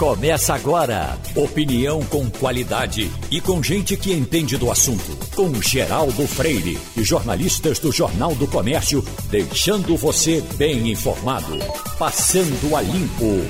Começa 0.00 0.54
agora. 0.54 1.18
Opinião 1.36 2.02
com 2.06 2.30
qualidade 2.30 3.10
e 3.30 3.38
com 3.38 3.62
gente 3.62 3.98
que 3.98 4.14
entende 4.14 4.56
do 4.56 4.70
assunto. 4.70 5.14
Com 5.36 5.52
Geraldo 5.60 6.26
Freire 6.26 6.78
e 6.96 7.04
jornalistas 7.04 7.78
do 7.78 7.92
Jornal 7.92 8.34
do 8.34 8.48
Comércio, 8.48 9.04
deixando 9.28 9.98
você 9.98 10.40
bem 10.56 10.90
informado. 10.90 11.58
Passando 11.98 12.74
a 12.74 12.80
Limpo. 12.80 13.44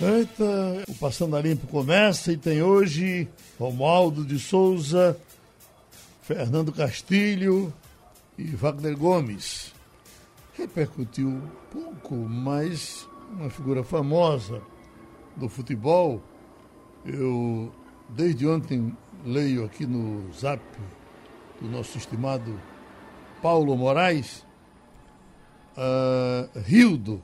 Eita, 0.00 0.84
o 0.88 0.94
Passando 0.94 1.36
a 1.36 1.40
Limpo 1.40 1.68
começa 1.68 2.32
e 2.32 2.36
tem 2.36 2.60
hoje 2.60 3.28
Romualdo 3.60 4.24
de 4.24 4.40
Souza, 4.40 5.16
Fernando 6.20 6.72
Castilho 6.72 7.72
e 8.36 8.42
Wagner 8.42 8.96
Gomes. 8.96 9.72
Repercutiu 10.54 11.40
pouco, 11.70 12.16
mas 12.16 13.07
uma 13.30 13.50
figura 13.50 13.82
famosa 13.82 14.62
do 15.36 15.48
futebol. 15.48 16.22
Eu, 17.04 17.72
desde 18.08 18.46
ontem, 18.46 18.96
leio 19.24 19.64
aqui 19.64 19.86
no 19.86 20.32
zap 20.32 20.62
do 21.60 21.68
nosso 21.68 21.98
estimado 21.98 22.58
Paulo 23.42 23.76
Moraes, 23.76 24.44
uh, 25.76 26.58
Rildo, 26.60 27.22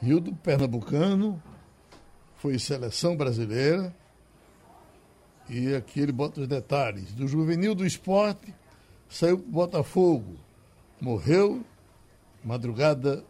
Rildo 0.00 0.34
pernambucano, 0.36 1.42
foi 2.36 2.58
seleção 2.58 3.16
brasileira, 3.16 3.94
e 5.48 5.74
aqui 5.74 6.00
ele 6.00 6.12
bota 6.12 6.40
os 6.40 6.48
detalhes. 6.48 7.12
Do 7.12 7.26
juvenil 7.26 7.74
do 7.74 7.84
esporte, 7.84 8.54
saiu 9.08 9.38
para 9.38 9.50
Botafogo, 9.50 10.36
morreu 11.00 11.64
madrugada 12.44 13.24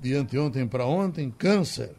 de 0.00 0.14
anteontem 0.14 0.66
para 0.66 0.86
ontem, 0.86 1.30
câncer, 1.30 1.94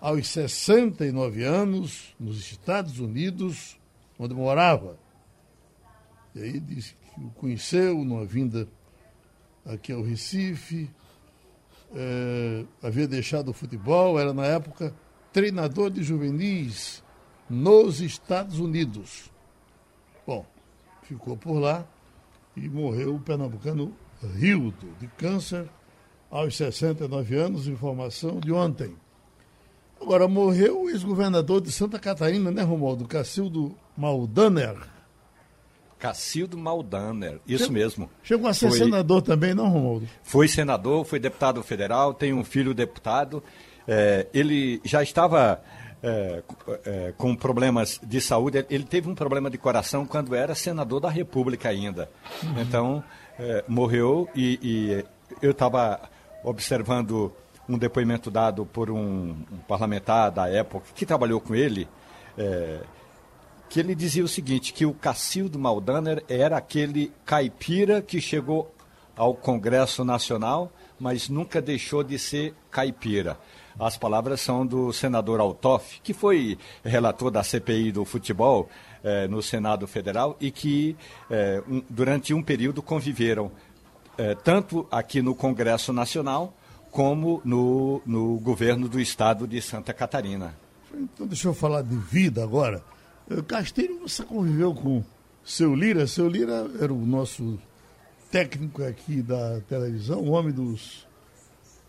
aos 0.00 0.26
69 0.28 1.44
anos, 1.44 2.14
nos 2.18 2.38
Estados 2.38 2.98
Unidos, 2.98 3.78
onde 4.18 4.34
morava. 4.34 4.98
E 6.34 6.42
aí 6.42 6.60
disse 6.60 6.94
que 6.94 7.20
o 7.20 7.30
conheceu 7.30 8.04
numa 8.04 8.24
vinda 8.24 8.68
aqui 9.64 9.92
ao 9.92 10.02
Recife, 10.02 10.90
é, 11.94 12.64
havia 12.82 13.06
deixado 13.06 13.50
o 13.50 13.52
futebol, 13.52 14.18
era 14.18 14.32
na 14.32 14.46
época 14.46 14.92
treinador 15.32 15.90
de 15.90 16.02
juvenis 16.02 17.04
nos 17.48 18.00
Estados 18.00 18.58
Unidos. 18.58 19.30
Bom, 20.26 20.44
ficou 21.02 21.36
por 21.36 21.58
lá 21.58 21.86
e 22.56 22.68
morreu 22.68 23.14
o 23.14 23.20
pernambucano 23.20 23.94
Rildo, 24.36 24.88
de 24.98 25.06
câncer 25.06 25.68
aos 26.32 26.56
69 26.56 27.36
anos, 27.36 27.68
informação 27.68 28.40
de 28.40 28.50
ontem. 28.50 28.96
Agora, 30.00 30.26
morreu 30.26 30.84
o 30.84 30.90
ex-governador 30.90 31.60
de 31.60 31.70
Santa 31.70 31.98
Catarina, 31.98 32.50
né, 32.50 32.62
Romualdo? 32.62 33.06
Cacildo 33.06 33.76
Maldaner. 33.94 34.76
Cacildo 35.98 36.56
Maldaner, 36.56 37.38
isso 37.46 37.64
chegou, 37.64 37.74
mesmo. 37.74 38.10
Chegou 38.22 38.48
a 38.48 38.54
ser 38.54 38.70
foi, 38.70 38.78
senador 38.78 39.20
também, 39.20 39.54
não, 39.54 39.68
Romualdo? 39.68 40.08
Foi 40.24 40.48
senador, 40.48 41.04
foi 41.04 41.20
deputado 41.20 41.62
federal, 41.62 42.14
tem 42.14 42.32
um 42.32 42.42
filho 42.42 42.72
deputado. 42.74 43.42
É, 43.86 44.26
ele 44.32 44.80
já 44.84 45.02
estava 45.02 45.62
é, 46.02 46.42
é, 46.84 47.14
com 47.16 47.36
problemas 47.36 48.00
de 48.02 48.20
saúde. 48.20 48.64
Ele 48.70 48.84
teve 48.84 49.08
um 49.08 49.14
problema 49.14 49.50
de 49.50 49.58
coração 49.58 50.06
quando 50.06 50.34
era 50.34 50.54
senador 50.54 50.98
da 50.98 51.10
República 51.10 51.68
ainda. 51.68 52.10
Uhum. 52.42 52.60
Então, 52.60 53.04
é, 53.38 53.64
morreu 53.68 54.28
e, 54.34 54.58
e 54.62 55.04
eu 55.40 55.52
estava 55.52 56.00
observando 56.42 57.32
um 57.68 57.78
depoimento 57.78 58.30
dado 58.30 58.66
por 58.66 58.90
um, 58.90 59.30
um, 59.30 59.58
parlamentar 59.68 60.30
da 60.30 60.48
época 60.48 60.86
que 60.94 61.06
trabalhou 61.06 61.40
com 61.40 61.54
ele, 61.54 61.88
é, 62.36 62.80
que 63.68 63.80
ele 63.80 63.94
dizia 63.94 64.24
o 64.24 64.28
seguinte, 64.28 64.72
que 64.72 64.84
o 64.84 64.92
Cacildo 64.92 65.58
Maldaner 65.58 66.22
era 66.28 66.56
aquele 66.56 67.12
caipira 67.24 68.02
que 68.02 68.20
chegou 68.20 68.74
ao 69.16 69.34
Congresso 69.34 70.04
Nacional, 70.04 70.72
mas 70.98 71.28
nunca 71.28 71.60
deixou 71.60 72.02
de 72.02 72.18
ser 72.18 72.54
caipira. 72.70 73.38
As 73.78 73.96
palavras 73.96 74.40
são 74.40 74.66
do 74.66 74.92
senador 74.92 75.40
Altoff, 75.40 76.00
que 76.02 76.12
foi 76.12 76.58
relator 76.84 77.30
da 77.30 77.42
CPI 77.42 77.92
do 77.92 78.04
futebol 78.04 78.68
eh, 79.02 79.26
no 79.26 79.42
Senado 79.42 79.86
Federal 79.86 80.36
e 80.40 80.50
que 80.50 80.96
eh, 81.30 81.62
um, 81.66 81.82
durante 81.88 82.34
um 82.34 82.42
período 82.42 82.82
conviveram 82.82 83.50
é, 84.18 84.34
tanto 84.34 84.86
aqui 84.90 85.22
no 85.22 85.34
Congresso 85.34 85.92
Nacional 85.92 86.54
como 86.90 87.40
no, 87.44 88.02
no 88.04 88.38
governo 88.38 88.88
do 88.88 89.00
estado 89.00 89.46
de 89.46 89.60
Santa 89.62 89.94
Catarina. 89.94 90.54
Então, 90.94 91.26
deixa 91.26 91.48
eu 91.48 91.54
falar 91.54 91.82
de 91.82 91.96
vida 91.96 92.44
agora. 92.44 92.84
Eh, 93.30 93.40
Castilho, 93.42 94.00
você 94.00 94.22
conviveu 94.22 94.74
com 94.74 95.02
seu 95.42 95.74
Lira? 95.74 96.06
Seu 96.06 96.28
Lira 96.28 96.70
era 96.78 96.92
o 96.92 97.06
nosso 97.06 97.58
técnico 98.30 98.84
aqui 98.84 99.22
da 99.22 99.60
televisão, 99.60 100.20
o 100.20 100.30
homem 100.30 100.52
dos, 100.52 101.06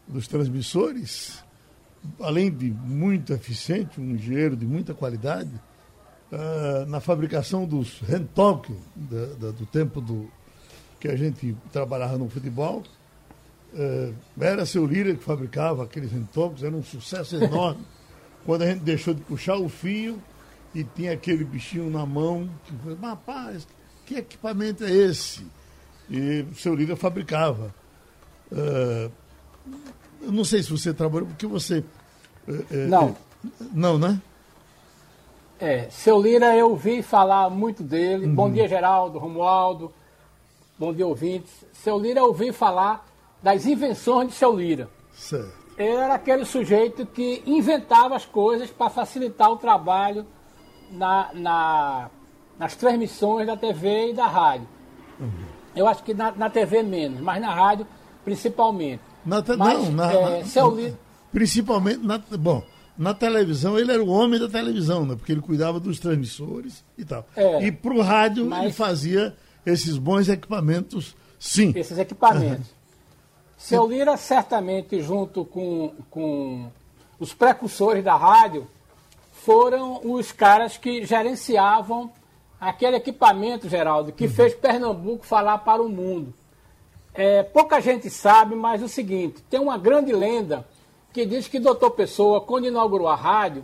dos 0.07 0.28
transmissores, 0.28 1.44
além 2.22 2.50
de 2.50 2.72
muito 2.72 3.34
eficiente, 3.34 4.00
um 4.00 4.11
engenheiro 4.11 4.55
de 4.55 4.66
muita 4.66 4.94
qualidade, 4.94 5.51
uh, 6.31 6.85
na 6.85 7.00
fabricação 7.00 7.66
dos 7.66 8.00
Rentalk, 8.01 8.73
do 8.95 9.66
tempo 9.66 10.01
do, 10.01 10.29
que 11.03 11.09
a 11.09 11.18
gente 11.18 11.53
trabalhava 11.69 12.18
no 12.18 12.30
futebol. 12.30 12.81
É, 13.75 14.14
era 14.40 14.66
seu 14.66 14.86
líder 14.86 15.18
que 15.18 15.24
fabricava 15.25 15.84
aqueles 15.84 16.14
entopos, 16.14 16.64
era 16.64 16.74
um 16.74 16.81
sucesso 16.81 17.36
enorme. 17.36 17.84
Quando 18.46 18.62
a 18.62 18.68
gente 18.68 18.80
deixou 18.84 19.14
de 19.14 19.19
puxar 19.19 19.58
o 19.58 19.68
fio 19.68 20.18
e 20.74 20.81
tinha 20.81 21.12
aquele 21.12 21.44
bichinho 21.44 21.90
na 21.90 22.06
mão, 22.06 22.50
que 22.64 22.74
rapaz, 23.06 23.68
que 24.06 24.16
equipamento 24.16 24.86
é 24.86 24.91
esse? 24.91 25.46
E 26.09 26.46
o 26.50 26.56
seu 26.56 26.74
líder 26.74 26.96
fabricava. 26.96 27.75
É, 28.50 29.09
eu 30.22 30.31
não 30.31 30.46
sei 30.46 30.64
se 30.64 30.72
você 30.72 30.94
trabalhou, 30.94 31.28
porque 31.28 31.46
você. 31.46 31.84
É 32.47 32.88
não. 32.88 33.14
não, 33.74 33.97
né? 33.97 34.22
É, 35.59 35.90
seu 35.90 36.22
Lira, 36.22 36.56
eu 36.56 36.70
ouvi 36.70 37.02
falar 37.02 37.50
muito 37.50 37.84
dele. 37.84 38.25
Uhum. 38.25 38.35
Bom 38.35 38.50
dia, 38.50 38.70
Geraldo, 38.70 39.20
Romualdo 39.20 39.94
bom 40.78 40.94
dia 40.94 41.06
ouvintes. 41.06 41.66
Seu 41.72 41.97
Lira, 41.97 42.19
eu 42.19 42.25
ouvi 42.25 42.51
falar 42.51 43.06
das 43.41 43.66
invenções 43.66 44.29
de 44.29 44.34
seu 44.35 44.56
Lira. 44.56 44.89
Certo. 45.13 45.63
Ele 45.78 45.95
era 45.95 46.16
aquele 46.16 46.45
sujeito 46.45 47.06
que 47.06 47.41
inventava 47.45 48.16
as 48.16 48.25
coisas 48.25 48.69
para 48.69 48.89
facilitar 48.89 49.51
o 49.51 49.57
trabalho 49.57 50.25
na, 50.91 51.31
na, 51.34 52.09
nas 52.57 52.75
transmissões 52.75 53.47
da 53.47 53.57
TV 53.57 54.11
e 54.11 54.13
da 54.13 54.28
rádio. 54.28 54.67
Uhum. 55.19 55.45
Eu 55.75 55.88
acho 55.88 56.03
que 56.03 56.13
na, 56.13 56.31
na, 56.31 56.50
TV 56.50 56.84
menos, 56.84 57.19
mas 57.19 57.41
na 57.41 57.53
rádio 57.53 57.88
principalmente. 58.23 59.01
Na 59.25 59.41
te... 59.41 59.55
mas, 59.55 59.84
não, 59.84 59.91
na, 59.91 60.13
é, 60.13 60.40
na, 60.40 60.45
seu 60.45 60.69
Lira... 60.75 61.00
Principalmente, 61.31 62.05
na, 62.05 62.19
bom, 62.38 62.63
na 62.95 63.13
televisão 63.13 63.78
ele 63.78 63.91
era 63.91 64.03
o 64.03 64.09
homem 64.09 64.40
da 64.40 64.47
televisão, 64.47 65.05
né? 65.05 65.16
porque 65.16 65.31
ele 65.31 65.41
cuidava 65.41 65.79
dos 65.79 66.00
transmissores 66.00 66.85
e 66.95 67.03
tal. 67.03 67.25
É, 67.35 67.66
e 67.66 67.72
para 67.72 67.94
o 67.94 68.01
rádio 68.01 68.45
mas... 68.45 68.63
ele 68.63 68.73
fazia 68.73 69.35
esses 69.66 69.97
bons 69.97 70.29
equipamentos, 70.29 71.16
sim. 71.40 71.74
Esses 71.75 71.97
equipamentos. 71.97 72.68
Seu 73.57 73.88
Lira, 73.88 74.18
certamente, 74.18 75.01
junto 75.01 75.46
com, 75.46 75.94
com 76.09 76.69
os 77.18 77.34
precursores 77.34 78.03
da 78.03 78.16
rádio, 78.16 78.68
foram 79.31 80.02
os 80.03 80.31
caras 80.31 80.78
que 80.78 81.06
gerenciavam 81.06 82.12
aquele 82.59 82.97
equipamento, 82.97 83.69
Geraldo, 83.69 84.12
que 84.12 84.25
uhum. 84.25 84.31
fez 84.31 84.53
Pernambuco 84.53 85.25
falar 85.25 85.59
para 85.59 85.81
o 85.81 85.88
mundo. 85.88 86.34
É, 87.13 87.44
pouca 87.44 87.79
gente 87.79 88.09
sabe, 88.09 88.56
mas 88.56 88.81
o 88.81 88.90
seguinte: 88.90 89.41
tem 89.50 89.59
uma 89.59 89.78
grande 89.78 90.12
lenda 90.12 90.68
que 91.13 91.25
diz 91.25 91.47
que 91.47 91.59
Doutor 91.59 91.91
Pessoa, 91.91 92.41
quando 92.41 92.67
inaugurou 92.67 93.08
a 93.08 93.16
rádio, 93.16 93.64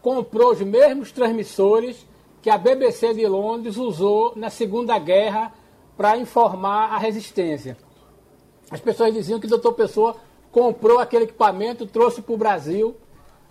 comprou 0.00 0.52
os 0.52 0.60
mesmos 0.60 1.10
transmissores 1.10 2.06
que 2.42 2.50
a 2.50 2.58
BBC 2.58 3.14
de 3.14 3.26
Londres 3.26 3.76
usou 3.76 4.32
na 4.34 4.50
Segunda 4.50 4.98
Guerra 4.98 5.54
para 5.96 6.16
informar 6.16 6.92
a 6.92 6.98
resistência. 6.98 7.76
As 8.68 8.80
pessoas 8.80 9.14
diziam 9.14 9.38
que 9.38 9.46
o 9.46 9.50
doutor 9.50 9.74
Pessoa 9.74 10.16
comprou 10.50 10.98
aquele 10.98 11.24
equipamento, 11.24 11.86
trouxe 11.86 12.20
para 12.20 12.34
o 12.34 12.38
Brasil, 12.38 12.96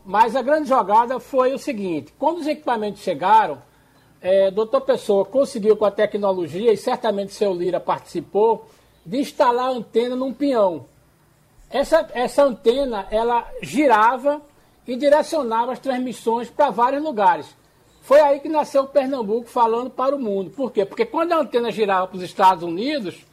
mas 0.06 0.36
a 0.36 0.42
grande 0.42 0.68
jogada 0.68 1.20
foi 1.20 1.54
o 1.54 1.58
seguinte: 1.58 2.14
quando 2.20 2.40
os 2.40 2.48
equipamentos 2.48 3.02
chegaram, 3.02 3.62
é, 4.20 4.52
doutor 4.52 4.82
Pessoa 4.82 5.24
conseguiu 5.24 5.78
com 5.78 5.86
a 5.86 5.92
tecnologia, 5.92 6.74
e 6.74 6.78
certamente 6.78 7.34
seu 7.34 7.54
Lira 7.54 7.80
participou, 7.80 8.66
de 9.06 9.20
instalar 9.20 9.68
a 9.68 9.72
antena 9.72 10.16
num 10.18 10.34
pinhão. 10.34 10.86
Essa, 11.70 12.10
essa 12.14 12.44
antena 12.44 13.08
ela 13.10 13.50
girava 13.62 14.42
e 14.86 14.98
direcionava 14.98 15.72
as 15.72 15.80
transmissões 15.80 16.50
para 16.50 16.70
vários 16.70 17.02
lugares. 17.02 17.61
Foi 18.01 18.19
aí 18.19 18.39
que 18.39 18.50
nasceu 18.50 18.83
o 18.83 18.88
Pernambuco 18.88 19.48
falando 19.48 19.89
para 19.89 20.15
o 20.15 20.19
mundo. 20.19 20.50
Por 20.50 20.71
quê? 20.71 20.86
Porque 20.86 21.06
quando 21.06 21.33
a 21.33 21.38
antena 21.38 21.71
girava 21.71 22.07
para 22.07 22.18
os 22.18 22.24
Estados 22.24 22.63
Unidos, 22.63 23.25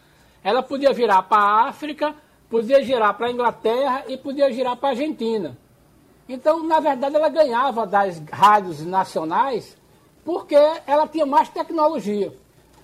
ela 0.44 0.62
podia 0.62 0.92
virar 0.92 1.22
para 1.22 1.42
a 1.42 1.68
África, 1.68 2.14
podia 2.48 2.82
girar 2.82 3.14
para 3.14 3.28
a 3.28 3.30
Inglaterra 3.32 4.04
e 4.08 4.16
podia 4.16 4.52
girar 4.52 4.76
para 4.76 4.90
a 4.90 4.92
Argentina. 4.92 5.56
Então, 6.28 6.62
na 6.62 6.78
verdade, 6.78 7.16
ela 7.16 7.30
ganhava 7.30 7.86
das 7.86 8.22
rádios 8.30 8.84
nacionais 8.84 9.76
porque 10.24 10.56
ela 10.86 11.08
tinha 11.08 11.24
mais 11.24 11.48
tecnologia. 11.48 12.34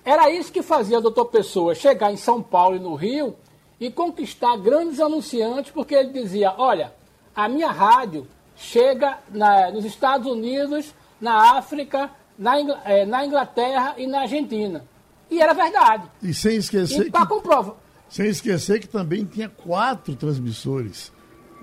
Era 0.03 0.31
isso 0.31 0.51
que 0.51 0.63
fazia 0.63 0.97
o 0.97 1.01
doutor 1.01 1.25
Pessoa 1.25 1.75
chegar 1.75 2.11
em 2.11 2.17
São 2.17 2.41
Paulo 2.41 2.75
e 2.75 2.79
no 2.79 2.95
Rio 2.95 3.35
e 3.79 3.91
conquistar 3.91 4.57
grandes 4.57 4.99
anunciantes, 4.99 5.71
porque 5.71 5.93
ele 5.93 6.09
dizia: 6.09 6.55
olha, 6.57 6.93
a 7.35 7.47
minha 7.47 7.69
rádio 7.69 8.27
chega 8.55 9.19
na, 9.29 9.69
nos 9.69 9.85
Estados 9.85 10.31
Unidos, 10.31 10.93
na 11.25 11.57
África, 11.57 12.11
na, 12.37 12.59
é, 12.85 13.03
na, 13.03 13.25
Inglaterra 13.25 13.95
e 13.97 14.05
na 14.05 14.21
Argentina. 14.21 14.85
E 15.29 15.41
era 15.41 15.53
verdade. 15.55 16.03
E 16.21 16.31
sem 16.35 16.57
esquecer. 16.57 17.07
E 17.07 17.11
que, 17.11 17.25
comprova. 17.25 17.77
Sem 18.07 18.27
esquecer 18.27 18.79
que 18.79 18.87
também 18.87 19.25
tinha 19.25 19.49
quatro 19.49 20.15
transmissores. 20.15 21.11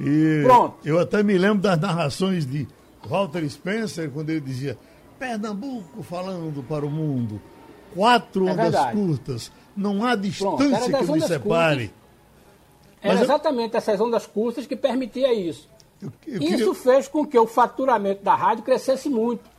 E 0.00 0.42
Pronto. 0.42 0.76
eu 0.84 0.98
até 0.98 1.22
me 1.22 1.38
lembro 1.38 1.62
das 1.62 1.78
narrações 1.78 2.44
de 2.44 2.66
Walter 3.06 3.48
Spencer, 3.48 4.10
quando 4.10 4.30
ele 4.30 4.40
dizia 4.40 4.76
Pernambuco 5.16 6.02
falando 6.02 6.60
para 6.64 6.84
o 6.84 6.90
mundo, 6.90 7.40
quatro 7.94 8.48
é 8.48 8.52
ondas 8.52 8.64
verdade. 8.64 8.96
curtas, 8.96 9.52
não 9.76 10.04
há 10.04 10.16
distância 10.16 10.56
Pronto, 10.56 11.06
que 11.06 11.12
nos 11.12 11.24
separe. 11.24 11.88
Curtas, 11.88 12.02
era 13.00 13.14
eu... 13.14 13.22
exatamente 13.22 13.76
essas 13.76 14.00
ondas 14.00 14.26
curtas 14.26 14.66
que 14.66 14.74
permitia 14.74 15.32
isso. 15.32 15.68
Eu, 16.00 16.08
eu 16.26 16.40
queria... 16.40 16.56
Isso 16.56 16.74
fez 16.74 17.06
com 17.06 17.24
que 17.24 17.38
o 17.38 17.46
faturamento 17.46 18.24
da 18.24 18.34
rádio 18.34 18.64
crescesse 18.64 19.08
muito. 19.08 19.51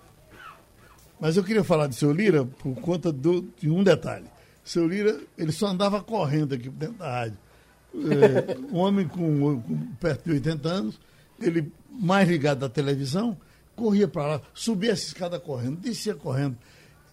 Mas 1.24 1.38
eu 1.38 1.44
queria 1.44 1.64
falar 1.64 1.88
de 1.88 1.96
seu 1.96 2.12
Lira 2.12 2.44
por 2.44 2.76
conta 2.76 3.10
do, 3.10 3.48
de 3.58 3.70
um 3.70 3.82
detalhe. 3.82 4.26
Seu 4.62 4.86
Lira, 4.86 5.22
ele 5.38 5.54
só 5.54 5.68
andava 5.68 6.04
correndo 6.04 6.54
aqui 6.54 6.70
dentro 6.70 6.98
da 6.98 7.10
rádio 7.10 7.38
é, 7.94 8.58
um 8.74 8.78
homem 8.78 9.08
com, 9.08 9.62
com, 9.62 9.80
perto 10.00 10.26
de 10.26 10.32
80 10.32 10.68
anos, 10.68 11.00
ele 11.40 11.72
mais 11.90 12.28
ligado 12.28 12.66
à 12.66 12.70
televisão, 12.70 13.38
corria 13.74 14.08
para 14.08 14.28
lá, 14.28 14.42
subia 14.54 14.92
essa 14.92 15.06
escada 15.06 15.40
correndo, 15.40 15.78
descia 15.78 16.16
correndo. 16.16 16.58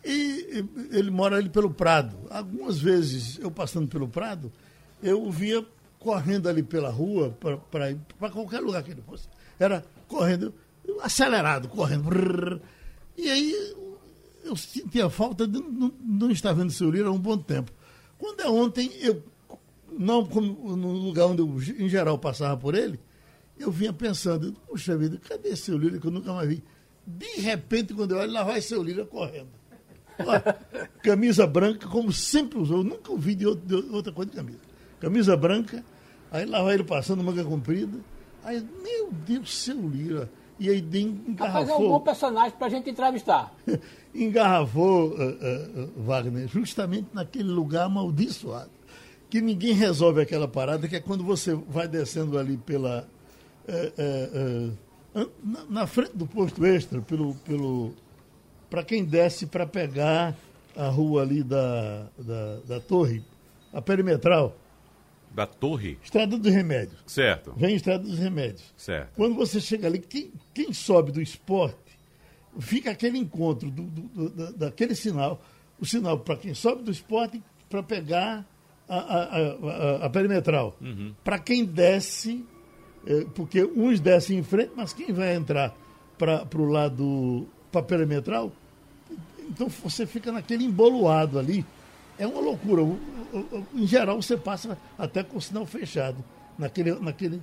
E 0.04 0.64
ele 0.90 1.10
mora 1.10 1.36
ali 1.36 1.50
pelo 1.50 1.70
Prado. 1.70 2.16
Algumas 2.30 2.80
vezes, 2.80 3.38
eu 3.38 3.50
passando 3.50 3.86
pelo 3.86 4.08
Prado, 4.08 4.50
eu 5.00 5.22
o 5.22 5.30
via 5.30 5.64
correndo 5.98 6.48
ali 6.48 6.62
pela 6.62 6.88
rua, 6.88 7.36
para 7.70 8.30
qualquer 8.30 8.60
lugar 8.60 8.82
que 8.82 8.92
ele 8.92 9.02
fosse. 9.02 9.28
Era 9.58 9.84
correndo, 10.08 10.54
acelerado, 11.00 11.68
correndo. 11.68 12.60
E 13.14 13.28
aí 13.28 13.74
eu 14.44 14.56
sentia 14.56 15.08
falta 15.10 15.46
de 15.46 15.60
não, 15.60 15.92
não 16.00 16.30
estar 16.30 16.52
vendo 16.52 16.68
o 16.68 16.72
seu 16.72 16.90
Lira 16.90 17.08
há 17.08 17.12
um 17.12 17.18
bom 17.18 17.38
tempo. 17.38 17.72
Quando 18.18 18.40
é 18.40 18.48
ontem, 18.48 18.90
eu 19.00 19.22
não 19.92 20.24
como 20.24 20.76
no 20.76 20.92
lugar 20.92 21.26
onde 21.26 21.42
eu, 21.42 21.48
em 21.78 21.88
geral, 21.88 22.18
passava 22.18 22.56
por 22.56 22.74
ele, 22.74 22.98
eu 23.58 23.70
vinha 23.70 23.92
pensando, 23.92 24.52
puxa 24.66 24.96
vida, 24.96 25.20
cadê 25.28 25.54
seu 25.54 25.76
Lira 25.76 25.98
que 25.98 26.06
eu 26.06 26.10
nunca 26.10 26.32
mais 26.32 26.48
vi? 26.48 26.64
De 27.06 27.40
repente, 27.40 27.92
quando 27.92 28.12
eu 28.12 28.18
olho, 28.18 28.32
lá 28.32 28.42
vai 28.42 28.60
seu 28.60 28.82
Lira 28.82 29.04
correndo. 29.04 29.48
Camisa 31.02 31.46
branca, 31.46 31.86
como 31.88 32.12
sempre 32.12 32.58
usou, 32.58 32.78
eu 32.78 32.84
nunca 32.84 33.10
ouvi 33.10 33.34
de, 33.34 33.54
de 33.54 33.74
outra 33.90 34.12
coisa 34.12 34.30
de 34.30 34.36
camisa. 34.36 34.58
Camisa 35.00 35.36
branca, 35.36 35.84
aí 36.30 36.44
lá 36.44 36.62
vai 36.62 36.74
ele 36.74 36.84
passando, 36.84 37.22
manga 37.22 37.44
comprida. 37.44 37.98
Aí, 38.44 38.66
meu 38.82 39.10
Deus, 39.12 39.54
seu 39.54 39.88
Lira. 39.88 40.30
E 40.60 40.68
aí 40.68 40.78
engarrafou. 40.78 41.46
Rapaz, 41.46 41.68
é 41.70 41.74
um 41.74 41.88
bom 41.88 42.00
personagem 42.00 42.52
para 42.58 42.66
a 42.66 42.70
gente 42.70 42.90
entrevistar. 42.90 43.50
engarrafou, 44.14 45.08
uh, 45.08 45.14
uh, 45.14 45.84
uh, 45.84 46.02
Wagner, 46.02 46.46
justamente 46.46 47.08
naquele 47.14 47.48
lugar 47.48 47.86
amaldiçoado 47.86 48.70
que 49.30 49.40
ninguém 49.40 49.72
resolve 49.72 50.20
aquela 50.20 50.48
parada, 50.48 50.88
que 50.88 50.96
é 50.96 51.00
quando 51.00 51.22
você 51.22 51.54
vai 51.54 51.86
descendo 51.86 52.36
ali 52.36 52.56
pela. 52.56 53.08
É, 53.68 54.70
na, 55.44 55.64
na, 55.68 55.86
frente 55.86 56.16
do 56.16 56.26
posto 56.26 56.66
extra, 56.66 57.00
pelo. 57.00 57.34
pelo 57.36 57.92
para 58.68 58.82
quem 58.84 59.04
desce 59.04 59.46
para 59.46 59.66
pegar 59.66 60.36
a 60.76 60.88
rua 60.88 61.22
ali 61.22 61.42
da, 61.42 62.06
da, 62.18 62.56
da 62.66 62.80
torre, 62.80 63.22
a 63.72 63.80
perimetral. 63.80 64.56
Da 65.32 65.46
torre? 65.46 65.98
Estrada 66.02 66.36
dos 66.36 66.52
Remédios. 66.52 66.98
Certo. 67.06 67.54
Vem 67.56 67.76
Estrada 67.76 68.02
dos 68.02 68.18
Remédios. 68.18 68.74
Certo. 68.76 69.14
Quando 69.14 69.36
você 69.36 69.60
chega 69.60 69.86
ali, 69.86 70.00
quem, 70.00 70.32
quem 70.52 70.72
sobe 70.72 71.12
do 71.12 71.22
esporte, 71.22 71.76
fica 72.58 72.90
aquele 72.90 73.18
encontro 73.18 73.70
do, 73.70 73.82
do, 73.84 74.28
do 74.28 74.52
daquele 74.54 74.94
sinal, 74.94 75.40
o 75.78 75.86
sinal 75.86 76.18
para 76.18 76.36
quem 76.36 76.52
sobe 76.54 76.82
do 76.82 76.90
esporte 76.90 77.42
para 77.68 77.82
pegar 77.82 78.44
a, 78.88 78.96
a, 78.96 79.22
a, 79.22 80.06
a 80.06 80.10
perimetral. 80.10 80.76
Uhum. 80.80 81.14
Para 81.22 81.38
quem 81.38 81.64
desce, 81.64 82.44
é, 83.06 83.24
porque 83.34 83.62
uns 83.64 84.00
descem 84.00 84.38
em 84.38 84.42
frente, 84.42 84.72
mas 84.74 84.92
quem 84.92 85.12
vai 85.12 85.36
entrar 85.36 85.76
para 86.18 86.58
o 86.58 86.64
lado 86.64 87.46
para 87.70 87.82
perimetral, 87.82 88.52
então 89.48 89.68
você 89.68 90.06
fica 90.06 90.30
naquele 90.32 90.64
emboloado 90.64 91.38
ali. 91.38 91.64
É 92.20 92.26
uma 92.26 92.38
loucura. 92.38 92.82
Em 93.74 93.86
geral, 93.86 94.20
você 94.20 94.36
passa 94.36 94.76
até 94.98 95.22
com 95.22 95.38
o 95.38 95.40
sinal 95.40 95.64
fechado, 95.64 96.22
naquele, 96.58 96.92
naquele, 97.00 97.40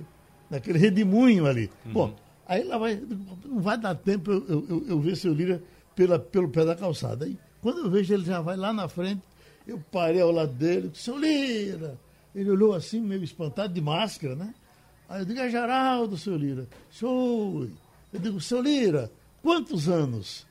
naquele 0.48 0.78
redemoinho 0.78 1.46
ali. 1.46 1.68
Uhum. 1.84 1.92
Bom, 1.92 2.16
aí 2.46 2.62
lá 2.62 2.78
vai, 2.78 3.02
não 3.44 3.60
vai 3.60 3.76
dar 3.76 3.96
tempo 3.96 4.30
eu, 4.30 4.66
eu, 4.68 4.84
eu 4.86 5.00
ver 5.00 5.16
seu 5.16 5.34
Lira 5.34 5.60
pela, 5.96 6.16
pelo 6.16 6.48
pé 6.48 6.64
da 6.64 6.76
calçada. 6.76 7.24
Aí, 7.24 7.36
quando 7.60 7.80
eu 7.80 7.90
vejo 7.90 8.14
ele 8.14 8.24
já 8.24 8.40
vai 8.40 8.56
lá 8.56 8.72
na 8.72 8.88
frente, 8.88 9.20
eu 9.66 9.82
parei 9.90 10.20
ao 10.20 10.30
lado 10.30 10.52
dele, 10.52 10.92
seu 10.94 11.18
Lira. 11.18 11.98
Ele 12.32 12.48
olhou 12.48 12.72
assim, 12.72 13.00
meio 13.00 13.24
espantado, 13.24 13.74
de 13.74 13.80
máscara, 13.80 14.36
né? 14.36 14.54
Aí 15.08 15.22
eu 15.22 15.24
digo, 15.24 15.40
é 15.40 15.50
Geraldo, 15.50 16.16
seu 16.16 16.36
Lira. 16.36 16.68
Oi. 17.02 17.72
Eu 18.12 18.20
digo, 18.20 18.40
seu 18.40 18.62
Lira, 18.62 19.10
quantos 19.42 19.88
anos? 19.88 20.46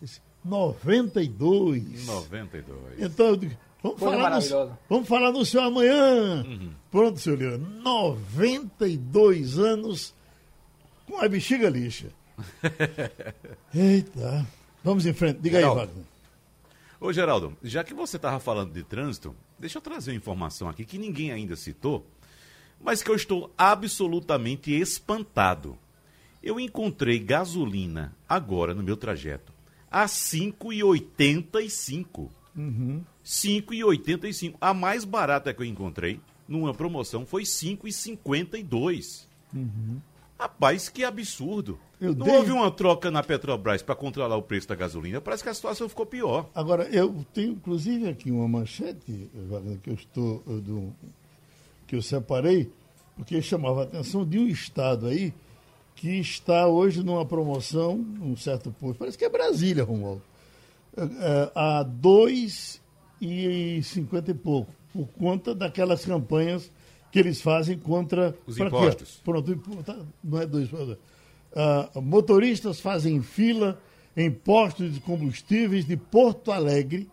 Disse, 0.00 0.20
92. 0.44 2.06
92. 2.06 3.00
Então 3.00 3.26
eu 3.26 3.36
digo, 3.36 3.56
vamos, 3.82 4.00
falar 4.00 4.40
no, 4.40 4.78
vamos 4.88 5.08
falar 5.08 5.32
no 5.32 5.44
seu 5.44 5.62
amanhã. 5.62 6.44
Uhum. 6.44 6.70
Pronto, 6.90 7.18
seu 7.18 7.34
Lira, 7.34 7.58
92 7.58 9.58
anos 9.58 10.14
com 11.06 11.18
a 11.18 11.28
bexiga 11.28 11.68
lixa. 11.68 12.10
Eita. 13.74 14.46
Vamos 14.84 15.04
em 15.06 15.12
frente. 15.12 15.40
Diga 15.40 15.58
Geraldo, 15.58 15.80
aí, 15.80 15.86
Wagner. 15.86 16.04
Ô 17.00 17.12
Geraldo, 17.12 17.58
já 17.62 17.82
que 17.82 17.92
você 17.92 18.14
estava 18.16 18.38
falando 18.38 18.72
de 18.72 18.84
trânsito, 18.84 19.34
deixa 19.58 19.78
eu 19.78 19.82
trazer 19.82 20.12
uma 20.12 20.16
informação 20.16 20.68
aqui 20.68 20.84
que 20.84 20.98
ninguém 20.98 21.32
ainda 21.32 21.56
citou, 21.56 22.06
mas 22.80 23.02
que 23.02 23.10
eu 23.10 23.16
estou 23.16 23.52
absolutamente 23.58 24.70
espantado. 24.72 25.76
Eu 26.42 26.60
encontrei 26.60 27.18
gasolina 27.18 28.14
agora 28.28 28.74
no 28.74 28.82
meu 28.82 28.96
trajeto 28.96 29.52
a 29.90 30.06
5,85. 30.06 32.28
Uhum. 32.56 33.02
5,85. 33.24 34.54
A 34.60 34.74
mais 34.74 35.04
barata 35.04 35.52
que 35.54 35.62
eu 35.62 35.66
encontrei 35.66 36.20
numa 36.46 36.74
promoção 36.74 37.24
foi 37.24 37.42
5,52. 37.42 39.26
Uhum. 39.54 40.00
Rapaz, 40.38 40.88
que 40.88 41.04
absurdo. 41.04 41.78
Eu 42.00 42.14
não 42.14 42.26
dei... 42.26 42.36
houve 42.36 42.50
uma 42.50 42.70
troca 42.70 43.10
na 43.10 43.22
Petrobras 43.22 43.80
para 43.80 43.94
controlar 43.94 44.36
o 44.36 44.42
preço 44.42 44.66
da 44.68 44.74
gasolina. 44.74 45.20
Parece 45.20 45.42
que 45.42 45.48
a 45.48 45.54
situação 45.54 45.88
ficou 45.88 46.04
pior. 46.04 46.50
Agora, 46.54 46.84
eu 46.84 47.24
tenho 47.32 47.52
inclusive 47.52 48.08
aqui 48.08 48.30
uma 48.30 48.48
manchete, 48.48 49.30
que 49.82 49.90
eu 49.90 49.94
estou 49.94 50.42
do, 50.46 50.92
que 51.86 51.94
eu 51.94 52.02
separei, 52.02 52.72
porque 53.14 53.40
chamava 53.40 53.82
a 53.82 53.84
atenção 53.84 54.26
de 54.26 54.38
um 54.38 54.48
estado 54.48 55.06
aí 55.06 55.32
que 55.94 56.08
está 56.18 56.66
hoje 56.66 57.02
numa 57.04 57.24
promoção, 57.24 57.94
um 58.20 58.36
certo 58.36 58.72
posto, 58.72 58.98
parece 58.98 59.16
que 59.16 59.24
é 59.24 59.28
Brasília, 59.28 59.84
Romualdo, 59.84 60.22
é 60.96 61.50
a 61.54 61.84
2,50 61.84 64.28
e 64.28 64.34
pouco, 64.34 64.72
por 64.92 65.06
conta 65.08 65.52
daquelas 65.54 66.04
campanhas 66.04 66.70
que 67.10 67.18
eles 67.18 67.42
fazem 67.42 67.78
contra 67.78 68.34
os 68.46 68.58
impostos. 68.58 69.16
Quê? 69.16 69.22
Pronto, 69.24 69.56
tá, 69.84 69.96
não 70.24 70.40
é 70.40 70.46
dois. 70.46 70.72
Uh, 70.72 70.96
motoristas 72.00 72.80
fazem 72.80 73.20
fila 73.22 73.78
em 74.16 74.30
postos 74.30 74.94
de 74.94 75.00
combustíveis 75.00 75.84
de 75.84 75.94
Porto 75.96 76.50
Alegre 76.50 77.10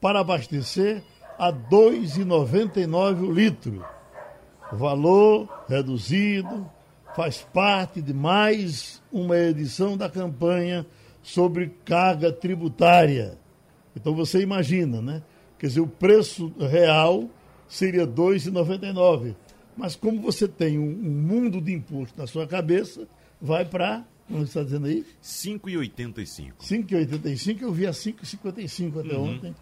para 0.00 0.18
abastecer 0.20 1.02
a 1.38 1.48
R$ 1.48 1.58
2,99 1.70 3.22
o 3.22 3.32
litro. 3.32 3.84
Valor 4.72 5.48
reduzido, 5.68 6.68
faz 7.14 7.46
parte 7.52 8.02
de 8.02 8.12
mais 8.12 9.00
uma 9.12 9.36
edição 9.36 9.96
da 9.96 10.08
campanha 10.08 10.84
sobre 11.26 11.74
carga 11.84 12.30
tributária. 12.30 13.36
Então 13.96 14.14
você 14.14 14.40
imagina, 14.40 15.02
né? 15.02 15.22
Quer 15.58 15.66
dizer, 15.66 15.80
o 15.80 15.88
preço 15.88 16.52
real 16.56 17.28
seria 17.66 18.02
R$ 18.02 18.12
2,99. 18.12 19.34
Mas 19.76 19.96
como 19.96 20.20
você 20.22 20.46
tem 20.46 20.78
um, 20.78 20.84
um, 20.84 21.10
mundo 21.10 21.60
de 21.60 21.72
imposto 21.72 22.16
na 22.16 22.28
sua 22.28 22.46
cabeça, 22.46 23.08
vai 23.42 23.64
para, 23.64 24.04
como 24.28 24.38
você 24.38 24.44
está 24.44 24.62
dizendo 24.62 24.86
aí? 24.86 25.04
5,85. 25.20 26.52
5,85, 26.60 27.62
eu 27.62 27.72
vi 27.72 27.88
a 27.88 27.90
5,55 27.90 29.04
até 29.04 29.16
uhum. 29.16 29.34
ontem. 29.34 29.54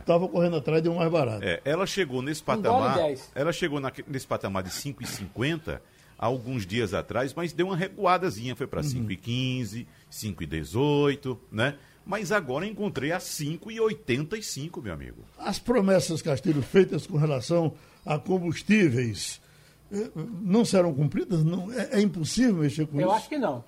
Estava 0.00 0.24
é. 0.24 0.28
correndo 0.28 0.56
atrás 0.56 0.82
de 0.82 0.88
um 0.88 0.94
mais 0.94 1.12
barato. 1.12 1.44
É, 1.44 1.60
ela 1.62 1.84
chegou 1.84 2.22
nesse 2.22 2.42
patamar. 2.42 2.98
Ela 3.34 3.52
chegou 3.52 3.80
na, 3.80 3.92
nesse 4.08 4.26
patamar 4.26 4.62
de 4.62 4.70
5,50 4.70 5.74
há 5.74 5.80
alguns 6.22 6.64
dias 6.64 6.94
atrás, 6.94 7.34
mas 7.34 7.52
deu 7.52 7.66
uma 7.66 7.76
recuadazinha, 7.76 8.54
foi 8.54 8.68
para 8.68 8.80
uhum. 8.80 9.08
5,15, 9.08 9.88
5,18, 10.08 11.36
né? 11.50 11.76
Mas 12.06 12.30
agora 12.30 12.64
encontrei 12.64 13.10
a 13.10 13.18
5,85, 13.18 14.80
meu 14.80 14.92
amigo. 14.92 15.24
As 15.36 15.58
promessas, 15.58 16.22
Castilho, 16.22 16.62
feitas 16.62 17.08
com 17.08 17.16
relação 17.16 17.74
a 18.06 18.20
combustíveis, 18.20 19.40
eh, 19.90 20.10
não 20.14 20.64
serão 20.64 20.94
cumpridas? 20.94 21.42
Não, 21.42 21.72
é, 21.72 21.98
é 21.98 22.00
impossível 22.00 22.54
mexer 22.54 22.86
com 22.86 23.00
Eu 23.00 23.00
isso? 23.00 23.08
Eu 23.08 23.12
acho 23.12 23.28
que 23.28 23.38
não. 23.38 23.64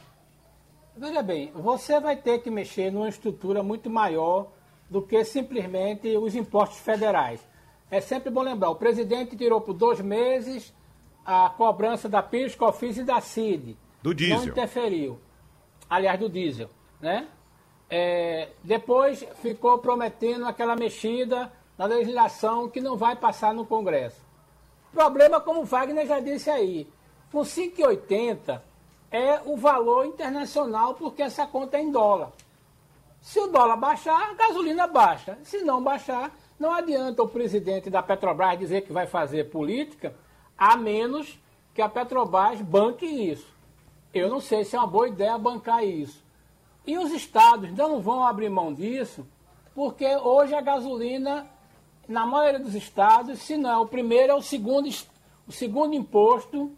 Veja 0.97 1.25
bem, 1.25 1.51
você 1.57 1.99
vai 1.99 2.17
ter 2.17 2.39
que 2.39 2.51
mexer 2.51 2.93
numa 2.93 3.09
estrutura 3.09 3.65
muito 3.65 3.91
maior 3.91 4.53
do 4.89 5.03
que 5.03 5.25
simplesmente 5.25 6.17
os 6.17 6.37
impostos 6.37 6.79
federais. 6.79 7.41
É 7.91 8.01
sempre 8.01 8.31
bom 8.31 8.43
lembrar, 8.43 8.71
o 8.71 8.77
presidente 8.77 9.37
tirou 9.37 9.61
por 9.61 9.75
dois 9.75 10.01
meses 10.01 10.73
a 11.25 11.49
cobrança 11.51 12.09
da 12.09 12.23
PIS, 12.23 12.55
COFINS 12.55 12.99
e 12.99 13.05
da 13.05 13.21
CID. 13.21 13.77
Do 14.03 14.15
diesel. 14.15 14.39
Não 14.39 14.45
interferiu. 14.47 15.21
Aliás, 15.89 16.19
do 16.19 16.29
diesel, 16.29 16.69
né? 17.01 17.29
É, 17.89 18.49
depois 18.63 19.25
ficou 19.41 19.79
prometendo 19.79 20.47
aquela 20.47 20.75
mexida 20.75 21.53
na 21.77 21.87
legislação 21.87 22.69
que 22.69 22.81
não 22.81 22.97
vai 22.97 23.17
passar 23.17 23.55
no 23.55 23.67
Congresso. 23.67 24.21
Problema, 24.93 25.41
como 25.41 25.61
o 25.61 25.65
Wagner 25.65 26.07
já 26.07 26.21
disse 26.21 26.51
aí, 26.51 26.89
com 27.31 27.41
5,80 27.41 28.61
é 29.11 29.41
o 29.45 29.57
valor 29.57 30.07
internacional 30.07 30.95
porque 30.95 31.23
essa 31.23 31.47
conta 31.47 31.77
é 31.77 31.83
em 31.83 31.91
dólar. 31.91 32.33
Se 33.21 33.41
o 33.41 33.47
dólar 33.47 33.77
baixar, 33.77 34.31
a 34.31 34.35
gasolina 34.35 34.87
baixa. 34.87 35.39
Se 35.43 35.63
não 35.63 35.83
baixar, 35.83 36.31
não 36.59 36.73
adianta 36.73 37.23
o 37.23 37.29
presidente 37.29 37.89
da 37.89 38.03
Petrobras 38.03 38.59
dizer 38.59 38.83
que 38.83 38.93
vai 38.93 39.07
fazer 39.07 39.51
política, 39.51 40.15
a 40.57 40.77
menos 40.77 41.39
que 41.75 41.83
a 41.83 41.89
Petrobras 41.89 42.61
banque 42.61 43.05
isso. 43.05 43.53
Eu 44.13 44.29
não 44.29 44.41
sei 44.41 44.65
se 44.65 44.77
é 44.77 44.79
uma 44.79 44.87
boa 44.87 45.09
ideia 45.09 45.37
bancar 45.37 45.85
isso. 45.85 46.23
E 46.87 46.97
os 46.97 47.11
estados 47.13 47.73
não 47.73 48.01
vão 48.01 48.25
abrir 48.25 48.49
mão 48.49 48.73
disso, 48.73 49.27
porque 49.75 50.07
hoje 50.17 50.55
a 50.55 50.61
gasolina, 50.61 51.47
na 52.07 52.25
maioria 52.25 52.61
dos 52.61 52.75
estados, 52.75 53.41
se 53.41 53.57
não 53.57 53.71
é 53.71 53.77
o 53.79 53.87
primeiro, 53.87 54.33
é 54.33 54.35
o 54.35 54.43
segundo, 54.43 54.89
o 55.49 55.53
segundo 55.53 55.95
imposto 55.95 56.71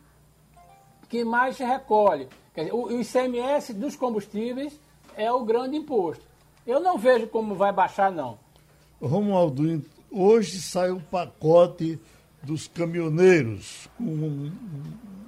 que 1.09 1.25
mais 1.25 1.57
se 1.57 1.65
recolhe. 1.65 2.29
Dizer, 2.55 2.73
o 2.73 2.91
ICMS 2.91 3.75
dos 3.75 3.97
combustíveis 3.97 4.79
é 5.15 5.31
o 5.31 5.45
grande 5.45 5.77
imposto. 5.77 6.25
Eu 6.67 6.81
não 6.81 6.97
vejo 6.97 7.27
como 7.27 7.55
vai 7.55 7.73
baixar, 7.73 8.11
não. 8.11 8.39
Romualdo, 9.01 9.85
hoje 10.11 10.61
sai 10.61 10.91
o 10.91 11.01
pacote 11.01 12.01
dos 12.47 12.69
caminhoneiros, 12.69 13.89
com 13.99 14.05
um, 14.05 14.53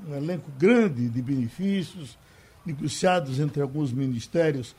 um 0.08 0.14
elenco 0.14 0.50
grande 0.56 1.08
de 1.08 1.20
benefícios 1.20 2.16
negociados 2.64 3.40
entre 3.40 3.60
alguns 3.60 3.92
ministérios, 3.92 4.76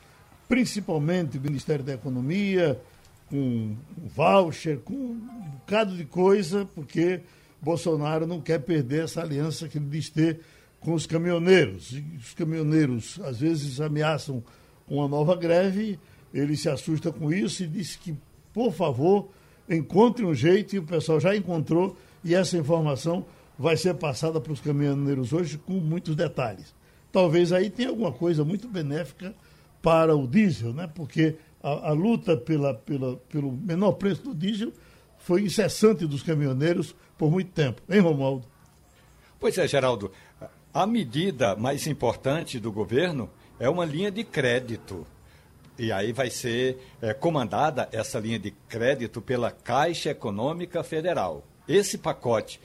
principalmente 0.48 1.38
o 1.38 1.40
Ministério 1.40 1.84
da 1.84 1.92
Economia, 1.92 2.80
com 3.28 3.76
voucher, 4.14 4.78
com 4.78 4.94
um 4.94 5.50
bocado 5.58 5.96
de 5.96 6.04
coisa, 6.04 6.68
porque 6.74 7.20
Bolsonaro 7.60 8.26
não 8.26 8.40
quer 8.40 8.60
perder 8.60 9.04
essa 9.04 9.20
aliança 9.20 9.68
que 9.68 9.78
ele 9.78 9.86
diz 9.86 10.08
ter 10.08 10.40
com 10.80 10.94
os 10.94 11.06
caminhoneiros. 11.06 11.92
E 11.92 12.04
os 12.16 12.32
caminhoneiros, 12.34 13.20
às 13.22 13.38
vezes, 13.38 13.80
ameaçam 13.80 14.42
uma 14.88 15.06
nova 15.06 15.36
greve, 15.36 15.98
ele 16.32 16.56
se 16.56 16.68
assusta 16.68 17.12
com 17.12 17.32
isso 17.32 17.62
e 17.62 17.66
diz 17.66 17.96
que, 17.96 18.16
por 18.52 18.72
favor, 18.72 19.30
encontre 19.68 20.24
um 20.24 20.34
jeito, 20.34 20.74
e 20.74 20.78
o 20.78 20.82
pessoal 20.82 21.20
já 21.20 21.36
encontrou, 21.36 21.96
e 22.24 22.34
essa 22.34 22.56
informação 22.56 23.24
vai 23.58 23.76
ser 23.76 23.94
passada 23.94 24.40
para 24.40 24.52
os 24.52 24.60
caminhoneiros 24.60 25.32
hoje 25.32 25.58
com 25.58 25.74
muitos 25.74 26.16
detalhes. 26.16 26.74
Talvez 27.12 27.52
aí 27.52 27.68
tenha 27.68 27.88
alguma 27.88 28.12
coisa 28.12 28.44
muito 28.44 28.68
benéfica 28.68 29.34
para 29.82 30.16
o 30.16 30.26
diesel, 30.26 30.72
né? 30.72 30.88
porque 30.94 31.36
a, 31.62 31.90
a 31.90 31.92
luta 31.92 32.36
pela, 32.36 32.74
pela, 32.74 33.16
pelo 33.28 33.52
menor 33.52 33.92
preço 33.92 34.22
do 34.22 34.34
diesel 34.34 34.72
foi 35.18 35.42
incessante 35.42 36.06
dos 36.06 36.22
caminhoneiros 36.22 36.94
por 37.18 37.30
muito 37.30 37.50
tempo. 37.50 37.82
Hein, 37.88 38.00
Romualdo? 38.00 38.46
Pois 39.38 39.56
é, 39.58 39.66
Geraldo. 39.66 40.10
A 40.72 40.86
medida 40.86 41.56
mais 41.56 41.86
importante 41.86 42.60
do 42.60 42.70
governo 42.70 43.28
é 43.58 43.68
uma 43.68 43.84
linha 43.84 44.10
de 44.10 44.24
crédito. 44.24 45.06
E 45.78 45.90
aí 45.90 46.12
vai 46.12 46.30
ser 46.30 46.78
é, 47.00 47.12
comandada 47.12 47.88
essa 47.90 48.18
linha 48.18 48.38
de 48.38 48.50
crédito 48.68 49.20
pela 49.20 49.50
Caixa 49.50 50.10
Econômica 50.10 50.82
Federal. 50.82 51.44
Esse 51.70 51.96
pacote 51.96 52.60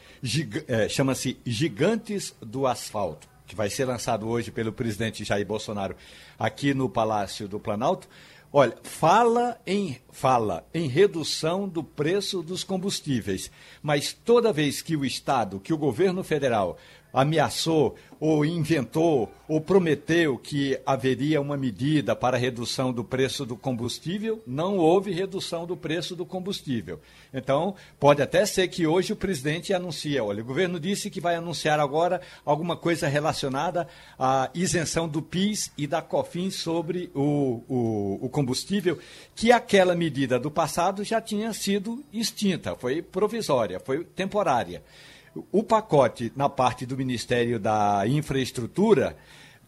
é, 0.67 0.89
chama-se 0.89 1.37
Gigantes 1.45 2.33
do 2.41 2.65
Asfalto, 2.65 3.27
que 3.45 3.55
vai 3.55 3.69
ser 3.69 3.85
lançado 3.85 4.27
hoje 4.27 4.49
pelo 4.49 4.73
presidente 4.73 5.23
Jair 5.23 5.45
Bolsonaro 5.45 5.95
aqui 6.39 6.73
no 6.73 6.89
Palácio 6.89 7.47
do 7.47 7.59
Planalto. 7.59 8.09
Olha, 8.51 8.75
fala 8.81 9.61
em 9.67 9.99
fala 10.11 10.65
em 10.73 10.87
redução 10.87 11.69
do 11.69 11.83
preço 11.83 12.41
dos 12.41 12.63
combustíveis, 12.63 13.51
mas 13.79 14.11
toda 14.11 14.51
vez 14.51 14.81
que 14.81 14.97
o 14.97 15.05
Estado, 15.05 15.59
que 15.59 15.71
o 15.71 15.77
governo 15.77 16.23
federal 16.23 16.75
ameaçou 17.15 17.95
ou 18.19 18.45
inventou 18.45 19.31
ou 19.47 19.61
prometeu 19.61 20.37
que 20.37 20.79
haveria 20.85 21.39
uma 21.39 21.55
medida 21.55 22.15
para 22.15 22.37
redução 22.37 22.91
do 22.91 23.03
preço 23.03 23.45
do 23.45 23.55
combustível, 23.55 24.41
não 24.45 24.77
houve 24.77 25.11
redução 25.11 25.65
do 25.65 25.77
preço 25.77 26.15
do 26.15 26.25
combustível. 26.25 26.99
Então, 27.33 27.75
pode 27.99 28.21
até 28.21 28.45
ser 28.45 28.67
que 28.67 28.87
hoje 28.87 29.13
o 29.13 29.15
presidente 29.15 29.73
anuncie, 29.73 30.19
olha, 30.19 30.41
o 30.41 30.45
governo 30.45 30.79
disse 30.79 31.09
que 31.09 31.21
vai 31.21 31.35
anunciar 31.35 31.79
agora 31.79 32.19
alguma 32.43 32.75
coisa 32.75 33.07
relacionada 33.07 33.87
à 34.17 34.49
isenção 34.53 35.07
do 35.07 35.21
PIS 35.21 35.71
e 35.77 35.85
da 35.85 36.01
COFINS 36.01 36.55
sobre 36.55 37.11
o, 37.13 37.61
o, 37.69 38.19
o 38.25 38.29
combustível, 38.29 38.97
que 39.35 39.51
aquela 39.51 39.95
medida 39.95 40.39
do 40.39 40.49
passado 40.49 41.03
já 41.03 41.21
tinha 41.21 41.53
sido 41.53 42.03
extinta, 42.11 42.75
foi 42.75 43.01
provisória, 43.01 43.79
foi 43.79 44.03
temporária. 44.03 44.81
O 45.51 45.63
pacote 45.63 46.31
na 46.35 46.47
parte 46.47 46.85
do 46.85 46.95
Ministério 46.95 47.59
da 47.59 48.03
Infraestrutura 48.07 49.17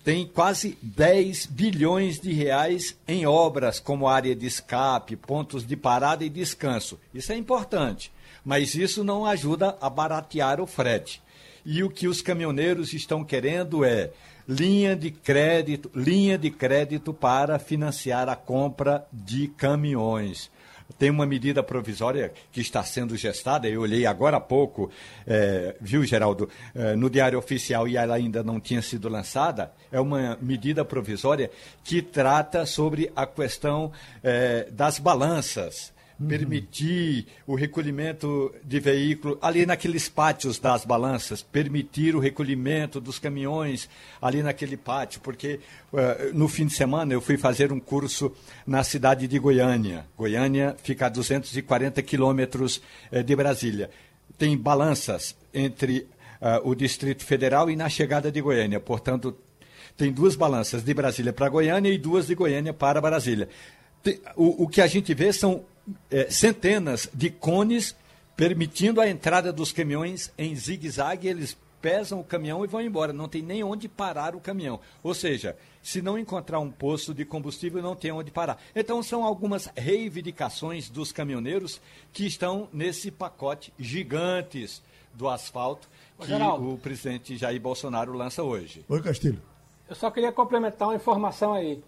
tem 0.03 0.25
quase 0.25 0.77
10 0.81 1.47
bilhões 1.47 2.17
de 2.19 2.31
reais 2.31 2.97
em 3.05 3.25
obras 3.25 3.77
como 3.77 4.07
área 4.07 4.33
de 4.33 4.45
escape, 4.45 5.17
pontos 5.17 5.67
de 5.67 5.75
parada 5.75 6.23
e 6.23 6.29
descanso. 6.29 6.97
Isso 7.13 7.33
é 7.33 7.35
importante, 7.35 8.09
mas 8.45 8.75
isso 8.75 9.03
não 9.03 9.25
ajuda 9.25 9.77
a 9.81 9.89
baratear 9.89 10.61
o 10.61 10.65
frete. 10.65 11.21
E 11.65 11.83
o 11.83 11.89
que 11.89 12.07
os 12.07 12.21
caminhoneiros 12.21 12.93
estão 12.93 13.21
querendo 13.25 13.83
é 13.83 14.11
linha 14.47 14.95
de 14.95 15.11
crédito, 15.11 15.91
linha 15.93 16.37
de 16.37 16.49
crédito 16.49 17.13
para 17.13 17.59
financiar 17.59 18.29
a 18.29 18.35
compra 18.37 19.05
de 19.11 19.49
caminhões 19.49 20.49
tem 20.97 21.09
uma 21.09 21.25
medida 21.25 21.61
provisória 21.61 22.31
que 22.51 22.61
está 22.61 22.83
sendo 22.83 23.15
gestada, 23.15 23.67
eu 23.67 23.81
olhei 23.81 24.05
agora 24.05 24.37
há 24.37 24.41
pouco, 24.41 24.89
é, 25.25 25.75
viu, 25.79 26.03
Geraldo, 26.03 26.49
é, 26.73 26.95
no 26.95 27.09
Diário 27.09 27.37
Oficial 27.37 27.87
e 27.87 27.97
ela 27.97 28.15
ainda 28.15 28.43
não 28.43 28.59
tinha 28.59 28.81
sido 28.81 29.09
lançada, 29.09 29.71
é 29.91 29.99
uma 29.99 30.37
medida 30.41 30.83
provisória 30.85 31.51
que 31.83 32.01
trata 32.01 32.65
sobre 32.65 33.11
a 33.15 33.25
questão 33.25 33.91
é, 34.23 34.67
das 34.71 34.99
balanças 34.99 35.95
uhum. 36.19 36.27
permitir 36.27 37.27
o 37.45 37.55
recolhimento 37.55 38.53
de 38.63 38.79
veículos 38.79 39.37
ali 39.41 39.65
naqueles 39.65 40.09
pátios 40.09 40.59
das 40.59 40.85
balanças, 40.85 41.41
permitir 41.41 42.15
o 42.15 42.19
recolhimento 42.19 42.99
dos 42.99 43.19
caminhões 43.19 43.89
ali 44.21 44.41
naquele 44.41 44.77
pátio, 44.77 45.21
porque 45.21 45.59
uh, 45.93 46.33
no 46.33 46.47
fim 46.47 46.65
de 46.65 46.73
semana 46.73 47.13
eu 47.13 47.21
fui 47.21 47.37
fazer 47.37 47.71
um 47.71 47.79
curso 47.79 48.31
na 48.65 48.83
cidade 48.83 49.27
de 49.27 49.39
Goiânia. 49.39 50.05
Goiânia 50.17 50.75
fica 50.83 51.05
a 51.05 51.09
240 51.09 52.01
quilômetros 52.01 52.81
uh, 53.11 53.23
de 53.23 53.35
Brasília. 53.35 53.89
Tem 54.37 54.57
balanças 54.57 55.35
entre 55.53 56.07
uh, 56.41 56.69
o 56.69 56.75
Distrito 56.75 57.23
Federal 57.23 57.69
e 57.69 57.75
na 57.75 57.89
chegada 57.89 58.31
de 58.31 58.41
Goiânia, 58.41 58.79
portanto 58.79 59.35
tem 59.97 60.11
duas 60.11 60.35
balanças 60.35 60.83
de 60.83 60.93
Brasília 60.93 61.33
para 61.33 61.49
Goiânia 61.49 61.91
e 61.91 61.97
duas 61.97 62.27
de 62.27 62.35
Goiânia 62.35 62.71
para 62.71 63.01
Brasília. 63.01 63.49
O, 64.35 64.63
o, 64.63 64.67
que 64.67 64.79
a 64.79 64.85
gente 64.85 65.11
vê 65.13 65.33
são 65.33 65.65
é, 66.09 66.29
centenas 66.29 67.09
de 67.13 67.29
cones 67.29 67.95
permitindo 68.35 69.01
a 69.01 69.09
entrada 69.09 69.51
dos 69.51 69.71
caminhões 69.71 70.31
em 70.37 70.55
zigue-zague. 70.55 71.27
Eles 71.27 71.57
pesam 71.81 72.19
o 72.19 72.23
caminhão 72.23 72.63
e 72.63 72.67
vão 72.67 72.81
embora. 72.81 73.11
Não 73.11 73.27
tem 73.27 73.41
nem 73.41 73.63
onde 73.63 73.87
parar 73.87 74.35
o 74.35 74.39
caminhão. 74.39 74.79
Ou 75.01 75.13
seja, 75.13 75.57
se 75.81 76.01
não 76.01 76.17
encontrar 76.19 76.59
um 76.59 76.69
posto 76.71 77.13
de 77.13 77.25
combustível, 77.25 77.81
não 77.81 77.95
tem 77.95 78.11
onde 78.11 78.31
parar. 78.31 78.61
Então, 78.75 79.01
são 79.01 79.23
algumas 79.23 79.69
reivindicações 79.75 80.89
dos 80.89 81.11
caminhoneiros 81.11 81.81
que 82.11 82.25
estão 82.25 82.67
nesse 82.71 83.09
pacote 83.09 83.73
gigantes 83.79 84.81
do 85.13 85.27
asfalto 85.27 85.89
que 86.19 86.27
Geraldo, 86.27 86.73
o 86.73 86.77
presidente 86.77 87.37
Jair 87.37 87.59
Bolsonaro 87.59 88.13
lança 88.13 88.43
hoje. 88.43 88.83
Oi, 88.87 89.01
Castilho. 89.01 89.41
Eu 89.89 89.95
só 89.95 90.11
queria 90.11 90.31
complementar 90.31 90.87
uma 90.87 90.95
informação 90.95 91.53
aí. 91.53 91.81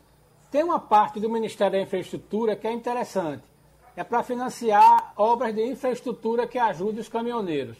Tem 0.52 0.64
uma 0.64 0.80
parte 0.80 1.20
do 1.20 1.30
Ministério 1.30 1.74
da 1.74 1.82
Infraestrutura 1.82 2.56
que 2.56 2.68
é 2.68 2.72
interessante 2.72 3.44
é 4.00 4.04
para 4.06 4.24
financiar 4.24 5.12
obras 5.18 5.54
de 5.54 5.62
infraestrutura 5.62 6.48
que 6.48 6.58
ajudem 6.58 7.02
os 7.02 7.10
caminhoneiros. 7.10 7.78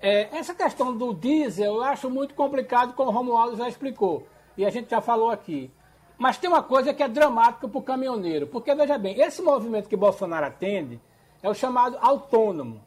É, 0.00 0.34
essa 0.34 0.54
questão 0.54 0.96
do 0.96 1.12
diesel 1.12 1.74
eu 1.74 1.82
acho 1.82 2.08
muito 2.08 2.34
complicado, 2.34 2.94
como 2.94 3.10
o 3.10 3.12
Romualdo 3.12 3.58
já 3.58 3.68
explicou. 3.68 4.26
E 4.56 4.64
a 4.64 4.70
gente 4.70 4.88
já 4.88 5.02
falou 5.02 5.30
aqui. 5.30 5.70
Mas 6.16 6.38
tem 6.38 6.48
uma 6.48 6.62
coisa 6.62 6.94
que 6.94 7.02
é 7.02 7.08
dramática 7.08 7.68
para 7.68 7.78
o 7.78 7.82
caminhoneiro. 7.82 8.46
Porque, 8.46 8.74
veja 8.74 8.96
bem, 8.96 9.20
esse 9.20 9.42
movimento 9.42 9.90
que 9.90 9.96
Bolsonaro 9.96 10.46
atende 10.46 10.98
é 11.42 11.50
o 11.50 11.54
chamado 11.54 11.98
autônomo. 12.00 12.82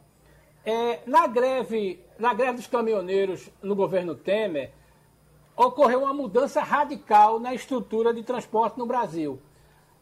É, 0.64 0.98
na, 1.06 1.28
greve, 1.28 2.04
na 2.18 2.34
greve 2.34 2.54
dos 2.54 2.66
caminhoneiros 2.66 3.48
no 3.62 3.76
governo 3.76 4.16
Temer, 4.16 4.72
ocorreu 5.56 6.02
uma 6.02 6.12
mudança 6.12 6.60
radical 6.62 7.38
na 7.38 7.54
estrutura 7.54 8.12
de 8.12 8.24
transporte 8.24 8.76
no 8.76 8.86
Brasil. 8.86 9.40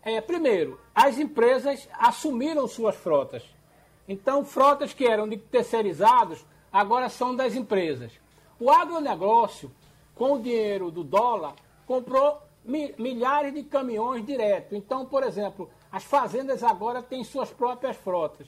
É, 0.04 0.20
primeiro, 0.20 0.78
as 0.94 1.18
empresas 1.18 1.88
assumiram 1.98 2.68
suas 2.68 2.94
frotas. 2.94 3.42
Então, 4.06 4.44
frotas 4.44 4.92
que 4.92 5.06
eram 5.06 5.26
de 5.26 5.38
terceirizados 5.38 6.44
agora 6.70 7.08
são 7.08 7.34
das 7.34 7.54
empresas. 7.54 8.12
O 8.60 8.70
agronegócio, 8.70 9.72
com 10.14 10.34
o 10.34 10.42
dinheiro 10.42 10.90
do 10.90 11.02
dólar, 11.02 11.54
comprou 11.86 12.42
milhares 12.64 13.54
de 13.54 13.62
caminhões 13.62 14.24
direto. 14.26 14.74
Então, 14.74 15.06
por 15.06 15.22
exemplo, 15.22 15.70
as 15.90 16.04
fazendas 16.04 16.62
agora 16.62 17.02
têm 17.02 17.24
suas 17.24 17.50
próprias 17.50 17.96
frotas. 17.96 18.46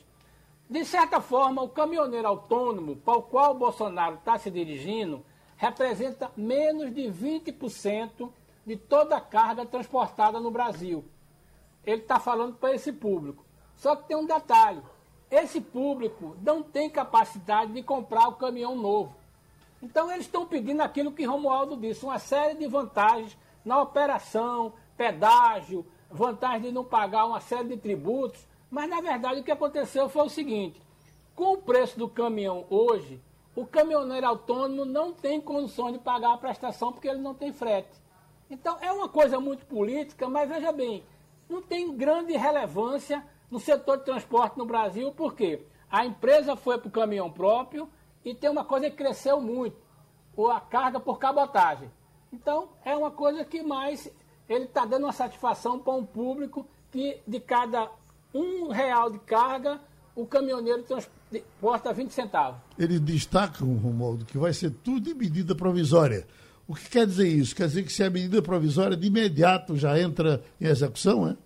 De 0.69 0.85
certa 0.85 1.21
forma, 1.21 1.63
o 1.63 1.69
caminhoneiro 1.71 2.29
autônomo 2.29 2.97
para 2.97 3.17
o 3.17 3.23
qual 3.23 3.53
o 3.53 3.59
Bolsonaro 3.59 4.17
está 4.17 4.37
se 4.37 4.51
dirigindo 4.51 5.25
representa 5.57 6.31
menos 6.37 6.95
de 6.95 7.03
20% 7.03 8.31
de 8.67 8.77
toda 8.77 9.17
a 9.17 9.21
carga 9.21 9.65
transportada 9.65 10.39
no 10.39 10.51
Brasil. 10.51 11.05
Ele 11.87 12.03
está 12.03 12.19
falando 12.19 12.57
para 12.57 12.75
esse 12.75 12.93
público. 12.93 13.45
Só 13.77 13.95
que 13.95 14.09
tem 14.09 14.17
um 14.17 14.27
detalhe: 14.27 14.83
esse 15.31 15.61
público 15.61 16.37
não 16.43 16.63
tem 16.63 16.91
capacidade 16.91 17.73
de 17.73 17.83
comprar 17.83 18.29
o 18.29 18.35
caminhão 18.35 18.75
novo. 18.75 19.15
Então 19.83 20.11
eles 20.11 20.27
estão 20.27 20.47
pedindo 20.47 20.81
aquilo 20.81 21.13
que 21.13 21.25
Romualdo 21.25 21.77
disse, 21.77 22.05
uma 22.05 22.19
série 22.19 22.55
de 22.55 22.67
vantagens 22.67 23.37
na 23.65 23.81
operação, 23.81 24.73
pedágio, 24.97 25.87
vantagem 26.11 26.63
de 26.63 26.73
não 26.73 26.85
pagar 26.85 27.27
uma 27.27 27.41
série 27.41 27.69
de 27.69 27.77
tributos. 27.77 28.47
Mas 28.71 28.89
na 28.89 29.01
verdade 29.01 29.41
o 29.41 29.45
que 29.45 29.53
aconteceu 29.53 30.09
foi 30.09 30.27
o 30.27 30.31
seguinte: 30.31 30.81
com 31.35 31.53
o 31.53 31.59
preço 31.59 31.99
do 31.99 32.09
caminhão 32.09 32.65
hoje, 32.71 33.21
o 33.55 33.67
caminhoneiro 33.67 34.27
autônomo 34.27 34.85
não 34.85 35.13
tem 35.13 35.41
condições 35.41 35.93
de 35.93 35.99
pagar 35.99 36.33
a 36.33 36.39
prestação 36.39 36.93
porque 36.93 37.09
ele 37.09 37.21
não 37.21 37.35
tem 37.35 37.53
frete. 37.53 37.89
Então 38.51 38.79
é 38.81 38.93
uma 38.93 39.09
coisa 39.09 39.41
muito 39.41 39.67
política, 39.67 40.29
mas 40.29 40.49
veja 40.49 40.73
bem, 40.73 41.05
não 41.49 41.63
tem 41.63 41.97
grande 41.97 42.33
relevância 42.37 43.25
no 43.51 43.61
setor 43.61 43.99
de 43.99 44.05
transporte 44.05 44.59
no 44.59 44.67
Brasil, 44.67 45.13
porque 45.13 45.65
a 45.91 46.05
empresa 46.05 46.57
foi 46.57 46.79
para 46.79 46.89
o 46.89 46.91
caminhão 46.91 47.31
próprio 47.31 47.89
e 48.25 48.35
tem 48.35 48.51
uma 48.51 48.65
coisa 48.65 48.91
que 48.91 48.97
cresceu 48.97 49.41
muito, 49.41 49.77
ou 50.37 50.51
a 50.51 50.61
carga 50.61 50.99
por 50.99 51.19
cabotagem. 51.19 51.91
Então 52.33 52.69
é 52.85 52.97
uma 52.97 53.11
coisa 53.11 53.45
que 53.45 53.63
mais 53.63 54.11
ele 54.49 54.65
está 54.65 54.85
dando 54.85 55.05
uma 55.05 55.13
satisfação 55.13 55.79
para 55.79 55.93
um 55.93 56.05
público 56.05 56.67
que 56.91 57.21
de 57.27 57.41
cada 57.41 57.91
um 58.35 58.69
real 58.69 59.11
de 59.11 59.19
carga 59.21 59.81
o 60.15 60.27
caminhoneiro 60.27 60.83
transporta 60.83 61.93
20 61.93 62.11
centavos. 62.11 62.61
Eles 62.79 63.01
destacam, 63.01 63.75
Romualdo, 63.77 64.25
que 64.25 64.39
vai 64.39 64.53
ser 64.53 64.71
tudo 64.71 65.01
de 65.01 65.15
medida 65.15 65.55
provisória. 65.55 66.27
O 66.69 66.75
que 66.75 66.89
quer 66.91 67.07
dizer 67.07 67.29
isso? 67.29 67.55
Quer 67.55 67.69
dizer 67.69 67.85
que 67.85 67.93
se 67.93 68.03
a 68.03 68.11
medida 68.11 68.43
provisória 68.43 68.97
de 68.97 69.07
imediato 69.07 69.77
já 69.77 69.99
entra 69.99 70.43
em 70.61 70.67
execução, 70.67 71.29
é? 71.29 71.37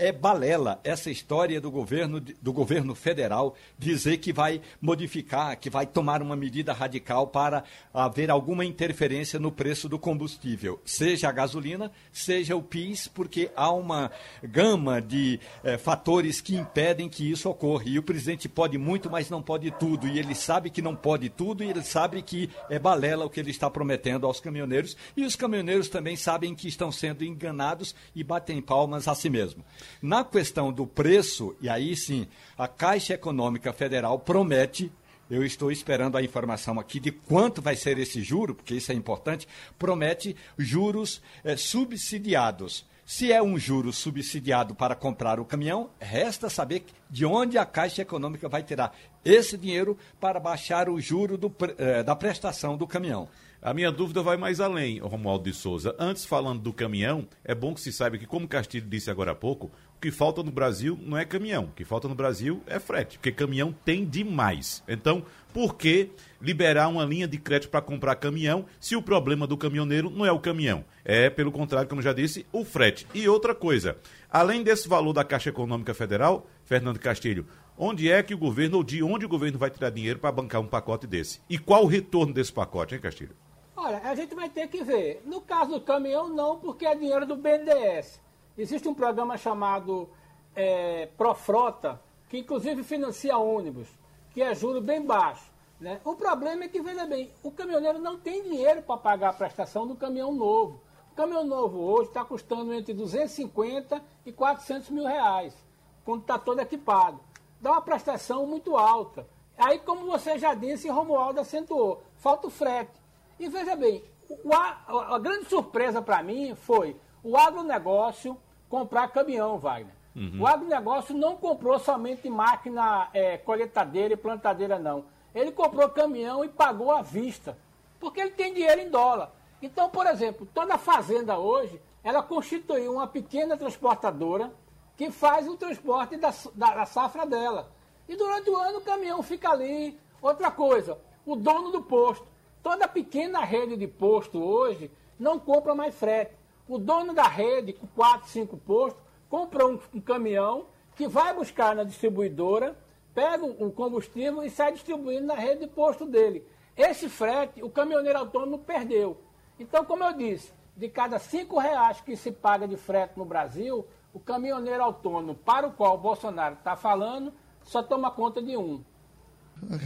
é 0.00 0.10
balela 0.10 0.80
essa 0.82 1.10
história 1.10 1.60
do 1.60 1.70
governo, 1.70 2.20
do 2.20 2.52
governo 2.54 2.94
federal 2.94 3.54
dizer 3.78 4.16
que 4.16 4.32
vai 4.32 4.62
modificar, 4.80 5.56
que 5.58 5.68
vai 5.68 5.86
tomar 5.86 6.22
uma 6.22 6.34
medida 6.34 6.72
radical 6.72 7.26
para 7.26 7.62
haver 7.92 8.30
alguma 8.30 8.64
interferência 8.64 9.38
no 9.38 9.52
preço 9.52 9.90
do 9.90 9.98
combustível, 9.98 10.80
seja 10.86 11.28
a 11.28 11.32
gasolina, 11.32 11.92
seja 12.10 12.56
o 12.56 12.62
PIS, 12.62 13.08
porque 13.08 13.50
há 13.54 13.70
uma 13.70 14.10
gama 14.42 15.02
de 15.02 15.38
eh, 15.62 15.76
fatores 15.76 16.40
que 16.40 16.56
impedem 16.56 17.06
que 17.06 17.30
isso 17.30 17.50
ocorra. 17.50 17.84
E 17.86 17.98
o 17.98 18.02
presidente 18.02 18.48
pode 18.48 18.78
muito, 18.78 19.10
mas 19.10 19.28
não 19.28 19.42
pode 19.42 19.70
tudo. 19.72 20.08
E 20.08 20.18
ele 20.18 20.34
sabe 20.34 20.70
que 20.70 20.80
não 20.80 20.96
pode 20.96 21.28
tudo 21.28 21.62
e 21.62 21.68
ele 21.68 21.82
sabe 21.82 22.22
que 22.22 22.48
é 22.70 22.78
balela 22.78 23.26
o 23.26 23.30
que 23.30 23.38
ele 23.38 23.50
está 23.50 23.68
prometendo 23.68 24.26
aos 24.26 24.40
caminhoneiros. 24.40 24.96
E 25.14 25.26
os 25.26 25.36
caminhoneiros 25.36 25.90
também 25.90 26.16
sabem 26.16 26.54
que 26.54 26.68
estão 26.68 26.90
sendo 26.90 27.22
enganados 27.22 27.94
e 28.14 28.24
batem 28.24 28.62
palmas 28.62 29.06
a 29.06 29.14
si 29.14 29.28
mesmo. 29.28 29.62
Na 30.02 30.24
questão 30.24 30.72
do 30.72 30.86
preço, 30.86 31.56
e 31.60 31.68
aí 31.68 31.96
sim, 31.96 32.26
a 32.56 32.66
Caixa 32.68 33.14
Econômica 33.14 33.72
Federal 33.72 34.18
promete 34.18 34.92
eu 35.30 35.44
estou 35.44 35.70
esperando 35.70 36.16
a 36.16 36.22
informação 36.22 36.80
aqui 36.80 36.98
de 36.98 37.12
quanto 37.12 37.62
vai 37.62 37.76
ser 37.76 37.96
esse 37.98 38.20
juro, 38.20 38.52
porque 38.52 38.74
isso 38.74 38.90
é 38.90 38.94
importante, 38.96 39.46
promete 39.78 40.34
juros 40.58 41.22
é, 41.44 41.56
subsidiados. 41.56 42.84
Se 43.06 43.32
é 43.32 43.42
um 43.42 43.58
juro 43.58 43.92
subsidiado 43.92 44.74
para 44.74 44.94
comprar 44.94 45.38
o 45.38 45.44
caminhão, 45.44 45.90
resta 46.00 46.50
saber 46.50 46.84
de 47.08 47.24
onde 47.24 47.58
a 47.58 47.64
Caixa 47.64 48.02
Econômica 48.02 48.48
vai 48.48 48.62
tirar 48.62 48.96
esse 49.24 49.56
dinheiro 49.56 49.96
para 50.18 50.40
baixar 50.40 50.88
o 50.88 51.00
juro 51.00 51.38
do, 51.38 51.52
é, 51.78 52.02
da 52.02 52.16
prestação 52.16 52.76
do 52.76 52.86
caminhão. 52.86 53.28
A 53.62 53.74
minha 53.74 53.92
dúvida 53.92 54.22
vai 54.22 54.38
mais 54.38 54.58
além, 54.58 55.00
Romualdo 55.00 55.44
de 55.44 55.54
Souza. 55.54 55.94
Antes, 55.98 56.24
falando 56.24 56.62
do 56.62 56.72
caminhão, 56.72 57.28
é 57.44 57.54
bom 57.54 57.74
que 57.74 57.80
se 57.82 57.92
saiba 57.92 58.16
que, 58.16 58.24
como 58.24 58.48
Castilho 58.48 58.88
disse 58.88 59.10
agora 59.10 59.32
há 59.32 59.34
pouco, 59.34 59.70
o 59.96 60.00
que 60.00 60.10
falta 60.10 60.42
no 60.42 60.50
Brasil 60.50 60.98
não 61.02 61.14
é 61.18 61.26
caminhão. 61.26 61.64
O 61.64 61.72
que 61.72 61.84
falta 61.84 62.08
no 62.08 62.14
Brasil 62.14 62.62
é 62.66 62.80
frete, 62.80 63.18
porque 63.18 63.30
caminhão 63.30 63.74
tem 63.84 64.06
demais. 64.06 64.82
Então, 64.88 65.22
por 65.52 65.74
que 65.74 66.08
liberar 66.40 66.88
uma 66.88 67.04
linha 67.04 67.28
de 67.28 67.36
crédito 67.36 67.68
para 67.68 67.82
comprar 67.82 68.14
caminhão 68.14 68.64
se 68.80 68.96
o 68.96 69.02
problema 69.02 69.46
do 69.46 69.58
caminhoneiro 69.58 70.08
não 70.08 70.24
é 70.24 70.32
o 70.32 70.40
caminhão? 70.40 70.82
É, 71.04 71.28
pelo 71.28 71.52
contrário, 71.52 71.86
como 71.86 72.00
já 72.00 72.14
disse, 72.14 72.46
o 72.50 72.64
frete. 72.64 73.06
E 73.12 73.28
outra 73.28 73.54
coisa, 73.54 73.98
além 74.30 74.62
desse 74.62 74.88
valor 74.88 75.12
da 75.12 75.22
Caixa 75.22 75.50
Econômica 75.50 75.92
Federal, 75.92 76.46
Fernando 76.64 76.98
Castilho, 76.98 77.46
onde 77.76 78.10
é 78.10 78.22
que 78.22 78.32
o 78.32 78.38
governo, 78.38 78.78
ou 78.78 78.82
de 78.82 79.02
onde 79.02 79.26
o 79.26 79.28
governo 79.28 79.58
vai 79.58 79.68
tirar 79.68 79.90
dinheiro 79.90 80.18
para 80.18 80.32
bancar 80.32 80.62
um 80.62 80.66
pacote 80.66 81.06
desse? 81.06 81.42
E 81.46 81.58
qual 81.58 81.84
o 81.84 81.88
retorno 81.88 82.32
desse 82.32 82.54
pacote, 82.54 82.94
hein, 82.94 83.00
Castilho? 83.02 83.36
Olha, 83.82 84.02
a 84.04 84.14
gente 84.14 84.34
vai 84.34 84.50
ter 84.50 84.68
que 84.68 84.84
ver. 84.84 85.22
No 85.24 85.40
caso 85.40 85.70
do 85.70 85.80
caminhão, 85.80 86.28
não, 86.28 86.58
porque 86.58 86.84
é 86.84 86.94
dinheiro 86.94 87.24
do 87.24 87.34
BNDES. 87.34 88.20
Existe 88.58 88.86
um 88.86 88.92
programa 88.92 89.38
chamado 89.38 90.06
é, 90.54 91.06
Profrota, 91.16 91.98
que 92.28 92.36
inclusive 92.36 92.82
financia 92.84 93.38
ônibus, 93.38 93.88
que 94.34 94.42
é 94.42 94.54
juro 94.54 94.82
bem 94.82 95.00
baixo. 95.02 95.50
Né? 95.80 95.98
O 96.04 96.14
problema 96.14 96.64
é 96.64 96.68
que, 96.68 96.82
veja 96.82 97.06
bem, 97.06 97.32
o 97.42 97.50
caminhoneiro 97.50 97.98
não 97.98 98.18
tem 98.18 98.42
dinheiro 98.42 98.82
para 98.82 98.98
pagar 98.98 99.30
a 99.30 99.32
prestação 99.32 99.86
do 99.86 99.96
caminhão 99.96 100.30
novo. 100.30 100.82
O 101.12 101.14
caminhão 101.14 101.46
novo 101.46 101.78
hoje 101.78 102.10
está 102.10 102.22
custando 102.22 102.74
entre 102.74 102.92
250 102.92 104.04
e 104.26 104.30
400 104.30 104.90
mil 104.90 105.06
reais, 105.06 105.56
quando 106.04 106.20
está 106.20 106.38
todo 106.38 106.60
equipado. 106.60 107.18
Dá 107.58 107.72
uma 107.72 107.80
prestação 107.80 108.44
muito 108.44 108.76
alta. 108.76 109.26
Aí, 109.56 109.78
como 109.78 110.04
você 110.04 110.38
já 110.38 110.52
disse, 110.52 110.90
Romualdo 110.90 111.40
acentuou, 111.40 112.02
falta 112.16 112.46
o 112.46 112.50
frete. 112.50 112.99
E 113.40 113.48
veja 113.48 113.74
bem, 113.74 114.04
o, 114.28 114.54
a, 114.54 115.14
a 115.16 115.18
grande 115.18 115.46
surpresa 115.46 116.00
para 116.00 116.22
mim 116.22 116.54
foi 116.54 116.96
o 117.24 117.36
agronegócio 117.36 118.36
comprar 118.68 119.08
caminhão, 119.08 119.58
Wagner. 119.58 119.92
Uhum. 120.14 120.42
O 120.42 120.46
agronegócio 120.46 121.16
não 121.16 121.36
comprou 121.36 121.78
somente 121.78 122.28
máquina 122.28 123.08
é, 123.12 123.38
coletadeira 123.38 124.14
e 124.14 124.16
plantadeira, 124.16 124.78
não. 124.78 125.04
Ele 125.34 125.50
comprou 125.50 125.88
caminhão 125.88 126.44
e 126.44 126.48
pagou 126.48 126.92
à 126.92 127.02
vista, 127.02 127.58
porque 127.98 128.20
ele 128.20 128.30
tem 128.30 128.54
dinheiro 128.54 128.80
em 128.80 128.88
dólar. 128.88 129.32
Então, 129.60 129.90
por 129.90 130.06
exemplo, 130.06 130.46
toda 130.54 130.78
fazenda 130.78 131.36
hoje, 131.36 131.80
ela 132.04 132.22
constituiu 132.22 132.92
uma 132.92 133.06
pequena 133.08 133.56
transportadora 133.56 134.52
que 134.96 135.10
faz 135.10 135.48
o 135.48 135.56
transporte 135.56 136.16
da, 136.16 136.32
da, 136.54 136.74
da 136.74 136.86
safra 136.86 137.26
dela. 137.26 137.70
E 138.08 138.14
durante 138.14 138.48
o 138.50 138.56
ano 138.56 138.78
o 138.78 138.82
caminhão 138.82 139.22
fica 139.22 139.50
ali, 139.50 139.98
Outra 140.22 140.50
coisa, 140.50 140.98
o 141.24 141.34
dono 141.34 141.70
do 141.70 141.82
posto. 141.82 142.26
Toda 142.62 142.86
pequena 142.86 143.40
rede 143.40 143.76
de 143.76 143.86
posto 143.86 144.42
hoje 144.42 144.90
não 145.18 145.38
compra 145.38 145.74
mais 145.74 145.94
frete. 145.94 146.34
O 146.68 146.78
dono 146.78 147.14
da 147.14 147.24
rede, 147.24 147.72
com 147.72 147.86
4, 147.86 148.28
5 148.28 148.56
postos, 148.58 149.02
compra 149.28 149.66
um, 149.66 149.78
um 149.94 150.00
caminhão 150.00 150.66
que 150.94 151.08
vai 151.08 151.32
buscar 151.34 151.74
na 151.74 151.84
distribuidora, 151.84 152.76
pega 153.14 153.44
o 153.44 153.72
combustível 153.72 154.42
e 154.42 154.50
sai 154.50 154.72
distribuindo 154.72 155.26
na 155.26 155.34
rede 155.34 155.60
de 155.60 155.66
posto 155.66 156.04
dele. 156.04 156.46
Esse 156.76 157.08
frete, 157.08 157.62
o 157.62 157.70
caminhoneiro 157.70 158.18
autônomo 158.18 158.58
perdeu. 158.58 159.16
Então, 159.58 159.84
como 159.84 160.04
eu 160.04 160.12
disse, 160.12 160.52
de 160.76 160.88
cada 160.88 161.18
cinco 161.18 161.58
reais 161.58 162.00
que 162.00 162.16
se 162.16 162.30
paga 162.30 162.66
de 162.66 162.76
frete 162.76 163.18
no 163.18 163.24
Brasil, 163.24 163.86
o 164.12 164.20
caminhoneiro 164.20 164.82
autônomo 164.82 165.34
para 165.34 165.66
o 165.66 165.72
qual 165.72 165.94
o 165.94 165.98
Bolsonaro 165.98 166.54
está 166.54 166.76
falando 166.76 167.32
só 167.62 167.82
toma 167.82 168.10
conta 168.10 168.42
de 168.42 168.56
um. 168.56 168.82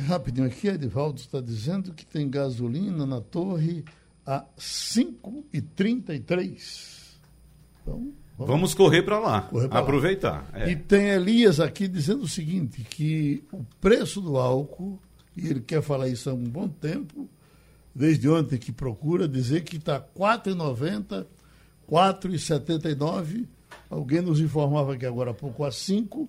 Rapidinho 0.06 0.46
aqui, 0.46 0.68
Edivaldo 0.68 1.20
está 1.20 1.40
dizendo 1.40 1.92
que 1.92 2.06
tem 2.06 2.30
gasolina 2.30 3.04
na 3.04 3.20
torre 3.20 3.84
a 4.26 4.44
5,33. 4.58 7.14
Então, 7.82 8.12
vamos, 8.38 8.52
vamos 8.52 8.72
correr 8.74 9.02
para 9.02 9.18
lá, 9.18 9.42
correr 9.42 9.68
aproveitar. 9.70 10.48
Lá. 10.52 10.62
É. 10.62 10.70
E 10.70 10.76
tem 10.76 11.10
Elias 11.10 11.60
aqui 11.60 11.86
dizendo 11.88 12.22
o 12.22 12.28
seguinte, 12.28 12.82
que 12.82 13.44
o 13.52 13.62
preço 13.80 14.20
do 14.20 14.36
álcool, 14.38 14.98
e 15.36 15.48
ele 15.48 15.60
quer 15.60 15.82
falar 15.82 16.08
isso 16.08 16.30
há 16.30 16.34
um 16.34 16.44
bom 16.44 16.68
tempo, 16.68 17.28
desde 17.94 18.28
ontem 18.28 18.58
que 18.58 18.72
procura 18.72 19.28
dizer 19.28 19.62
que 19.62 19.76
está 19.76 19.96
R$ 19.96 20.04
4,90, 20.16 21.20
R$ 21.20 21.26
4,79. 21.88 23.46
Alguém 23.90 24.22
nos 24.22 24.40
informava 24.40 24.96
que 24.96 25.06
agora 25.06 25.32
há 25.32 25.34
pouco 25.34 25.64
a 25.64 25.70
5. 25.70 26.28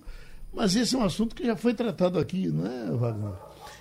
Mas 0.52 0.74
esse 0.74 0.94
é 0.94 0.98
um 0.98 1.04
assunto 1.04 1.34
que 1.34 1.44
já 1.44 1.56
foi 1.56 1.74
tratado 1.74 2.18
aqui, 2.18 2.48
não 2.48 2.66
é, 2.66 2.90
Wagner? 2.96 3.32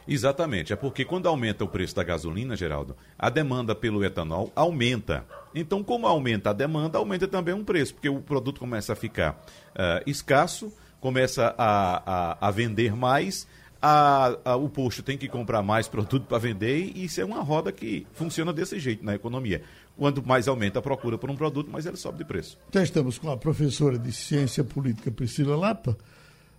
Exatamente. 0.08 0.72
É 0.74 0.76
porque 0.76 1.04
quando 1.04 1.28
aumenta 1.28 1.64
o 1.64 1.68
preço 1.68 1.96
da 1.96 2.04
gasolina, 2.04 2.56
Geraldo, 2.56 2.96
a 3.18 3.30
demanda 3.30 3.74
pelo 3.74 4.04
etanol 4.04 4.52
aumenta. 4.56 5.26
Então, 5.54 5.84
como 5.84 6.06
aumenta 6.06 6.52
a 6.52 6.54
demanda, 6.54 6.98
aumenta 6.98 7.28
também 7.28 7.54
o 7.54 7.64
preço, 7.64 7.94
porque 7.94 8.10
o 8.10 8.22
produto 8.22 8.60
começa 8.60 8.94
a 8.94 8.96
ficar 8.96 9.42
uh, 9.72 10.04
escasso, 10.06 10.72
começa 11.00 11.56
a, 11.58 12.38
a, 12.42 12.48
a 12.48 12.52
vender 12.52 12.96
mais, 12.96 13.48
a, 13.82 14.38
a, 14.44 14.56
o 14.56 14.68
posto 14.68 15.04
tem 15.04 15.18
que 15.18 15.28
comprar 15.28 15.62
mais 15.62 15.88
produto 15.88 16.26
para 16.26 16.40
vender 16.40 16.92
e 16.96 17.06
isso 17.06 17.22
é 17.22 17.26
uma 17.26 17.42
roda 17.42 17.72
que 17.72 18.08
funciona 18.14 18.52
desse 18.52 18.80
jeito 18.80 19.06
na 19.06 19.14
economia. 19.14 19.62
Quanto 19.96 20.26
mais 20.28 20.48
aumenta 20.48 20.80
a 20.80 20.82
procura 20.82 21.18
por 21.18 21.30
um 21.30 21.36
produto, 21.36 21.70
mais 21.70 21.86
ele 21.86 21.96
sobe 21.96 22.18
de 22.18 22.26
preço. 22.26 22.58
Já 22.74 22.84
estamos 22.84 23.18
com 23.18 23.30
a 23.30 23.38
professora 23.38 23.98
de 23.98 24.12
Ciência 24.12 24.64
Política, 24.64 25.12
Priscila 25.12 25.56
Lapa. 25.56 25.96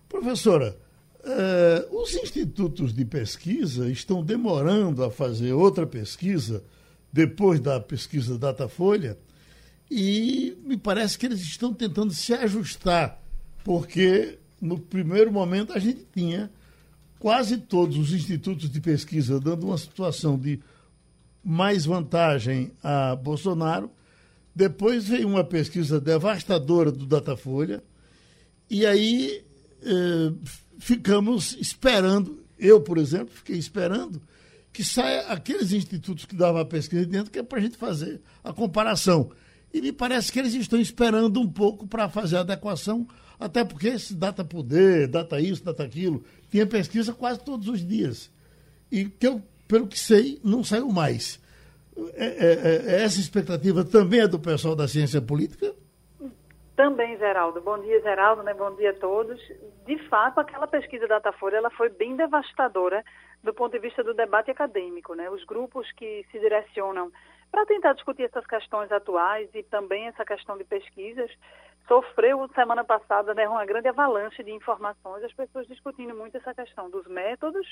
Professora, 0.09 0.77
eh, 1.23 1.87
os 1.91 2.15
institutos 2.15 2.93
de 2.93 3.03
pesquisa 3.03 3.89
estão 3.89 4.23
demorando 4.23 5.03
a 5.03 5.11
fazer 5.11 5.51
outra 5.51 5.85
pesquisa 5.85 6.63
depois 7.11 7.59
da 7.59 7.79
pesquisa 7.79 8.37
Datafolha 8.37 9.17
e 9.89 10.57
me 10.63 10.77
parece 10.77 11.17
que 11.17 11.25
eles 11.25 11.41
estão 11.41 11.73
tentando 11.73 12.13
se 12.13 12.33
ajustar, 12.33 13.21
porque 13.63 14.37
no 14.61 14.79
primeiro 14.79 15.31
momento 15.31 15.73
a 15.73 15.79
gente 15.79 16.05
tinha 16.13 16.49
quase 17.19 17.57
todos 17.57 17.97
os 17.97 18.13
institutos 18.13 18.69
de 18.69 18.79
pesquisa 18.79 19.39
dando 19.39 19.67
uma 19.67 19.77
situação 19.77 20.37
de 20.37 20.61
mais 21.43 21.85
vantagem 21.85 22.71
a 22.83 23.15
Bolsonaro. 23.15 23.91
Depois 24.55 25.07
veio 25.07 25.27
uma 25.27 25.43
pesquisa 25.43 25.99
devastadora 25.99 26.91
do 26.91 27.05
Datafolha, 27.05 27.83
e 28.69 28.85
aí 28.85 29.46
eh, 29.87 30.33
ficamos 30.79 31.55
esperando, 31.59 32.43
eu, 32.59 32.81
por 32.81 32.97
exemplo, 32.97 33.33
fiquei 33.33 33.57
esperando 33.57 34.21
que 34.73 34.83
saia 34.83 35.21
aqueles 35.27 35.71
institutos 35.71 36.25
que 36.25 36.35
davam 36.35 36.61
a 36.61 36.65
pesquisa 36.65 37.05
dentro, 37.05 37.31
que 37.31 37.39
é 37.39 37.43
para 37.43 37.57
a 37.57 37.61
gente 37.61 37.77
fazer 37.77 38.21
a 38.43 38.53
comparação. 38.53 39.31
E 39.73 39.81
me 39.81 39.91
parece 39.91 40.31
que 40.31 40.39
eles 40.39 40.53
estão 40.53 40.79
esperando 40.79 41.39
um 41.39 41.47
pouco 41.47 41.87
para 41.87 42.07
fazer 42.09 42.37
a 42.37 42.41
adequação, 42.41 43.07
até 43.39 43.63
porque 43.63 43.87
esse 43.87 44.13
data 44.13 44.43
poder, 44.43 45.07
data 45.07 45.39
isso, 45.39 45.63
data 45.63 45.83
aquilo, 45.83 46.23
tinha 46.49 46.65
pesquisa 46.65 47.13
quase 47.13 47.39
todos 47.39 47.67
os 47.67 47.85
dias. 47.85 48.29
E 48.91 49.05
que 49.05 49.27
eu, 49.27 49.41
pelo 49.67 49.87
que 49.87 49.97
sei, 49.97 50.39
não 50.43 50.63
saiu 50.63 50.89
mais. 50.89 51.39
É, 52.13 52.25
é, 52.25 52.53
é, 52.53 52.95
é 52.95 53.03
essa 53.03 53.19
expectativa 53.19 53.83
também 53.83 54.19
é 54.19 54.27
do 54.27 54.39
pessoal 54.39 54.75
da 54.75 54.87
ciência 54.87 55.21
política? 55.21 55.73
Também, 56.77 57.17
Geraldo. 57.17 57.59
Bom 57.59 57.79
dia, 57.79 57.99
Geraldo, 58.01 58.43
né? 58.43 58.53
Bom 58.53 58.75
dia 58.75 58.91
a 58.91 58.93
todos. 58.93 59.41
De 59.83 59.97
fato, 60.09 60.39
aquela 60.39 60.67
pesquisa 60.67 61.07
da 61.07 61.15
Datafolha 61.15 61.57
ela 61.57 61.71
foi 61.71 61.89
bem 61.89 62.15
devastadora 62.15 63.03
do 63.43 63.51
ponto 63.51 63.71
de 63.71 63.79
vista 63.79 64.03
do 64.03 64.13
debate 64.13 64.51
acadêmico, 64.51 65.15
né? 65.15 65.27
Os 65.27 65.43
grupos 65.43 65.91
que 65.93 66.23
se 66.31 66.39
direcionam 66.39 67.11
para 67.51 67.65
tentar 67.65 67.93
discutir 67.93 68.25
essas 68.25 68.45
questões 68.45 68.91
atuais 68.91 69.49
e 69.55 69.63
também 69.63 70.05
essa 70.05 70.23
questão 70.23 70.55
de 70.55 70.65
pesquisas, 70.65 71.31
sofreu 71.87 72.47
semana 72.49 72.83
passada 72.83 73.33
né, 73.33 73.47
uma 73.47 73.65
grande 73.65 73.87
avalanche 73.87 74.43
de 74.43 74.51
informações, 74.51 75.23
as 75.23 75.33
pessoas 75.33 75.65
discutindo 75.67 76.13
muito 76.13 76.35
essa 76.37 76.53
questão 76.53 76.89
dos 76.89 77.07
métodos 77.07 77.65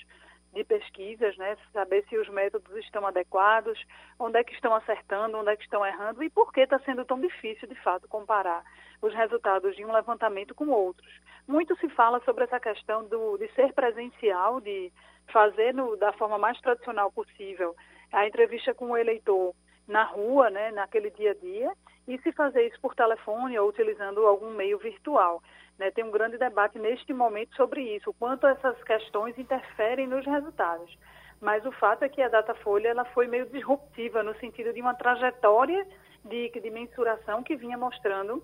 de 0.53 0.63
pesquisas, 0.63 1.35
né, 1.37 1.57
saber 1.73 2.05
se 2.07 2.17
os 2.17 2.29
métodos 2.29 2.75
estão 2.77 3.05
adequados, 3.05 3.77
onde 4.17 4.39
é 4.39 4.43
que 4.43 4.53
estão 4.53 4.73
acertando, 4.73 5.37
onde 5.37 5.51
é 5.51 5.57
que 5.57 5.63
estão 5.63 5.85
errando 5.85 6.23
e 6.23 6.29
por 6.29 6.53
que 6.53 6.61
está 6.61 6.79
sendo 6.79 7.03
tão 7.03 7.19
difícil, 7.19 7.67
de 7.67 7.75
fato, 7.75 8.07
comparar 8.07 8.63
os 9.01 9.13
resultados 9.13 9.75
de 9.75 9.83
um 9.83 9.91
levantamento 9.91 10.55
com 10.55 10.69
outros. 10.69 11.11
Muito 11.45 11.75
se 11.77 11.89
fala 11.89 12.21
sobre 12.21 12.45
essa 12.45 12.59
questão 12.59 13.03
do, 13.05 13.37
de 13.37 13.51
ser 13.53 13.73
presencial, 13.73 14.61
de 14.61 14.91
fazer 15.27 15.73
no, 15.73 15.97
da 15.97 16.13
forma 16.13 16.37
mais 16.37 16.59
tradicional 16.61 17.11
possível 17.11 17.75
a 18.11 18.25
entrevista 18.25 18.73
com 18.73 18.91
o 18.91 18.97
eleitor 18.97 19.53
na 19.87 20.03
rua, 20.03 20.49
né, 20.49 20.71
naquele 20.71 21.11
dia 21.11 21.31
a 21.31 21.33
dia, 21.33 21.71
e 22.07 22.17
se 22.19 22.31
fazer 22.31 22.67
isso 22.67 22.79
por 22.79 22.95
telefone 22.95 23.57
ou 23.57 23.69
utilizando 23.69 24.25
algum 24.25 24.51
meio 24.51 24.77
virtual. 24.77 25.41
Né? 25.77 25.91
Tem 25.91 26.03
um 26.03 26.11
grande 26.11 26.37
debate 26.37 26.77
neste 26.79 27.13
momento 27.13 27.55
sobre 27.55 27.81
isso, 27.81 28.09
o 28.09 28.13
quanto 28.13 28.47
essas 28.47 28.81
questões 28.83 29.37
interferem 29.37 30.07
nos 30.07 30.25
resultados. 30.25 30.97
Mas 31.41 31.65
o 31.65 31.71
fato 31.73 32.03
é 32.03 32.09
que 32.09 32.21
a 32.21 32.29
Datafolha 32.29 32.89
ela 32.89 33.05
foi 33.05 33.27
meio 33.27 33.45
disruptiva 33.47 34.23
no 34.23 34.35
sentido 34.39 34.73
de 34.73 34.81
uma 34.81 34.93
trajetória 34.93 35.85
de, 36.23 36.49
de 36.49 36.69
mensuração 36.71 37.43
que 37.43 37.55
vinha 37.55 37.77
mostrando 37.77 38.41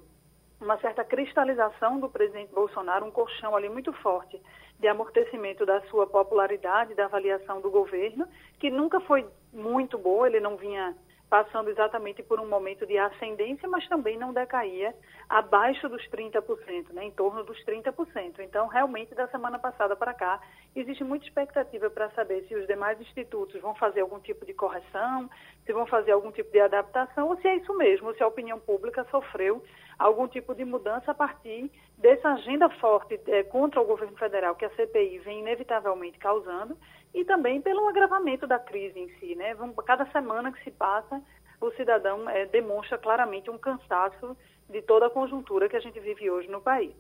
uma 0.60 0.78
certa 0.78 1.04
cristalização 1.04 2.00
do 2.00 2.08
presidente 2.08 2.54
Bolsonaro, 2.54 3.06
um 3.06 3.12
colchão 3.12 3.56
ali 3.56 3.68
muito 3.68 3.92
forte 3.94 4.40
de 4.80 4.88
amortecimento 4.88 5.66
da 5.66 5.82
sua 5.82 6.06
popularidade, 6.06 6.94
da 6.94 7.06
avaliação 7.06 7.62
do 7.62 7.70
governo, 7.70 8.28
que 8.60 8.70
nunca 8.70 9.00
foi 9.02 9.28
muito 9.52 9.98
boa, 9.98 10.28
ele 10.28 10.40
não 10.40 10.58
vinha 10.58 10.96
passando 11.32 11.70
exatamente 11.70 12.22
por 12.22 12.42
um 12.42 12.46
momento 12.46 12.86
de 12.86 12.98
ascendência, 12.98 13.66
mas 13.70 13.88
também 13.88 14.18
não 14.18 14.34
decaía 14.34 14.94
abaixo 15.30 15.88
dos 15.88 16.06
30%, 16.10 16.92
né, 16.92 17.06
em 17.06 17.12
torno 17.12 17.42
dos 17.46 17.58
30%. 17.64 18.40
Então, 18.40 18.68
realmente, 18.68 19.16
da 19.16 19.30
semana 19.30 19.58
passada 19.58 19.96
para 19.96 20.14
cá, 20.14 20.42
existe 20.76 21.06
muita 21.06 21.26
expectativa 21.26 21.90
para 21.90 22.10
saber 22.10 22.44
se 22.50 22.56
os 22.56 22.68
demais 22.68 23.00
institutos 23.00 23.62
vão 23.62 23.74
fazer 23.76 24.02
algum 24.02 24.20
tipo 24.20 24.46
de 24.46 24.54
correção, 24.54 25.30
se 25.66 25.72
vão 25.72 25.86
fazer 25.86 26.12
algum 26.12 26.34
tipo 26.34 26.52
de 26.52 26.60
adaptação, 26.60 27.30
ou 27.30 27.38
se 27.38 27.48
é 27.48 27.56
isso 27.56 27.74
mesmo, 27.78 28.14
se 28.14 28.22
a 28.22 28.28
opinião 28.28 28.60
pública 28.60 29.06
sofreu 29.10 29.64
algum 29.98 30.28
tipo 30.28 30.54
de 30.54 30.66
mudança 30.66 31.12
a 31.12 31.16
partir 31.16 31.72
dessa 31.98 32.28
agenda 32.28 32.68
forte 32.72 33.18
é, 33.28 33.44
contra 33.44 33.80
o 33.80 33.86
governo 33.86 34.18
federal 34.18 34.54
que 34.56 34.66
a 34.66 34.70
CPI 34.72 35.20
vem 35.20 35.40
inevitavelmente 35.40 36.18
causando 36.18 36.76
e 37.14 37.26
também 37.26 37.62
pelo 37.62 37.88
agravamento 37.88 38.48
da 38.48 38.58
crise 38.58 39.00
em 39.00 39.10
si. 39.20 39.36
Né? 39.36 39.56
Cada 39.86 40.06
semana 40.12 40.52
que 40.52 40.64
se 40.64 40.72
passa, 40.72 41.22
o 41.60 41.72
cidadão 41.72 42.30
é, 42.30 42.46
demonstra 42.46 42.98
claramente 42.98 43.50
um 43.50 43.58
cansaço 43.58 44.36
de 44.70 44.82
toda 44.82 45.08
a 45.08 45.10
conjuntura 45.10 45.68
que 45.68 45.76
a 45.76 45.80
gente 45.80 46.00
vive 46.00 46.30
hoje 46.30 46.48
no 46.48 46.62
país. 46.62 46.94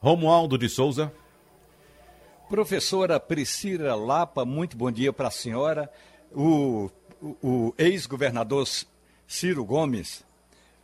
Romualdo 0.00 0.58
de 0.58 0.68
Souza. 0.68 1.12
Professora 2.48 3.18
Priscila 3.18 3.94
Lapa, 3.94 4.44
muito 4.44 4.76
bom 4.76 4.90
dia 4.90 5.12
para 5.12 5.28
a 5.28 5.30
senhora. 5.30 5.90
O, 6.30 6.90
o, 7.22 7.36
o 7.42 7.74
ex-governador 7.78 8.66
Ciro 9.26 9.64
Gomes, 9.64 10.24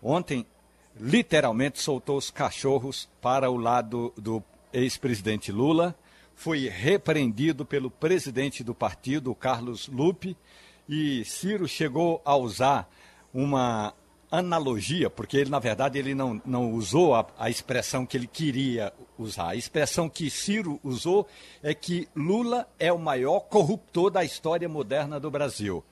ontem, 0.02 0.46
literalmente 0.98 1.78
soltou 1.80 2.16
os 2.16 2.30
cachorros 2.30 3.08
para 3.20 3.50
o 3.50 3.56
lado 3.56 4.12
do 4.16 4.42
ex-presidente 4.72 5.52
Lula 5.52 5.94
foi 6.40 6.70
repreendido 6.70 7.66
pelo 7.66 7.90
presidente 7.90 8.64
do 8.64 8.74
partido, 8.74 9.34
Carlos 9.34 9.88
Lupe, 9.88 10.34
e 10.88 11.22
Ciro 11.22 11.68
chegou 11.68 12.22
a 12.24 12.34
usar 12.34 12.90
uma 13.30 13.92
analogia, 14.30 15.10
porque 15.10 15.36
ele, 15.36 15.50
na 15.50 15.58
verdade, 15.58 15.98
ele 15.98 16.14
não, 16.14 16.40
não 16.46 16.72
usou 16.72 17.14
a, 17.14 17.26
a 17.38 17.50
expressão 17.50 18.06
que 18.06 18.16
ele 18.16 18.26
queria 18.26 18.90
usar. 19.18 19.50
A 19.50 19.54
expressão 19.54 20.08
que 20.08 20.30
Ciro 20.30 20.80
usou 20.82 21.28
é 21.62 21.74
que 21.74 22.08
Lula 22.16 22.66
é 22.78 22.90
o 22.90 22.98
maior 22.98 23.40
corruptor 23.40 24.10
da 24.10 24.24
história 24.24 24.66
moderna 24.66 25.20
do 25.20 25.30
Brasil. 25.30 25.84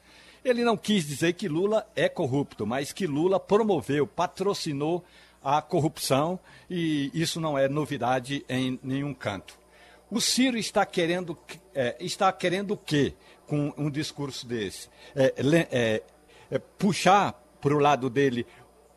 Ele 0.42 0.64
não 0.64 0.78
quis 0.78 1.06
dizer 1.06 1.34
que 1.34 1.46
Lula 1.46 1.87
é 1.94 2.08
corrupto, 2.08 2.66
mas 2.66 2.90
que 2.90 3.06
Lula 3.06 3.38
promoveu, 3.38 4.06
patrocinou 4.06 5.04
a 5.44 5.61
corrupção 5.61 6.40
e 6.70 7.11
isso 7.12 7.38
não 7.38 7.58
é 7.58 7.68
novidade 7.68 8.46
em 8.48 8.80
nenhum 8.82 9.12
canto. 9.12 9.67
O 10.11 10.21
Ciro 10.21 10.57
está 10.57 10.87
querendo, 10.87 11.37
é, 11.75 11.97
está 12.01 12.33
querendo 12.33 12.73
o 12.73 12.77
quê 12.77 13.14
com 13.47 13.73
um 13.77 13.90
discurso 13.90 14.47
desse? 14.47 14.88
É, 15.14 15.35
é, 15.71 16.03
é 16.51 16.59
puxar 16.79 17.35
para 17.61 17.75
o 17.75 17.79
lado 17.79 18.09
dele 18.09 18.47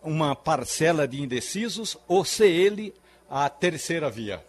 uma 0.02 0.36
parcela 0.36 1.06
de 1.06 1.22
indecisos 1.22 1.98
ou 2.08 2.24
ser 2.24 2.50
ele 2.50 2.94
a 3.30 3.50
terceira 3.50 4.10
via? 4.10 4.44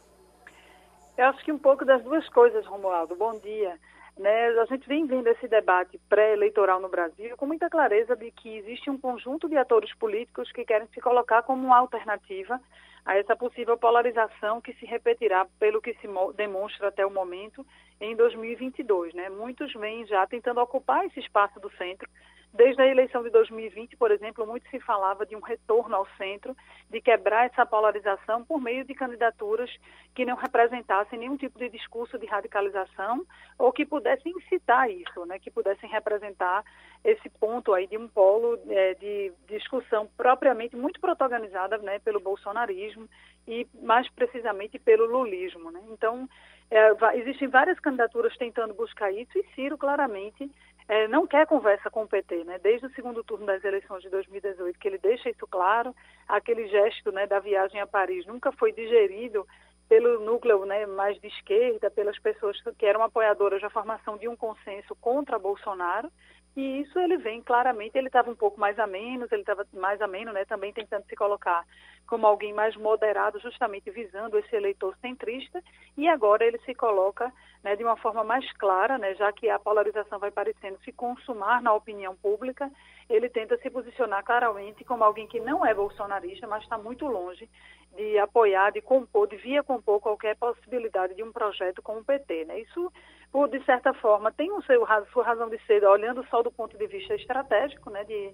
Eu 1.19 1.27
acho 1.27 1.45
que 1.45 1.53
um 1.53 1.59
pouco 1.59 1.85
das 1.85 2.03
duas 2.03 2.29
coisas, 2.29 2.65
Romualdo. 2.67 3.17
Bom 3.17 3.39
dia. 3.41 3.77
Né, 4.17 4.49
a 4.61 4.67
gente 4.67 4.87
vem 4.87 5.07
vendo 5.07 5.27
esse 5.29 5.49
debate 5.49 5.99
pré-eleitoral 6.07 6.79
no 6.79 6.89
Brasil 6.89 7.35
com 7.35 7.47
muita 7.47 7.71
clareza 7.71 8.15
de 8.15 8.31
que 8.31 8.59
existe 8.59 8.91
um 8.91 8.99
conjunto 8.99 9.49
de 9.49 9.57
atores 9.57 9.93
políticos 9.95 10.53
que 10.53 10.67
querem 10.67 10.87
se 10.89 11.01
colocar 11.01 11.43
como 11.45 11.65
uma 11.65 11.79
alternativa 11.79 12.61
a 13.05 13.17
essa 13.17 13.37
possível 13.37 13.77
polarização 13.77 14.61
que 14.61 14.73
se 14.75 14.87
repetirá 14.87 15.47
pelo 15.59 15.81
que 15.81 15.95
se 15.95 16.09
demonstra 16.37 16.89
até 16.89 17.05
o 17.05 17.11
momento 17.11 17.67
em 18.01 18.15
2022. 18.15 19.15
Né? 19.15 19.29
Muitos 19.29 19.73
vêm 19.75 20.07
já 20.07 20.27
tentando 20.27 20.61
ocupar 20.61 21.05
esse 21.07 21.21
espaço 21.21 21.59
do 21.61 21.71
centro, 21.73 22.09
Desde 22.55 22.83
a 22.83 22.87
eleição 22.87 23.23
de 23.23 23.31
2020, 23.31 23.97
por 23.97 24.11
exemplo, 24.11 24.47
muito 24.47 24.69
se 24.69 24.79
falava 24.81 25.25
de 25.25 25.35
um 25.35 25.41
retorno 25.41 25.97
ao 25.97 26.07
centro, 26.19 26.55
de 26.91 27.01
quebrar 27.01 27.47
essa 27.47 27.65
polarização 27.65 28.45
por 28.45 28.61
meio 28.61 28.85
de 28.85 28.95
candidaturas 28.95 29.71
que 30.15 30.27
não 30.27 30.37
representassem 30.37 31.19
nenhum 31.19 31.39
tipo 31.39 31.59
de 31.59 31.71
discurso 31.71 32.19
de 32.19 32.27
radicalização 32.27 33.25
ou 33.59 33.73
que 33.73 33.87
pudessem 33.87 34.35
incitar 34.37 34.91
isso, 34.91 35.25
né, 35.25 35.39
que 35.39 35.51
pudessem 35.51 35.89
representar 35.89 36.63
esse 37.05 37.29
ponto 37.29 37.73
aí 37.73 37.87
de 37.87 37.99
um 37.99 38.09
polo 38.09 38.59
é, 38.69 38.95
de 38.95 39.33
discussão 39.49 40.09
propriamente 40.17 40.77
muito 40.77 41.01
protagonizada 41.01 41.79
né, 41.79 41.99
pelo 41.99 42.21
bolsonarismo 42.21 43.09
e 43.47 43.67
mais 43.83 44.09
precisamente 44.11 44.79
pelo 44.79 45.07
lulismo. 45.07 45.71
Né? 45.71 45.81
Então, 45.91 46.29
é, 46.71 47.19
existem 47.19 47.49
várias 47.49 47.79
candidaturas 47.81 48.37
tentando 48.37 48.73
buscar 48.75 49.11
isso 49.13 49.37
e 49.37 49.45
Ciro 49.55 49.77
claramente 49.77 50.51
é, 50.89 51.07
não 51.09 51.27
quer 51.27 51.47
conversa 51.47 51.91
com 51.91 52.03
o 52.03 52.09
PT, 52.09 52.45
né? 52.45 52.59
Desde 52.59 52.87
o 52.87 52.95
segundo 52.95 53.23
turno 53.23 53.47
das 53.47 53.63
eleições 53.65 54.03
de 54.03 54.11
2018, 54.11 54.79
que 54.79 54.89
ele 54.89 54.99
deixa 54.99 55.31
isso 55.31 55.47
claro, 55.47 55.95
aquele 56.29 56.67
gesto, 56.69 57.13
né, 57.13 57.27
da 57.27 57.39
viagem 57.39 57.81
a 57.81 57.87
Paris 57.87 58.27
nunca 58.27 58.51
foi 58.53 58.73
digerido 58.73 59.47
pelo 59.89 60.21
núcleo 60.21 60.65
né, 60.65 60.87
mais 60.87 61.21
de 61.21 61.29
esquerda, 61.29 61.91
pelas 61.91 62.19
pessoas 62.19 62.57
que 62.79 62.87
eram 62.87 63.03
apoiadoras 63.03 63.61
da 63.61 63.71
formação 63.71 64.17
de 64.17 64.27
um 64.29 64.37
consenso 64.37 64.97
contra 64.97 65.39
Bolsonaro. 65.39 66.11
E 66.55 66.81
isso 66.83 66.99
ele 66.99 67.17
vem 67.17 67.41
claramente, 67.41 67.97
ele 67.97 68.09
estava 68.09 68.31
um 68.31 68.37
pouco 68.37 68.61
mais 68.61 68.79
a 68.79 68.87
menos, 68.87 69.33
ele 69.33 69.41
estava 69.41 69.67
mais 69.73 70.01
ameno, 70.03 70.33
né, 70.33 70.45
também 70.45 70.73
tentando 70.73 71.05
se 71.07 71.17
colocar 71.17 71.65
como 72.07 72.27
alguém 72.27 72.53
mais 72.53 72.77
moderado, 72.77 73.39
justamente 73.39 73.91
visando 73.91 74.39
esse 74.39 74.55
eleitor 74.55 74.95
centrista, 75.01 75.63
e 75.97 76.07
agora 76.09 76.45
ele 76.45 76.59
se 76.59 76.75
coloca 76.75 77.33
né, 77.65 77.75
de 77.75 77.83
uma 77.83 77.97
forma 77.97 78.23
mais 78.23 78.51
clara, 78.59 78.99
né, 78.99 79.15
já 79.15 79.33
que 79.33 79.49
a 79.49 79.59
polarização 79.59 80.19
vai 80.19 80.31
parecendo 80.31 80.79
se 80.85 80.93
consumar 80.93 81.63
na 81.63 81.73
opinião 81.73 82.15
pública, 82.17 82.71
ele 83.09 83.31
tenta 83.31 83.57
se 83.59 83.71
posicionar 83.71 84.23
claramente 84.23 84.85
como 84.85 85.05
alguém 85.05 85.27
que 85.27 85.41
não 85.41 85.65
é 85.65 85.73
bolsonarista, 85.73 86.47
mas 86.47 86.63
está 86.63 86.77
muito 86.77 87.07
longe 87.07 87.49
de 87.97 88.19
apoiar, 88.19 88.73
de 88.73 88.81
compor, 88.81 89.27
devia 89.29 89.63
compor 89.63 90.01
qualquer 90.01 90.37
possibilidade 90.37 91.15
de 91.15 91.23
um 91.23 91.33
projeto 91.33 91.83
com 91.83 91.99
o 91.99 92.05
PT. 92.05 92.47
Né? 92.47 92.61
Isso, 92.61 92.93
por, 93.33 93.49
de 93.49 93.65
certa 93.65 93.95
forma, 93.95 94.31
tem 94.31 94.53
o 94.53 94.63
seu, 94.63 94.87
sua 95.11 95.25
razão 95.25 95.49
de 95.49 95.59
ser, 95.67 95.83
olhando 95.85 96.25
só 96.29 96.43
do 96.43 96.53
ponto 96.53 96.77
de 96.77 96.87
vista 96.87 97.15
estratégico, 97.15 97.89
né? 97.89 98.05
de, 98.05 98.33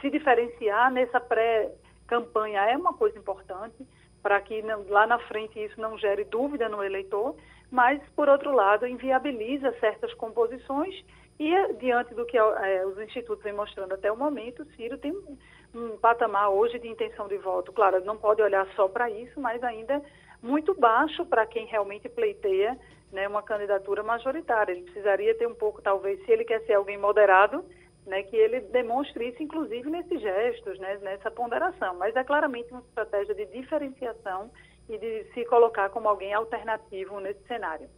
se 0.00 0.10
diferenciar 0.10 0.92
nessa 0.92 1.18
pré-campanha 1.18 2.60
é 2.70 2.76
uma 2.76 2.92
coisa 2.92 3.18
importante, 3.18 3.86
para 4.22 4.38
que 4.42 4.62
não, 4.62 4.86
lá 4.88 5.06
na 5.06 5.18
frente 5.18 5.58
isso 5.58 5.80
não 5.80 5.96
gere 5.96 6.24
dúvida 6.24 6.68
no 6.68 6.84
eleitor, 6.84 7.34
mas, 7.70 8.00
por 8.14 8.28
outro 8.28 8.52
lado, 8.52 8.86
inviabiliza 8.86 9.72
certas 9.80 10.12
composições 10.14 10.94
e, 11.38 11.72
diante 11.74 12.14
do 12.14 12.24
que 12.26 12.36
é, 12.38 12.86
os 12.86 12.98
institutos 13.00 13.42
vêm 13.42 13.52
mostrando 13.52 13.94
até 13.94 14.12
o 14.12 14.16
momento, 14.16 14.64
Ciro 14.76 14.98
tem 14.98 15.12
um, 15.12 15.36
um 15.74 15.96
patamar 15.96 16.50
hoje 16.50 16.78
de 16.78 16.86
intenção 16.86 17.26
de 17.26 17.36
voto. 17.38 17.72
Claro, 17.72 18.04
não 18.04 18.16
pode 18.16 18.42
olhar 18.42 18.66
só 18.76 18.88
para 18.88 19.10
isso, 19.10 19.40
mas 19.40 19.62
ainda 19.62 20.02
muito 20.42 20.74
baixo 20.74 21.24
para 21.24 21.46
quem 21.46 21.66
realmente 21.66 22.08
pleiteia 22.08 22.78
né, 23.14 23.26
uma 23.28 23.42
candidatura 23.42 24.02
majoritária. 24.02 24.72
Ele 24.72 24.82
precisaria 24.82 25.34
ter 25.36 25.46
um 25.46 25.54
pouco, 25.54 25.80
talvez, 25.80 26.22
se 26.24 26.30
ele 26.30 26.44
quer 26.44 26.60
ser 26.66 26.74
alguém 26.74 26.98
moderado, 26.98 27.64
né, 28.04 28.22
que 28.24 28.36
ele 28.36 28.60
demonstre 28.60 29.28
isso, 29.28 29.42
inclusive, 29.42 29.88
nesses 29.88 30.20
gestos, 30.20 30.78
né, 30.78 30.98
nessa 30.98 31.30
ponderação. 31.30 31.96
Mas 31.96 32.14
é 32.14 32.24
claramente 32.24 32.70
uma 32.70 32.82
estratégia 32.82 33.34
de 33.34 33.46
diferenciação 33.46 34.50
e 34.88 34.98
de 34.98 35.24
se 35.32 35.44
colocar 35.46 35.88
como 35.88 36.08
alguém 36.08 36.34
alternativo 36.34 37.20
nesse 37.20 37.42
cenário. 37.46 37.88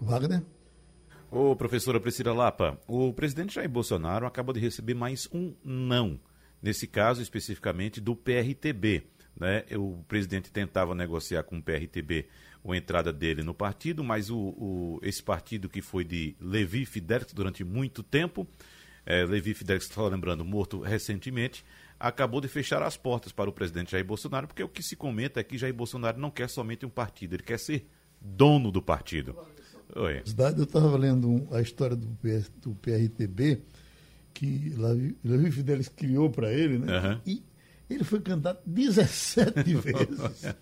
Wagner? 0.00 0.42
Ô, 1.30 1.56
professora 1.56 1.98
Priscila 1.98 2.32
Lapa, 2.32 2.78
o 2.86 3.12
presidente 3.12 3.54
Jair 3.54 3.68
Bolsonaro 3.68 4.26
acaba 4.26 4.52
de 4.52 4.60
receber 4.60 4.94
mais 4.94 5.28
um 5.32 5.56
não, 5.64 6.20
nesse 6.62 6.86
caso 6.86 7.20
especificamente 7.20 8.00
do 8.00 8.14
PRTB. 8.14 9.02
Né? 9.34 9.64
O 9.76 10.04
presidente 10.06 10.52
tentava 10.52 10.94
negociar 10.94 11.42
com 11.42 11.58
o 11.58 11.62
PRTB 11.62 12.28
a 12.72 12.76
entrada 12.76 13.12
dele 13.12 13.42
no 13.42 13.54
partido, 13.54 14.02
mas 14.02 14.30
o, 14.30 14.38
o 14.38 15.00
esse 15.02 15.22
partido 15.22 15.68
que 15.68 15.80
foi 15.80 16.04
de 16.04 16.36
Levi 16.40 16.84
Fidelix 16.84 17.32
durante 17.32 17.64
muito 17.64 18.02
tempo, 18.02 18.46
é, 19.04 19.24
Levi 19.24 19.54
Fidelix, 19.54 19.84
estou 19.84 20.08
lembrando, 20.08 20.44
morto 20.44 20.80
recentemente, 20.80 21.64
acabou 21.98 22.40
de 22.40 22.48
fechar 22.48 22.82
as 22.82 22.96
portas 22.96 23.32
para 23.32 23.48
o 23.48 23.52
presidente 23.52 23.92
Jair 23.92 24.04
Bolsonaro, 24.04 24.46
porque 24.46 24.62
o 24.62 24.68
que 24.68 24.82
se 24.82 24.96
comenta 24.96 25.40
é 25.40 25.44
que 25.44 25.56
Jair 25.56 25.74
Bolsonaro 25.74 26.18
não 26.18 26.30
quer 26.30 26.48
somente 26.48 26.84
um 26.84 26.90
partido, 26.90 27.34
ele 27.34 27.42
quer 27.42 27.58
ser 27.58 27.86
dono 28.20 28.70
do 28.70 28.82
partido. 28.82 29.36
Oi. 29.94 30.22
Eu 30.56 30.64
estava 30.64 30.96
lendo 30.96 31.46
a 31.52 31.60
história 31.60 31.94
do, 31.94 32.08
do 32.60 32.74
PRTB, 32.74 33.62
que 34.34 34.74
Levi 35.24 35.50
Fidelis 35.50 35.88
criou 35.88 36.28
para 36.28 36.52
ele, 36.52 36.78
né? 36.78 36.98
Uhum. 36.98 37.20
E 37.24 37.42
ele 37.88 38.02
foi 38.02 38.20
candidato 38.20 38.60
17 38.66 39.74
vezes 39.74 40.54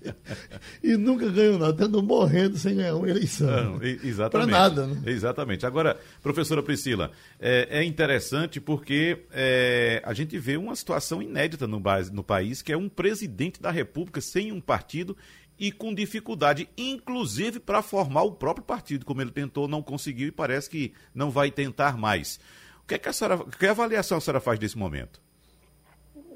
e 0.83 0.97
nunca 0.97 1.29
ganhou 1.31 1.59
nada, 1.59 1.73
tendo 1.73 2.03
morrendo 2.03 2.59
sem 2.59 2.77
ganhar 2.77 2.97
uma 2.97 3.09
eleição. 3.09 3.83
exatamente. 3.83 4.31
Para 4.31 4.47
nada. 4.47 4.87
Né? 4.87 5.03
Exatamente. 5.07 5.65
Agora, 5.65 5.99
professora 6.23 6.63
Priscila, 6.63 7.11
é, 7.41 7.79
é 7.79 7.85
interessante 7.85 8.61
porque 8.61 9.25
é, 9.33 10.03
a 10.05 10.13
gente 10.13 10.39
vê 10.39 10.57
uma 10.59 10.77
situação 10.77 11.23
inédita 11.23 11.67
no, 11.67 11.83
no 12.13 12.25
país, 12.25 12.61
que 12.61 12.73
é 12.73 12.77
um 12.77 12.89
presidente 12.89 13.61
da 13.61 13.71
República 13.71 14.21
sem 14.21 14.53
um 14.53 14.61
partido 14.61 15.17
e 15.59 15.73
com 15.73 15.95
dificuldade, 15.95 16.69
inclusive 16.77 17.61
para 17.61 17.81
formar 17.81 18.23
o 18.23 18.33
próprio 18.33 18.65
partido, 18.65 19.07
como 19.07 19.23
ele 19.23 19.31
tentou, 19.31 19.69
não 19.69 19.83
conseguiu 19.83 20.29
e 20.29 20.33
parece 20.33 20.69
que 20.69 20.93
não 21.15 21.31
vai 21.31 21.51
tentar 21.51 21.97
mais. 21.97 22.39
O 22.83 22.87
que, 22.87 22.95
é 22.95 22.99
que, 22.99 23.09
a 23.09 23.13
senhora, 23.13 23.45
que 23.45 23.67
avaliação 23.67 24.19
a 24.19 24.21
senhora 24.21 24.41
faz 24.41 24.59
desse 24.59 24.77
momento? 24.77 25.23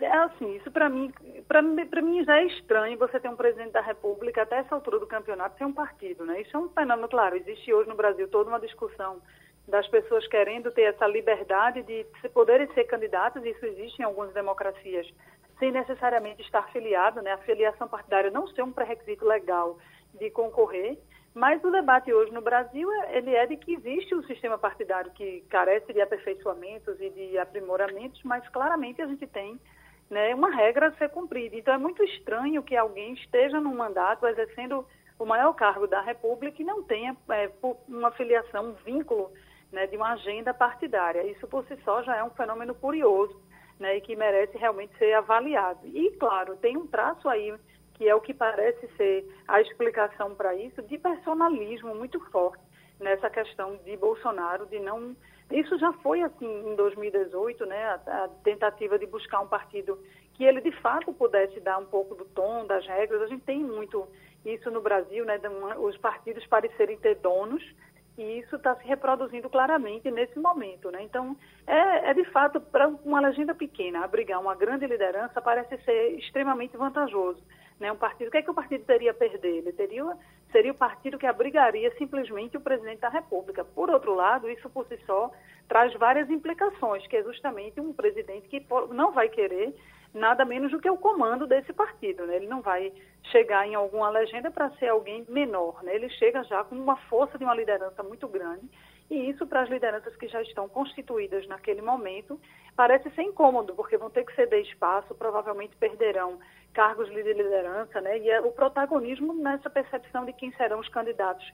É 0.01 0.17
assim, 0.19 0.55
isso 0.57 0.71
para 0.71 0.89
mim, 0.89 1.13
para 1.49 2.03
mim 2.03 2.25
já 2.25 2.39
é 2.39 2.45
estranho 2.45 2.97
você 2.99 3.19
ter 3.19 3.29
um 3.29 3.37
presidente 3.37 3.73
da 3.73 3.81
República 3.81 4.43
até 4.43 4.59
essa 4.59 4.75
altura 4.75 5.01
do 5.01 5.07
campeonato 5.07 5.59
sem 5.59 5.67
um 5.67 5.73
partido, 5.73 6.25
né? 6.25 6.41
Isso 6.41 6.57
é 6.57 6.61
um 6.61 6.69
fenômeno, 6.69 7.09
claro, 7.09 7.37
existe 7.37 7.73
hoje 7.73 7.89
no 7.89 7.97
Brasil 7.97 8.29
toda 8.29 8.49
uma 8.49 8.61
discussão 8.61 9.21
das 9.67 9.87
pessoas 9.89 10.27
querendo 10.29 10.71
ter 10.71 10.83
essa 10.83 11.07
liberdade 11.07 11.83
de 11.83 12.07
poderem 12.33 12.73
ser 12.75 12.85
candidatos, 12.85 13.45
isso 13.45 13.65
existe 13.67 14.01
em 14.01 14.05
algumas 14.05 14.33
democracias, 14.33 15.07
sem 15.59 15.73
necessariamente 15.73 16.43
estar 16.43 16.71
filiado, 16.71 17.21
né? 17.21 17.33
A 17.33 17.39
filiação 17.39 17.89
partidária 17.89 18.31
não 18.31 18.47
ser 18.49 18.63
um 18.63 18.73
pré-requisito 18.73 19.25
legal 19.27 19.79
de 20.15 20.31
concorrer, 20.31 20.97
mas 21.35 21.63
o 21.65 21.71
debate 21.71 22.13
hoje 22.13 22.33
no 22.33 22.41
Brasil 22.41 22.91
é, 23.03 23.19
ele 23.19 23.35
é 23.35 23.47
de 23.47 23.57
que 23.57 23.75
existe 23.75 24.15
um 24.15 24.23
sistema 24.23 24.57
partidário 24.57 25.11
que 25.11 25.45
carece 25.51 25.93
de 25.93 26.01
aperfeiçoamentos 26.01 27.01
e 27.01 27.11
de 27.11 27.37
aprimoramentos, 27.37 28.23
mas 28.23 28.49
claramente 28.49 29.03
a 29.03 29.07
gente 29.07 29.27
tem 29.27 29.59
né, 30.11 30.35
uma 30.35 30.51
regra 30.51 30.89
a 30.89 30.93
ser 30.93 31.11
cumprida. 31.11 31.57
Então 31.57 31.75
é 31.75 31.79
muito 31.79 32.03
estranho 32.03 32.63
que 32.63 32.77
alguém 32.77 33.15
esteja 33.15 33.61
num 33.61 33.75
mandato 33.75 34.27
exercendo 34.27 34.87
o 35.19 35.27
maior 35.27 35.53
cargo 35.55 35.87
da 35.87 36.01
República 36.01 36.63
e 36.63 36.65
não 36.65 36.83
tenha 36.83 37.17
é, 37.31 37.51
uma 37.89 38.11
filiação, 38.13 38.71
um 38.71 38.73
vínculo 38.85 39.31
né, 39.73 39.87
de 39.87 39.97
uma 39.97 40.13
agenda 40.13 40.55
partidária. 40.55 41.25
Isso 41.25 41.47
por 41.47 41.65
si 41.67 41.77
só 41.85 42.03
já 42.03 42.17
é 42.17 42.25
um 42.25 42.31
fenômeno 42.31 42.75
curioso 42.75 43.39
né, 43.79 43.97
e 43.97 44.01
que 44.01 44.17
merece 44.17 44.57
realmente 44.57 44.97
ser 44.97 45.13
avaliado. 45.15 45.87
E, 45.87 46.11
claro, 46.13 46.57
tem 46.57 46.77
um 46.77 46.87
traço 46.87 47.29
aí 47.29 47.55
que 47.95 48.09
é 48.09 48.15
o 48.15 48.21
que 48.21 48.33
parece 48.33 48.87
ser 48.97 49.27
a 49.49 49.61
explicação 49.61 50.33
para 50.35 50.55
isso, 50.55 50.81
de 50.83 50.97
personalismo 50.97 51.97
muito 51.97 52.21
forte 52.31 52.63
nessa 53.01 53.29
questão 53.29 53.77
de 53.85 53.97
Bolsonaro, 53.97 54.67
de 54.67 54.79
não 54.79 55.17
isso 55.51 55.79
já 55.79 55.93
foi 55.95 56.23
assim 56.23 56.47
em 56.47 56.75
2018, 56.77 57.65
né, 57.67 57.85
a, 57.85 58.25
a, 58.25 58.29
tentativa 58.45 58.99
de 58.99 59.07
buscar 59.07 59.41
um 59.41 59.49
partido 59.49 59.99
que 60.35 60.45
ele 60.45 60.61
de 60.61 60.71
fato 60.81 61.13
pudesse 61.13 61.59
dar 61.61 61.79
um 61.79 61.87
pouco 61.87 62.15
do 62.15 62.25
tom, 62.27 62.67
das 62.67 62.87
regras. 62.87 63.23
A 63.23 63.27
gente 63.27 63.45
tem 63.45 63.59
muito 63.59 64.07
isso 64.45 64.71
no 64.71 64.81
Brasil, 64.81 65.25
né, 65.25 65.39
de, 65.39 65.49
os 65.79 65.97
partidos 65.97 66.47
parecerem 66.47 66.99
ter 66.99 67.17
donos, 67.17 67.63
e 68.19 68.41
isso 68.41 68.57
está 68.57 68.75
se 68.75 68.85
reproduzindo 68.85 69.49
claramente 69.49 70.11
nesse 70.11 70.39
momento. 70.39 70.91
Né? 70.91 71.03
Então, 71.03 71.37
é, 71.67 72.11
é 72.11 72.15
de 72.15 72.25
fato, 72.25 72.61
para 72.61 72.89
uma 72.89 73.21
legenda 73.21 73.55
pequena, 73.55 74.05
abrigar 74.05 74.41
uma 74.41 74.57
grande 74.57 74.87
liderança 74.87 75.41
parece 75.41 75.79
ser 75.85 76.19
extremamente 76.19 76.77
vantajoso. 76.77 77.41
Né? 77.79 77.93
Um 77.93 77.97
partido, 77.97 78.27
o 78.27 78.31
que 78.31 78.39
é 78.39 78.43
que 78.43 78.51
o 78.51 78.55
partido 78.55 78.85
teria 78.85 79.13
a 79.13 79.15
perder? 79.15 79.59
Ele 79.59 79.73
teria 79.73 80.05
seria 80.51 80.73
o 80.73 80.75
partido 80.75 81.19
que 81.19 81.27
abrigaria 81.27 81.91
simplesmente 81.97 82.57
o 82.57 82.61
presidente 82.61 83.01
da 83.01 83.09
República. 83.09 83.65
Por 83.65 83.91
outro 83.91 84.15
lado, 84.15 84.49
isso 84.49 84.69
por 84.71 84.87
si 84.87 84.99
só 85.07 85.31
traz 85.69 85.93
várias 85.95 86.31
implicações, 86.31 87.07
que 87.07 87.17
é 87.17 87.23
justamente 87.23 87.81
um 87.81 87.93
presidente 87.93 88.49
que 88.49 88.65
não 88.91 89.13
vai 89.13 89.29
querer 89.29 89.75
nada 90.15 90.45
menos 90.45 90.71
do 90.71 90.81
que 90.81 90.89
o 90.89 90.97
comando 90.97 91.47
desse 91.47 91.73
partido. 91.73 92.27
Né? 92.27 92.37
Ele 92.37 92.47
não 92.47 92.63
vai 92.63 92.93
chegar 93.25 93.67
em 93.67 93.75
alguma 93.75 94.09
legenda 94.09 94.51
para 94.51 94.71
ser 94.73 94.89
alguém 94.89 95.25
menor. 95.29 95.83
Né? 95.83 95.95
Ele 95.95 96.09
chega 96.11 96.43
já 96.45 96.65
com 96.65 96.75
uma 96.75 96.97
força 97.09 97.37
de 97.37 97.45
uma 97.45 97.55
liderança 97.55 98.03
muito 98.03 98.27
grande. 98.27 98.69
E 99.11 99.31
isso, 99.31 99.47
para 99.47 99.63
as 99.63 99.71
lideranças 99.71 100.15
que 100.17 100.29
já 100.29 100.41
estão 100.43 100.69
constituídas 100.69 101.47
naquele 101.47 101.81
momento, 101.81 102.39
parece 102.77 103.11
ser 103.11 103.23
incômodo, 103.23 103.75
porque 103.75 103.97
vão 103.97 104.11
ter 104.11 104.25
que 104.25 104.35
ceder 104.35 104.61
espaço, 104.61 105.15
provavelmente 105.15 105.77
perderão 105.77 106.39
cargos 106.73 107.09
de 107.09 107.23
liderança, 107.23 108.01
né? 108.01 108.19
E 108.19 108.31
é 108.31 108.41
o 108.41 108.53
protagonismo 108.53 109.35
nessa 109.35 109.69
percepção 109.69 110.25
de 110.25 110.33
quem 110.33 110.53
serão 110.53 110.81
os 110.81 110.89
candidatos 110.89 111.45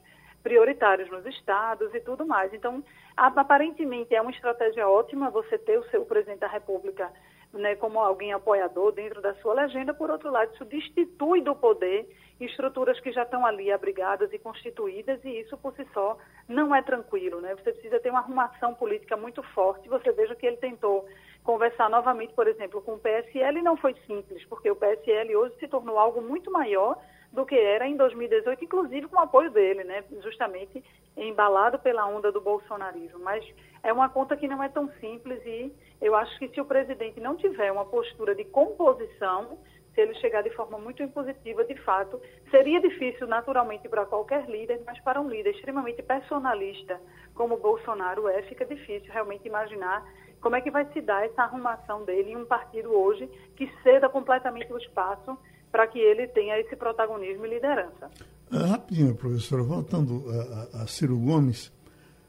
prioritários 0.42 1.10
nos 1.10 1.24
estados 1.26 1.94
e 1.94 2.00
tudo 2.00 2.26
mais. 2.26 2.52
Então, 2.52 2.84
aparentemente 3.16 4.14
é 4.14 4.20
uma 4.20 4.30
estratégia 4.30 4.88
ótima 4.88 5.30
você 5.30 5.56
ter 5.58 5.78
o 5.78 5.88
seu 5.90 6.04
presidente 6.04 6.40
da 6.40 6.48
República 6.48 7.10
né, 7.58 7.76
como 7.76 8.00
alguém 8.00 8.32
apoiador 8.32 8.92
dentro 8.92 9.20
da 9.20 9.34
sua 9.36 9.54
legenda. 9.54 9.94
Por 9.94 10.10
outro 10.10 10.30
lado, 10.30 10.52
isso 10.54 10.64
destitui 10.64 11.40
do 11.40 11.54
poder 11.54 12.08
estruturas 12.40 12.98
que 13.00 13.12
já 13.12 13.22
estão 13.22 13.46
ali 13.46 13.70
abrigadas 13.70 14.32
e 14.32 14.38
constituídas 14.38 15.24
e 15.24 15.40
isso 15.40 15.56
por 15.56 15.72
si 15.74 15.86
só 15.94 16.18
não 16.48 16.74
é 16.74 16.82
tranquilo, 16.82 17.40
né? 17.40 17.54
Você 17.54 17.72
precisa 17.72 18.00
ter 18.00 18.10
uma 18.10 18.18
arrumação 18.18 18.74
política 18.74 19.16
muito 19.16 19.42
forte. 19.54 19.88
Você 19.88 20.10
veja 20.12 20.34
que 20.34 20.46
ele 20.46 20.56
tentou 20.56 21.06
conversar 21.44 21.90
novamente, 21.90 22.32
por 22.32 22.48
exemplo, 22.48 22.80
com 22.80 22.94
o 22.94 22.98
PSL 22.98 23.60
não 23.62 23.76
foi 23.76 23.94
simples, 24.06 24.44
porque 24.46 24.70
o 24.70 24.76
PSL 24.76 25.36
hoje 25.36 25.54
se 25.60 25.68
tornou 25.68 25.98
algo 25.98 26.22
muito 26.22 26.50
maior 26.50 26.98
do 27.30 27.44
que 27.44 27.54
era 27.54 27.86
em 27.86 27.96
2018, 27.96 28.64
inclusive 28.64 29.08
com 29.08 29.16
o 29.16 29.20
apoio 29.20 29.50
dele, 29.50 29.84
né? 29.84 30.02
justamente 30.22 30.82
embalado 31.16 31.78
pela 31.78 32.06
onda 32.06 32.32
do 32.32 32.40
bolsonarismo. 32.40 33.18
Mas 33.18 33.44
é 33.82 33.92
uma 33.92 34.08
conta 34.08 34.36
que 34.36 34.48
não 34.48 34.62
é 34.62 34.68
tão 34.68 34.88
simples 35.00 35.44
e 35.44 35.72
eu 36.00 36.14
acho 36.14 36.38
que 36.38 36.48
se 36.48 36.60
o 36.60 36.64
presidente 36.64 37.20
não 37.20 37.36
tiver 37.36 37.70
uma 37.70 37.84
postura 37.84 38.34
de 38.34 38.44
composição, 38.44 39.58
se 39.94 40.00
ele 40.00 40.14
chegar 40.14 40.42
de 40.42 40.50
forma 40.50 40.78
muito 40.78 41.02
impositiva, 41.02 41.64
de 41.64 41.76
fato, 41.82 42.20
seria 42.50 42.80
difícil 42.80 43.26
naturalmente 43.26 43.88
para 43.88 44.06
qualquer 44.06 44.48
líder, 44.48 44.80
mas 44.86 44.98
para 45.00 45.20
um 45.20 45.28
líder 45.28 45.50
extremamente 45.50 46.02
personalista 46.02 47.00
como 47.34 47.56
Bolsonaro 47.56 48.28
é, 48.28 48.42
fica 48.42 48.64
difícil 48.64 49.12
realmente 49.12 49.46
imaginar 49.46 50.04
como 50.44 50.56
é 50.56 50.60
que 50.60 50.70
vai 50.70 50.86
se 50.92 51.00
dar 51.00 51.24
essa 51.24 51.44
arrumação 51.44 52.04
dele 52.04 52.32
em 52.32 52.36
um 52.36 52.44
partido 52.44 52.90
hoje 52.90 53.26
que 53.56 53.66
ceda 53.82 54.10
completamente 54.10 54.70
o 54.70 54.76
espaço 54.76 55.38
para 55.72 55.86
que 55.86 55.98
ele 55.98 56.28
tenha 56.28 56.60
esse 56.60 56.76
protagonismo 56.76 57.46
e 57.46 57.48
liderança. 57.48 58.10
Uh, 58.52 58.66
rapidinho, 58.66 59.14
professora, 59.14 59.62
voltando 59.62 60.22
a, 60.30 60.80
a, 60.80 60.82
a, 60.82 60.86
Ciro 60.86 61.18
Gomes, 61.18 61.72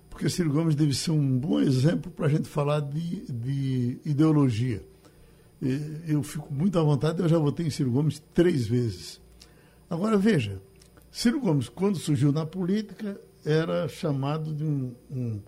porque 0.10 0.30
Ciro 0.30 0.49
Gomes 0.49 0.75
deve 0.75 0.93
ser 0.93 1.12
um 1.12 1.38
bom 1.38 1.60
exemplo 1.60 2.10
para 2.10 2.28
a 2.28 2.30
gente 2.30 2.47
falar 2.47 2.80
de, 2.80 3.30
de 3.30 3.99
ideologia. 4.06 4.82
Eu 6.08 6.23
fico 6.23 6.54
muito 6.54 6.80
à 6.80 6.84
vontade, 6.84 7.21
eu 7.21 7.28
já 7.28 7.38
votei 7.38 7.67
em 7.67 7.69
Ciro 7.69 7.91
Gomes 7.91 8.19
três 8.34 8.65
vezes. 8.65 9.21
Agora, 9.89 10.17
veja, 10.17 10.62
Ciro 11.12 11.41
Gomes, 11.41 11.67
quando 11.67 11.97
surgiu 11.97 12.32
na 12.32 12.45
política, 12.45 13.19
era 13.45 13.89
chamado 13.89 14.54
de 14.54 14.63
um, 14.63 14.95
um 15.12 15.41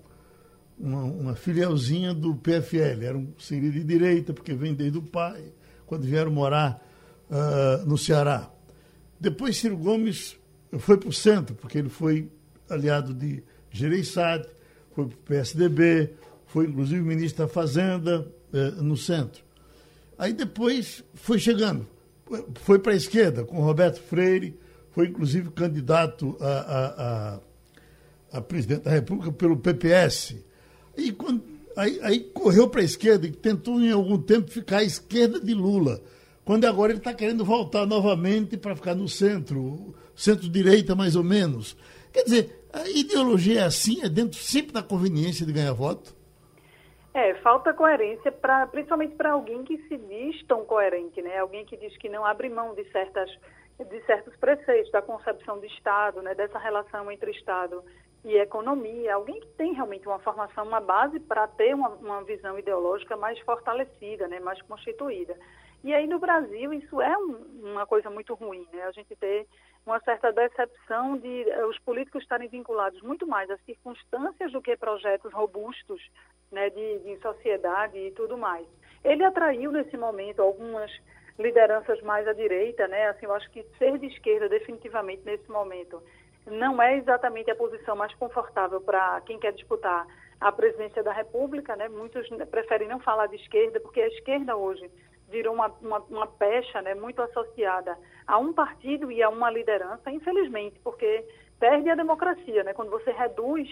uma, 0.79 1.03
uma 1.03 1.35
filialzinha 1.35 2.13
do 2.13 2.35
PFL. 2.35 3.03
Era 3.03 3.17
um, 3.17 3.33
seria 3.37 3.71
de 3.71 3.83
direita, 3.83 4.33
porque 4.33 4.53
vem 4.53 4.73
desde 4.73 4.97
o 4.97 5.01
pai, 5.01 5.43
quando 5.85 6.03
vieram 6.03 6.31
morar 6.31 6.85
uh, 7.29 7.85
no 7.85 7.97
Ceará. 7.97 8.51
Depois 9.19 9.57
Ciro 9.57 9.77
Gomes 9.77 10.37
foi 10.79 10.97
para 10.97 11.09
o 11.09 11.13
centro, 11.13 11.55
porque 11.55 11.77
ele 11.77 11.89
foi 11.89 12.29
aliado 12.69 13.13
de 13.13 13.43
Gereissati, 13.71 14.47
foi 14.93 15.05
para 15.07 15.15
o 15.15 15.19
PSDB, 15.19 16.13
foi 16.45 16.65
inclusive 16.65 17.01
ministro 17.01 17.45
da 17.45 17.51
Fazenda 17.51 18.27
uh, 18.53 18.83
no 18.83 18.95
centro. 18.95 19.43
Aí 20.17 20.33
depois 20.33 21.03
foi 21.13 21.39
chegando, 21.39 21.87
foi 22.55 22.79
para 22.79 22.93
a 22.93 22.95
esquerda, 22.95 23.43
com 23.43 23.59
Roberto 23.61 24.01
Freire, 24.01 24.57
foi 24.91 25.07
inclusive 25.07 25.51
candidato 25.51 26.35
a, 26.39 26.47
a, 26.47 27.35
a, 28.33 28.37
a 28.37 28.41
presidente 28.41 28.81
da 28.81 28.91
República 28.91 29.31
pelo 29.31 29.57
PPS. 29.57 30.35
E 30.97 31.11
quando, 31.11 31.43
aí, 31.77 31.99
aí 32.01 32.19
correu 32.19 32.67
para 32.67 32.81
a 32.81 32.83
esquerda 32.83 33.27
e 33.27 33.31
tentou 33.31 33.79
em 33.79 33.91
algum 33.91 34.19
tempo 34.19 34.49
ficar 34.49 34.79
à 34.79 34.83
esquerda 34.83 35.39
de 35.39 35.53
Lula. 35.53 36.01
Quando 36.43 36.65
agora 36.65 36.91
ele 36.91 36.99
está 36.99 37.13
querendo 37.13 37.45
voltar 37.45 37.85
novamente 37.85 38.57
para 38.57 38.75
ficar 38.75 38.95
no 38.95 39.07
centro, 39.07 39.93
centro-direita 40.15 40.95
mais 40.95 41.15
ou 41.15 41.23
menos. 41.23 41.77
Quer 42.11 42.23
dizer, 42.23 42.63
a 42.73 42.89
ideologia 42.89 43.61
é 43.61 43.63
assim, 43.63 44.03
é 44.03 44.09
dentro 44.09 44.39
sempre 44.39 44.71
da 44.71 44.81
conveniência 44.81 45.45
de 45.45 45.53
ganhar 45.53 45.73
voto? 45.73 46.15
É, 47.13 47.33
falta 47.35 47.73
coerência, 47.73 48.31
pra, 48.31 48.67
principalmente 48.67 49.15
para 49.15 49.31
alguém 49.31 49.63
que 49.63 49.77
se 49.87 49.97
diz 49.97 50.43
tão 50.47 50.63
coerente, 50.65 51.21
né? 51.21 51.37
Alguém 51.39 51.65
que 51.65 51.75
diz 51.75 51.95
que 51.97 52.07
não 52.07 52.25
abre 52.25 52.47
mão 52.47 52.73
de, 52.75 52.83
certas, 52.91 53.29
de 53.77 54.05
certos 54.05 54.35
preceitos 54.37 54.91
da 54.91 55.01
concepção 55.01 55.59
de 55.59 55.67
Estado, 55.67 56.21
né? 56.21 56.33
dessa 56.33 56.59
relação 56.59 57.11
entre 57.11 57.31
Estado 57.31 57.83
e 58.27 58.37
economia, 58.37 59.15
alguém 59.15 59.39
que 59.39 59.47
tem 59.53 59.73
realmente 59.73 60.05
uma 60.05 60.19
formação, 60.19 60.65
uma 60.65 60.81
base 60.81 61.17
para 61.19 61.47
ter 61.47 61.73
uma, 61.73 61.89
uma, 61.89 62.23
visão 62.23 62.59
ideológica 62.59 63.15
mais 63.15 63.39
fortalecida, 63.39 64.27
né, 64.27 64.39
mais 64.39 64.61
constituída. 64.63 65.33
E 65.81 65.93
aí 65.93 66.05
no 66.05 66.19
Brasil 66.19 66.73
isso 66.73 67.01
é 67.01 67.17
um, 67.17 67.37
uma 67.63 67.85
coisa 67.85 68.09
muito 68.09 68.33
ruim, 68.33 68.67
né? 68.73 68.83
A 68.83 68.91
gente 68.91 69.15
ter 69.15 69.47
uma 69.85 69.99
certa 70.01 70.33
decepção 70.33 71.17
de 71.17 71.45
uh, 71.45 71.67
os 71.67 71.79
políticos 71.79 72.23
estarem 72.23 72.49
vinculados 72.49 73.01
muito 73.01 73.25
mais 73.25 73.49
às 73.49 73.61
circunstâncias 73.61 74.51
do 74.51 74.61
que 74.61 74.75
projetos 74.75 75.31
robustos, 75.31 76.01
né, 76.51 76.69
de, 76.69 76.99
de 76.99 77.17
sociedade 77.21 77.97
e 77.97 78.11
tudo 78.11 78.37
mais. 78.37 78.67
Ele 79.05 79.23
atraiu 79.23 79.71
nesse 79.71 79.95
momento 79.95 80.41
algumas 80.41 80.91
lideranças 81.39 82.01
mais 82.01 82.27
à 82.27 82.33
direita, 82.33 82.87
né? 82.87 83.07
Assim, 83.07 83.25
eu 83.25 83.33
acho 83.33 83.49
que 83.51 83.63
ser 83.77 83.97
de 83.99 84.07
esquerda 84.07 84.49
definitivamente 84.49 85.23
nesse 85.23 85.49
momento 85.49 86.01
não 86.47 86.81
é 86.81 86.97
exatamente 86.97 87.51
a 87.51 87.55
posição 87.55 87.95
mais 87.95 88.13
confortável 88.15 88.81
para 88.81 89.21
quem 89.21 89.39
quer 89.39 89.53
disputar 89.53 90.07
a 90.39 90.51
presidência 90.51 91.03
da 91.03 91.11
República, 91.11 91.75
né? 91.75 91.89
Muitos 91.89 92.27
preferem 92.49 92.87
não 92.87 92.99
falar 92.99 93.27
de 93.27 93.35
esquerda, 93.35 93.79
porque 93.79 94.01
a 94.01 94.07
esquerda 94.07 94.55
hoje 94.55 94.89
virou 95.29 95.53
uma, 95.53 95.67
uma, 95.81 95.99
uma 96.09 96.27
pecha 96.27 96.81
né, 96.81 96.95
muito 96.95 97.21
associada 97.21 97.97
a 98.25 98.37
um 98.37 98.53
partido 98.53 99.11
e 99.11 99.21
a 99.21 99.29
uma 99.29 99.49
liderança, 99.49 100.09
infelizmente, 100.09 100.79
porque 100.83 101.25
perde 101.59 101.89
a 101.89 101.95
democracia, 101.95 102.63
né? 102.63 102.73
Quando 102.73 102.91
você 102.91 103.11
reduz 103.11 103.67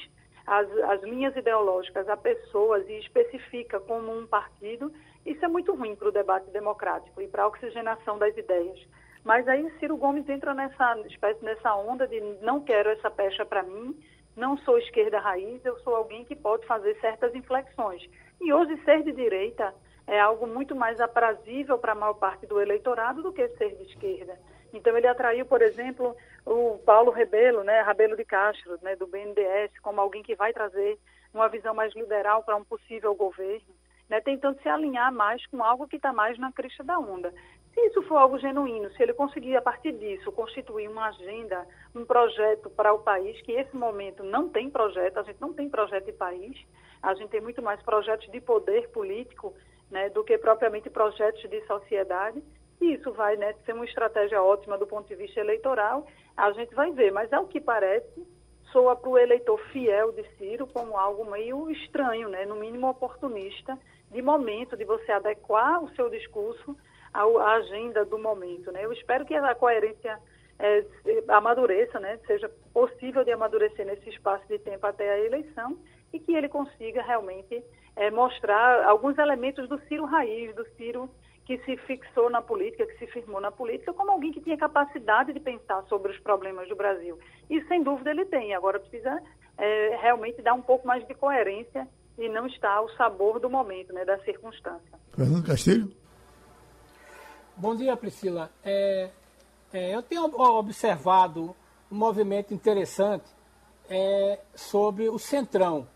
as, 0.46 0.70
as 0.72 1.02
linhas 1.04 1.36
ideológicas 1.36 2.08
a 2.10 2.18
pessoas 2.18 2.88
e 2.90 2.94
especifica 3.00 3.80
como 3.80 4.16
um 4.16 4.28
partido, 4.28 4.92
isso 5.26 5.44
é 5.44 5.48
muito 5.48 5.74
ruim 5.74 5.96
para 5.96 6.10
o 6.10 6.12
debate 6.12 6.50
democrático 6.52 7.22
e 7.22 7.28
para 7.28 7.44
a 7.44 7.48
oxigenação 7.48 8.18
das 8.18 8.36
ideias. 8.38 8.80
Mas 9.26 9.48
aí 9.48 9.68
Ciro 9.80 9.98
Gomes 9.98 10.30
entra 10.30 10.54
nessa 10.54 11.00
espécie 11.08 11.44
nessa 11.44 11.76
onda 11.76 12.08
de 12.08 12.22
não 12.42 12.62
quero 12.62 12.92
essa 12.92 13.10
pecha 13.10 13.44
para 13.44 13.64
mim, 13.64 14.00
não 14.38 14.56
sou 14.60 14.78
esquerda 14.78 15.20
raiz, 15.20 15.66
eu 15.66 15.80
sou 15.80 15.96
alguém 15.96 16.24
que 16.24 16.36
pode 16.36 16.64
fazer 16.68 16.96
certas 17.02 17.34
inflexões. 17.34 18.08
E 18.40 18.54
hoje 18.54 18.78
ser 18.84 19.02
de 19.02 19.12
direita 19.12 19.74
é 20.06 20.20
algo 20.20 20.46
muito 20.46 20.76
mais 20.76 21.02
aprazível 21.02 21.80
para 21.80 21.94
a 21.94 21.96
maior 21.96 22.14
parte 22.14 22.46
do 22.46 22.62
eleitorado 22.62 23.24
do 23.24 23.34
que 23.34 23.48
ser 23.58 23.76
de 23.76 23.84
esquerda. 23.86 24.38
Então 24.72 24.96
ele 24.96 25.08
atraiu, 25.08 25.46
por 25.48 25.64
exemplo, 25.64 26.16
o 26.46 26.78
Paulo 26.86 27.10
Rebelo, 27.10 27.64
né, 27.64 27.82
Rabelo 27.82 28.16
de 28.16 28.26
Castro, 28.26 28.78
né, 28.84 28.96
do 28.96 29.08
BNDES, 29.08 29.72
como 29.82 30.02
alguém 30.02 30.22
que 30.22 30.36
vai 30.36 30.54
trazer 30.54 31.00
uma 31.34 31.50
visão 31.50 31.74
mais 31.74 31.96
liberal 31.96 32.44
para 32.44 32.56
um 32.56 32.64
possível 32.64 33.16
governo, 33.16 33.74
né, 34.08 34.22
tentando 34.22 34.62
se 34.62 34.70
alinhar 34.70 35.12
mais 35.12 35.44
com 35.48 35.64
algo 35.64 35.88
que 35.88 35.96
está 35.96 36.14
mais 36.14 36.38
na 36.38 36.52
crista 36.52 36.84
da 36.84 37.00
onda. 37.00 37.34
Se 37.76 37.88
isso 37.88 38.02
for 38.04 38.16
algo 38.16 38.40
genuíno, 38.40 38.90
se 38.92 39.04
ele 39.04 39.14
conseguir, 39.14 39.58
a 39.58 39.62
partir 39.62 39.92
disso, 39.92 40.32
constituir 40.32 40.88
uma 40.88 41.10
agenda, 41.10 41.68
um 41.94 42.06
projeto 42.06 42.70
para 42.70 42.94
o 42.94 43.00
país, 43.00 43.40
que 43.42 43.52
esse 43.52 43.76
momento 43.76 44.24
não 44.24 44.48
tem 44.48 44.70
projeto, 44.70 45.18
a 45.18 45.24
gente 45.24 45.42
não 45.42 45.54
tem 45.54 45.70
projeto 45.70 46.06
de 46.06 46.14
país, 46.14 46.58
a 47.04 47.14
gente 47.16 47.32
tem 47.32 47.42
muito 47.42 47.62
mais 47.62 47.82
projetos 47.84 48.32
de 48.32 48.40
poder 48.40 48.88
político 48.92 49.54
né, 49.92 50.10
do 50.10 50.24
que 50.24 50.38
propriamente 50.38 50.90
projetos 50.90 51.42
de 51.50 51.62
sociedade, 51.68 52.42
e 52.80 52.94
isso 52.94 53.12
vai 53.12 53.36
né, 53.36 53.54
ser 53.66 53.74
uma 53.74 53.84
estratégia 53.84 54.42
ótima 54.42 54.78
do 54.78 54.88
ponto 54.88 55.10
de 55.10 55.16
vista 55.16 55.42
eleitoral, 55.42 56.08
a 56.38 56.54
gente 56.54 56.74
vai 56.74 56.92
ver, 56.92 57.12
mas 57.12 57.32
ao 57.34 57.46
que 57.46 57.60
parece, 57.60 58.26
soa 58.72 58.96
para 58.96 59.10
o 59.10 59.18
eleitor 59.18 59.60
fiel 59.74 60.14
de 60.14 60.24
Ciro 60.38 60.66
como 60.66 60.98
algo 60.98 61.30
meio 61.30 61.70
estranho, 61.70 62.30
né, 62.30 62.46
no 62.46 62.56
mínimo 62.56 62.90
oportunista, 62.90 63.78
de 64.10 64.22
momento, 64.22 64.78
de 64.78 64.86
você 64.86 65.12
adequar 65.12 65.84
o 65.84 65.90
seu 65.90 66.10
discurso 66.10 66.78
a, 67.22 67.54
agenda 67.56 68.04
do 68.06 68.18
momento. 68.18 68.72
Né? 68.72 68.86
Eu 68.86 68.92
espero 68.92 69.26
que 69.26 69.34
a 69.34 69.56
coerência 69.56 70.18
é, 70.60 70.86
amadureça, 71.30 72.00
né? 72.00 72.20
seja 72.28 72.50
possível 72.74 73.24
de 73.24 73.32
amadurecer 73.32 73.86
nesse 73.86 74.10
espaço 74.10 74.48
de 74.48 74.60
tempo 74.60 74.86
até 74.86 75.10
a 75.10 75.20
eleição 75.20 75.78
e 76.14 76.20
que 76.20 76.34
ele 76.34 76.50
consiga 76.50 77.02
realmente 77.02 77.64
é, 77.96 78.12
mostrar 78.12 78.86
alguns 78.86 79.18
elementos 79.18 79.68
do 79.70 79.80
Ciro 79.88 80.06
raiz, 80.06 80.54
do 80.56 80.66
Ciro 80.78 81.10
que 81.46 81.60
se 81.60 81.78
fixou 81.78 82.30
na 82.30 82.42
política, 82.42 82.88
que 82.88 82.98
se 82.98 83.08
firmou 83.08 83.40
na 83.40 83.52
política, 83.52 83.94
como 83.94 84.12
alguém 84.12 84.32
que 84.32 84.42
tinha 84.42 84.58
capacidade 84.58 85.32
de 85.32 85.40
pensar 85.40 85.84
sobre 85.84 86.12
os 86.12 86.20
problemas 86.20 86.68
do 86.68 86.76
Brasil. 86.76 87.20
E 87.50 87.64
sem 87.66 87.84
dúvida 87.84 88.10
ele 88.10 88.26
tem. 88.26 88.56
Agora 88.56 88.80
precisa 88.80 89.22
é, 89.58 89.98
realmente 90.02 90.42
dar 90.42 90.56
um 90.56 90.62
pouco 90.62 90.88
mais 90.88 91.06
de 91.08 91.14
coerência 91.14 91.88
e 92.18 92.28
não 92.30 92.48
estar 92.48 92.74
ao 92.74 92.90
sabor 92.96 93.40
do 93.40 93.50
momento, 93.50 93.94
né, 93.94 94.04
da 94.04 94.18
circunstância. 94.20 94.98
Fernando 95.14 95.46
Castilho. 95.46 96.05
Bom 97.58 97.74
dia, 97.74 97.96
Priscila. 97.96 98.52
É, 98.62 99.10
é, 99.72 99.96
eu 99.96 100.04
tenho 100.04 100.26
observado 100.26 101.56
um 101.90 101.96
movimento 101.96 102.54
interessante 102.54 103.24
é, 103.90 104.40
sobre 104.54 105.08
o 105.08 105.18
Centrão. 105.18 105.88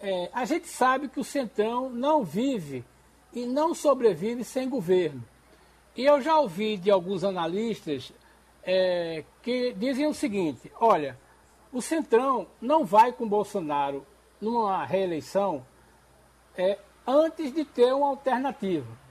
É, 0.00 0.30
a 0.32 0.46
gente 0.46 0.66
sabe 0.68 1.08
que 1.08 1.20
o 1.20 1.24
Centrão 1.24 1.90
não 1.90 2.24
vive 2.24 2.82
e 3.34 3.44
não 3.44 3.74
sobrevive 3.74 4.44
sem 4.44 4.66
governo. 4.66 5.22
E 5.94 6.06
eu 6.06 6.22
já 6.22 6.38
ouvi 6.38 6.78
de 6.78 6.90
alguns 6.90 7.22
analistas 7.22 8.10
é, 8.62 9.24
que 9.42 9.74
dizem 9.74 10.06
o 10.06 10.14
seguinte: 10.14 10.72
olha, 10.80 11.18
o 11.70 11.82
Centrão 11.82 12.46
não 12.62 12.82
vai 12.82 13.12
com 13.12 13.28
Bolsonaro 13.28 14.06
numa 14.40 14.86
reeleição 14.86 15.66
é, 16.56 16.78
antes 17.06 17.52
de 17.52 17.62
ter 17.62 17.92
uma 17.92 18.08
alternativa. 18.08 19.01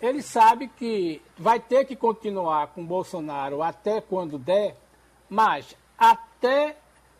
Ele 0.00 0.22
sabe 0.22 0.68
que 0.68 1.20
vai 1.36 1.60
ter 1.60 1.84
que 1.84 1.94
continuar 1.94 2.68
com 2.68 2.84
Bolsonaro 2.84 3.62
até 3.62 4.00
quando 4.00 4.38
der, 4.38 4.76
mas 5.28 5.76
até 5.98 6.76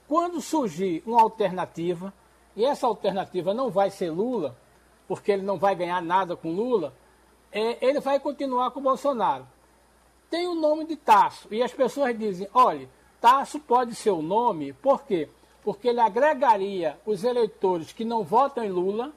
quando 0.08 0.40
surgir 0.40 1.02
uma 1.06 1.20
alternativa, 1.20 2.12
e 2.56 2.64
essa 2.64 2.86
alternativa 2.86 3.52
não 3.52 3.70
vai 3.70 3.90
ser 3.90 4.10
Lula, 4.10 4.56
porque 5.06 5.30
ele 5.30 5.42
não 5.42 5.58
vai 5.58 5.74
ganhar 5.74 6.00
nada 6.00 6.34
com 6.34 6.52
Lula, 6.52 6.94
é, 7.52 7.84
ele 7.86 8.00
vai 8.00 8.18
continuar 8.18 8.70
com 8.70 8.80
Bolsonaro. 8.80 9.46
Tem 10.30 10.48
o 10.48 10.54
nome 10.54 10.86
de 10.86 10.96
Tasso, 10.96 11.48
e 11.52 11.62
as 11.62 11.72
pessoas 11.72 12.18
dizem, 12.18 12.48
olha, 12.54 12.88
Tasso 13.20 13.60
pode 13.60 13.94
ser 13.94 14.10
o 14.10 14.22
nome, 14.22 14.72
por 14.72 15.02
quê? 15.02 15.28
Porque 15.62 15.88
ele 15.88 16.00
agregaria 16.00 16.98
os 17.04 17.22
eleitores 17.22 17.92
que 17.92 18.04
não 18.04 18.24
votam 18.24 18.64
em 18.64 18.70
Lula, 18.70 19.12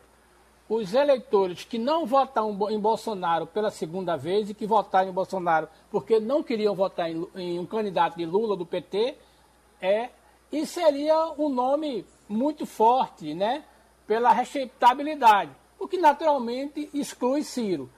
os 0.70 0.94
eleitores 0.94 1.66
que 1.66 1.78
não 1.78 2.06
votam 2.06 2.58
em 2.70 2.80
Bolsonaro 2.80 3.46
pela 3.46 3.70
segunda 3.70 4.16
vez 4.16 4.50
e 4.50 4.54
que 4.54 4.66
votaram 4.66 5.10
em 5.10 5.14
Bolsonaro 5.14 5.68
porque 5.92 6.20
não 6.20 6.42
queriam 6.42 6.74
votar 6.74 7.10
em, 7.10 7.28
em 7.36 7.60
um 7.60 7.66
candidato 7.66 8.18
de 8.18 8.26
Lula 8.26 8.56
do 8.56 8.66
PT, 8.66 9.16
é, 9.82 10.10
e 10.52 10.66
seria 10.66 11.34
um 11.38 11.50
nome 11.50 12.06
muito 12.28 12.66
forte, 12.66 13.34
né? 13.34 13.64
Pela 14.08 14.32
respeitabilidade, 14.32 15.52
o 15.80 15.88
que 15.88 15.98
naturalmente 15.98 16.90
exclui 16.94 17.44
Ciro. 17.44 17.90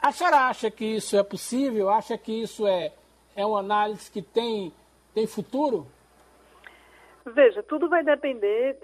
A 0.00 0.10
senhora 0.10 0.48
acha 0.48 0.70
que 0.70 0.84
isso 0.84 1.16
é 1.16 1.22
possível? 1.22 1.88
Acha 1.88 2.18
que 2.18 2.32
isso 2.42 2.66
é, 2.66 2.92
é 3.36 3.46
uma 3.46 3.60
análise 3.60 4.10
que 4.10 4.20
tem, 4.20 4.72
tem 5.14 5.26
futuro? 5.26 5.86
Veja, 7.24 7.62
tudo 7.62 7.88
vai 7.88 8.02
depender 8.02 8.76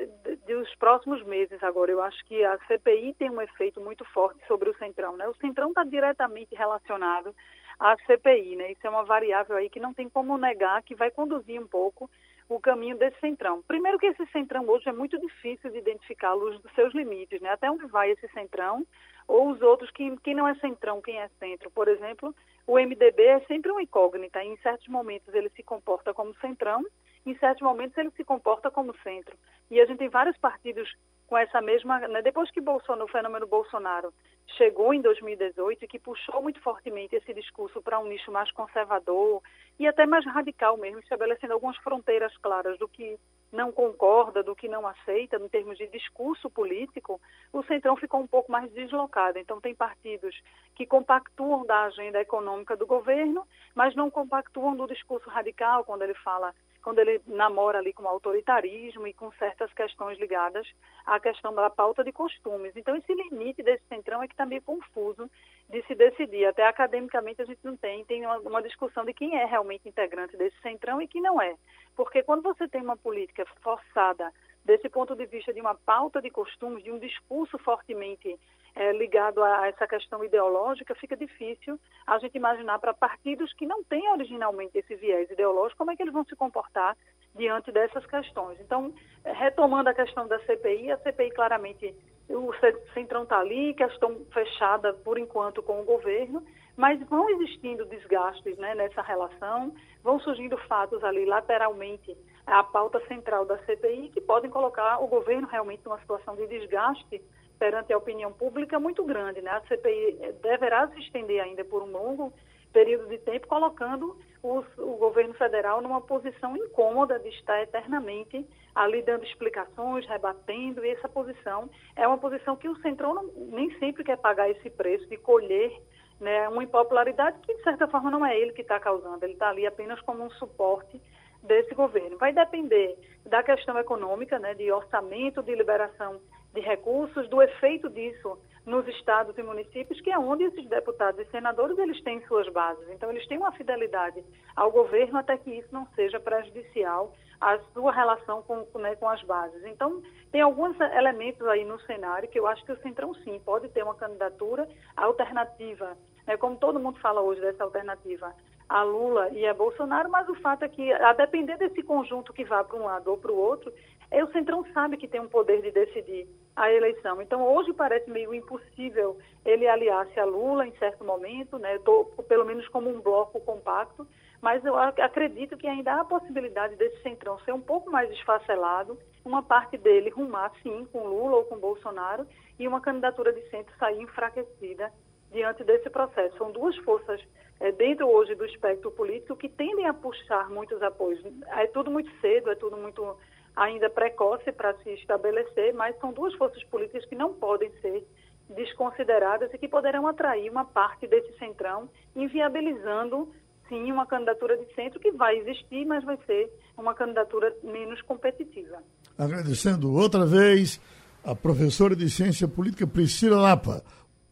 dos 0.46 0.74
próximos 0.76 1.24
meses 1.24 1.60
agora. 1.62 1.90
Eu 1.90 2.02
acho 2.02 2.24
que 2.24 2.44
a 2.44 2.58
CPI 2.66 3.14
tem 3.14 3.30
um 3.30 3.40
efeito 3.40 3.80
muito 3.80 4.04
forte 4.06 4.38
sobre 4.46 4.70
o 4.70 4.76
Centrão. 4.78 5.16
Né? 5.16 5.26
O 5.28 5.34
Centrão 5.36 5.70
está 5.70 5.82
diretamente 5.84 6.54
relacionado 6.54 7.34
à 7.80 7.96
CPI. 8.06 8.56
Né? 8.56 8.72
Isso 8.72 8.86
é 8.86 8.90
uma 8.90 9.04
variável 9.04 9.56
aí 9.56 9.68
que 9.68 9.80
não 9.80 9.92
tem 9.92 10.08
como 10.08 10.38
negar 10.38 10.82
que 10.82 10.94
vai 10.94 11.10
conduzir 11.10 11.60
um 11.60 11.66
pouco 11.66 12.08
o 12.48 12.58
caminho 12.58 12.96
desse 12.96 13.20
centrão. 13.20 13.62
Primeiro 13.62 13.98
que 13.98 14.06
esse 14.06 14.24
centrão 14.28 14.66
hoje 14.66 14.88
é 14.88 14.92
muito 14.92 15.18
difícil 15.20 15.70
de 15.70 15.78
identificar 15.78 16.34
os 16.34 16.58
dos 16.60 16.72
seus 16.72 16.94
limites, 16.94 17.40
né? 17.42 17.50
Até 17.50 17.70
onde 17.70 17.86
vai 17.86 18.10
esse 18.10 18.26
centrão 18.28 18.86
ou 19.26 19.50
os 19.50 19.60
outros, 19.60 19.90
quem, 19.90 20.16
quem 20.16 20.34
não 20.34 20.48
é 20.48 20.54
centrão, 20.54 21.02
quem 21.02 21.20
é 21.20 21.28
centro. 21.38 21.70
Por 21.70 21.88
exemplo, 21.88 22.34
o 22.66 22.78
MDB 22.78 23.22
é 23.22 23.40
sempre 23.40 23.70
uma 23.70 23.82
incógnita. 23.82 24.42
Em 24.42 24.56
certos 24.58 24.88
momentos 24.88 25.32
ele 25.34 25.50
se 25.50 25.62
comporta 25.62 26.14
como 26.14 26.34
centrão, 26.36 26.82
em 27.30 27.38
certos 27.38 27.62
momentos 27.62 27.96
ele 27.96 28.10
se 28.12 28.24
comporta 28.24 28.70
como 28.70 28.96
centro. 29.02 29.36
E 29.70 29.80
a 29.80 29.86
gente 29.86 29.98
tem 29.98 30.08
vários 30.08 30.36
partidos 30.38 30.88
com 31.28 31.36
essa 31.36 31.60
mesma. 31.60 32.00
Né? 32.08 32.22
Depois 32.22 32.50
que 32.50 32.60
Bolsonaro, 32.60 33.04
o 33.04 33.08
fenômeno 33.08 33.46
Bolsonaro 33.46 34.12
chegou 34.56 34.94
em 34.94 35.00
2018 35.00 35.84
e 35.84 35.88
que 35.88 35.98
puxou 35.98 36.42
muito 36.42 36.60
fortemente 36.60 37.14
esse 37.14 37.34
discurso 37.34 37.82
para 37.82 37.98
um 38.00 38.06
nicho 38.06 38.32
mais 38.32 38.50
conservador 38.50 39.42
e 39.78 39.86
até 39.86 40.06
mais 40.06 40.24
radical 40.24 40.76
mesmo, 40.76 40.98
estabelecendo 40.98 41.52
algumas 41.52 41.76
fronteiras 41.76 42.36
claras 42.38 42.78
do 42.78 42.88
que 42.88 43.18
não 43.52 43.70
concorda, 43.70 44.42
do 44.42 44.56
que 44.56 44.68
não 44.68 44.86
aceita, 44.86 45.36
em 45.36 45.48
termos 45.48 45.78
de 45.78 45.86
discurso 45.86 46.50
político, 46.50 47.20
o 47.52 47.62
Centrão 47.62 47.96
ficou 47.96 48.20
um 48.20 48.26
pouco 48.26 48.50
mais 48.50 48.70
deslocado. 48.72 49.38
Então, 49.38 49.60
tem 49.60 49.74
partidos 49.74 50.38
que 50.74 50.84
compactuam 50.84 51.64
da 51.64 51.84
agenda 51.84 52.20
econômica 52.20 52.76
do 52.76 52.86
governo, 52.86 53.46
mas 53.74 53.94
não 53.94 54.10
compactuam 54.10 54.76
do 54.76 54.86
discurso 54.86 55.30
radical, 55.30 55.84
quando 55.84 56.02
ele 56.02 56.14
fala 56.14 56.54
quando 56.82 57.00
ele 57.00 57.20
namora 57.26 57.78
ali 57.78 57.92
com 57.92 58.04
o 58.04 58.08
autoritarismo 58.08 59.06
e 59.06 59.12
com 59.12 59.30
certas 59.32 59.72
questões 59.72 60.18
ligadas 60.18 60.66
à 61.04 61.18
questão 61.20 61.54
da 61.54 61.68
pauta 61.68 62.04
de 62.04 62.12
costumes. 62.12 62.76
Então, 62.76 62.96
esse 62.96 63.12
limite 63.12 63.62
desse 63.62 63.84
centrão 63.88 64.22
é 64.22 64.26
que 64.26 64.34
está 64.34 64.46
meio 64.46 64.62
confuso 64.62 65.30
de 65.68 65.82
se 65.82 65.94
decidir. 65.94 66.46
Até 66.46 66.66
academicamente 66.66 67.42
a 67.42 67.44
gente 67.44 67.60
não 67.62 67.76
tem, 67.76 68.04
tem 68.04 68.24
uma, 68.24 68.38
uma 68.38 68.62
discussão 68.62 69.04
de 69.04 69.12
quem 69.12 69.36
é 69.36 69.44
realmente 69.44 69.88
integrante 69.88 70.36
desse 70.36 70.58
centrão 70.60 71.00
e 71.00 71.08
quem 71.08 71.20
não 71.20 71.40
é. 71.40 71.54
Porque 71.96 72.22
quando 72.22 72.42
você 72.42 72.68
tem 72.68 72.80
uma 72.80 72.96
política 72.96 73.44
forçada 73.62 74.32
desse 74.68 74.86
ponto 74.90 75.16
de 75.16 75.24
vista 75.24 75.50
de 75.50 75.62
uma 75.62 75.74
pauta 75.74 76.20
de 76.20 76.28
costumes, 76.28 76.84
de 76.84 76.92
um 76.92 76.98
discurso 76.98 77.56
fortemente 77.56 78.38
é, 78.76 78.92
ligado 78.92 79.42
a 79.42 79.66
essa 79.66 79.86
questão 79.86 80.22
ideológica, 80.22 80.94
fica 80.94 81.16
difícil 81.16 81.80
a 82.06 82.18
gente 82.18 82.36
imaginar 82.36 82.78
para 82.78 82.92
partidos 82.92 83.50
que 83.54 83.64
não 83.64 83.82
têm 83.82 84.06
originalmente 84.10 84.76
esse 84.76 84.94
viés 84.94 85.30
ideológico, 85.30 85.78
como 85.78 85.90
é 85.90 85.96
que 85.96 86.02
eles 86.02 86.12
vão 86.12 86.24
se 86.26 86.36
comportar 86.36 86.94
diante 87.34 87.72
dessas 87.72 88.04
questões. 88.04 88.60
Então, 88.60 88.92
é, 89.24 89.32
retomando 89.32 89.88
a 89.88 89.94
questão 89.94 90.28
da 90.28 90.38
CPI, 90.40 90.92
a 90.92 90.98
CPI 90.98 91.30
claramente, 91.30 91.94
o 92.28 92.52
Centrão 92.92 93.22
está 93.22 93.38
ali, 93.38 93.72
questão 93.72 94.20
fechada 94.30 94.92
por 94.92 95.18
enquanto 95.18 95.62
com 95.62 95.80
o 95.80 95.84
governo, 95.84 96.44
mas 96.76 97.00
vão 97.08 97.28
existindo 97.30 97.86
desgastes 97.86 98.56
né, 98.58 98.74
nessa 98.74 99.00
relação, 99.00 99.74
vão 100.04 100.20
surgindo 100.20 100.58
fatos 100.68 101.02
ali 101.02 101.24
lateralmente 101.24 102.14
à 102.48 102.62
pauta 102.62 103.00
central 103.06 103.44
da 103.44 103.58
CPI 103.58 104.10
que 104.10 104.20
podem 104.20 104.50
colocar 104.50 105.02
o 105.02 105.06
governo 105.06 105.46
realmente 105.46 105.84
numa 105.84 105.98
situação 106.00 106.34
de 106.34 106.46
desgaste 106.46 107.22
perante 107.58 107.92
a 107.92 107.98
opinião 107.98 108.32
pública 108.32 108.78
muito 108.78 109.04
grande. 109.04 109.40
Né? 109.42 109.50
A 109.50 109.60
CPI 109.62 110.34
deverá 110.42 110.88
se 110.88 111.00
estender 111.00 111.42
ainda 111.42 111.64
por 111.64 111.82
um 111.82 111.90
longo 111.90 112.32
período 112.72 113.08
de 113.08 113.18
tempo, 113.18 113.46
colocando 113.46 114.16
os, 114.42 114.64
o 114.78 114.96
governo 114.96 115.34
federal 115.34 115.80
numa 115.80 116.00
posição 116.00 116.56
incômoda 116.56 117.18
de 117.18 117.28
estar 117.30 117.60
eternamente 117.62 118.46
ali 118.74 119.02
dando 119.02 119.24
explicações, 119.24 120.06
rebatendo, 120.06 120.84
e 120.84 120.90
essa 120.90 121.08
posição 121.08 121.68
é 121.96 122.06
uma 122.06 122.18
posição 122.18 122.56
que 122.56 122.68
o 122.68 122.76
Centrão 122.76 123.14
não, 123.14 123.24
nem 123.50 123.76
sempre 123.78 124.04
quer 124.04 124.18
pagar 124.18 124.48
esse 124.48 124.70
preço 124.70 125.08
de 125.08 125.16
colher 125.16 125.72
né, 126.20 126.48
uma 126.48 126.62
impopularidade 126.62 127.38
que, 127.40 127.54
de 127.54 127.62
certa 127.62 127.88
forma, 127.88 128.10
não 128.10 128.24
é 128.24 128.38
ele 128.38 128.52
que 128.52 128.62
está 128.62 128.78
causando, 128.78 129.24
ele 129.24 129.32
está 129.32 129.48
ali 129.48 129.66
apenas 129.66 130.00
como 130.02 130.24
um 130.24 130.30
suporte 130.30 131.00
desse 131.42 131.74
governo. 131.74 132.18
Vai 132.18 132.32
depender 132.32 132.96
da 133.26 133.42
questão 133.42 133.78
econômica, 133.78 134.38
né, 134.38 134.54
de 134.54 134.70
orçamento, 134.72 135.42
de 135.42 135.54
liberação 135.54 136.20
de 136.52 136.60
recursos, 136.60 137.28
do 137.28 137.42
efeito 137.42 137.88
disso 137.90 138.38
nos 138.64 138.86
estados 138.88 139.36
e 139.38 139.42
municípios, 139.42 140.00
que 140.00 140.10
é 140.10 140.18
onde 140.18 140.44
esses 140.44 140.66
deputados 140.68 141.20
e 141.20 141.30
senadores 141.30 141.78
eles 141.78 142.02
têm 142.02 142.20
suas 142.26 142.48
bases. 142.50 142.86
Então, 142.90 143.10
eles 143.10 143.26
têm 143.26 143.38
uma 143.38 143.52
fidelidade 143.52 144.22
ao 144.54 144.70
governo 144.70 145.18
até 145.18 145.38
que 145.38 145.50
isso 145.50 145.68
não 145.72 145.86
seja 145.94 146.20
prejudicial 146.20 147.14
à 147.40 147.58
sua 147.72 147.92
relação 147.92 148.42
com, 148.42 148.66
né, 148.78 148.94
com 148.96 149.08
as 149.08 149.22
bases. 149.22 149.64
Então, 149.64 150.02
tem 150.30 150.42
alguns 150.42 150.78
elementos 150.80 151.46
aí 151.46 151.64
no 151.64 151.80
cenário 151.80 152.28
que 152.28 152.38
eu 152.38 152.46
acho 152.46 152.64
que 152.64 152.72
o 152.72 152.82
Centrão, 152.82 153.14
sim, 153.14 153.40
pode 153.44 153.68
ter 153.68 153.82
uma 153.82 153.94
candidatura 153.94 154.68
alternativa. 154.96 155.96
Né, 156.26 156.36
como 156.36 156.56
todo 156.56 156.80
mundo 156.80 157.00
fala 157.00 157.22
hoje 157.22 157.40
dessa 157.40 157.64
alternativa 157.64 158.34
a 158.68 158.82
Lula 158.82 159.30
e 159.30 159.46
a 159.46 159.54
Bolsonaro, 159.54 160.10
mas 160.10 160.28
o 160.28 160.34
fato 160.36 160.64
é 160.64 160.68
que, 160.68 160.92
a 160.92 161.12
depender 161.14 161.56
desse 161.56 161.82
conjunto 161.82 162.32
que 162.32 162.44
vá 162.44 162.62
para 162.62 162.76
um 162.76 162.84
lado 162.84 163.10
ou 163.10 163.16
para 163.16 163.32
o 163.32 163.36
outro, 163.36 163.72
é, 164.10 164.22
o 164.22 164.30
Centrão 164.32 164.64
sabe 164.72 164.96
que 164.96 165.08
tem 165.08 165.20
um 165.20 165.28
poder 165.28 165.62
de 165.62 165.70
decidir 165.70 166.28
a 166.54 166.70
eleição. 166.72 167.22
Então, 167.22 167.46
hoje 167.46 167.72
parece 167.72 168.10
meio 168.10 168.34
impossível 168.34 169.16
ele 169.44 169.66
aliar-se 169.66 170.18
a 170.18 170.24
Lula 170.24 170.66
em 170.66 170.76
certo 170.76 171.04
momento, 171.04 171.58
né? 171.58 171.78
Tô, 171.78 172.04
pelo 172.28 172.44
menos 172.44 172.66
como 172.68 172.90
um 172.90 173.00
bloco 173.00 173.40
compacto, 173.40 174.06
mas 174.40 174.64
eu 174.64 174.76
acredito 174.76 175.56
que 175.56 175.66
ainda 175.66 175.94
há 175.94 176.00
a 176.00 176.04
possibilidade 176.04 176.76
desse 176.76 177.02
Centrão 177.02 177.38
ser 177.40 177.52
um 177.52 177.60
pouco 177.60 177.90
mais 177.90 178.10
esfacelado, 178.10 178.98
uma 179.24 179.42
parte 179.42 179.76
dele 179.76 180.10
rumar, 180.10 180.52
sim, 180.62 180.86
com 180.92 181.06
Lula 181.06 181.36
ou 181.36 181.44
com 181.44 181.58
Bolsonaro, 181.58 182.26
e 182.58 182.66
uma 182.66 182.80
candidatura 182.80 183.32
de 183.32 183.42
centro 183.50 183.72
sair 183.78 184.00
enfraquecida 184.00 184.92
diante 185.30 185.62
desse 185.64 185.88
processo. 185.90 186.36
São 186.38 186.50
duas 186.50 186.76
forças 186.78 187.20
é, 187.60 187.72
dentro 187.72 188.08
hoje 188.08 188.34
do 188.34 188.44
espectro 188.44 188.90
político 188.90 189.36
que 189.36 189.48
tendem 189.48 189.86
a 189.86 189.94
puxar 189.94 190.48
muitos 190.50 190.82
apoios. 190.82 191.20
É 191.48 191.66
tudo 191.66 191.90
muito 191.90 192.10
cedo, 192.20 192.50
é 192.50 192.54
tudo 192.54 192.76
muito 192.76 193.16
ainda 193.56 193.90
precoce 193.90 194.52
para 194.52 194.74
se 194.78 194.90
estabelecer, 194.90 195.74
mas 195.74 195.98
são 195.98 196.12
duas 196.12 196.32
forças 196.34 196.62
políticas 196.64 197.04
que 197.06 197.16
não 197.16 197.34
podem 197.34 197.70
ser 197.80 198.06
desconsideradas 198.54 199.52
e 199.52 199.58
que 199.58 199.68
poderão 199.68 200.06
atrair 200.06 200.50
uma 200.50 200.64
parte 200.64 201.06
desse 201.06 201.36
centrão, 201.38 201.88
inviabilizando, 202.14 203.28
sim, 203.68 203.90
uma 203.90 204.06
candidatura 204.06 204.56
de 204.56 204.72
centro 204.74 205.00
que 205.00 205.10
vai 205.10 205.36
existir, 205.38 205.84
mas 205.84 206.04
vai 206.04 206.16
ser 206.24 206.50
uma 206.76 206.94
candidatura 206.94 207.54
menos 207.62 208.00
competitiva. 208.02 208.78
Agradecendo 209.18 209.92
outra 209.92 210.24
vez 210.24 210.80
a 211.24 211.34
professora 211.34 211.94
de 211.94 212.08
Ciência 212.08 212.46
Política 212.46 212.86
Priscila 212.86 213.36
Lapa. 213.36 213.82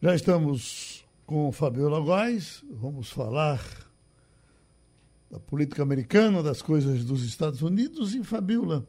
Já 0.01 0.15
estamos 0.15 0.96
com 1.27 1.51
Fabiola 1.51 1.99
Góes, 1.99 2.63
vamos 2.71 3.11
falar 3.11 3.61
da 5.29 5.37
política 5.37 5.83
americana, 5.83 6.41
das 6.41 6.61
coisas 6.61 7.03
dos 7.03 7.21
Estados 7.25 7.61
Unidos. 7.61 8.15
E, 8.15 8.23
Fabiola, 8.23 8.87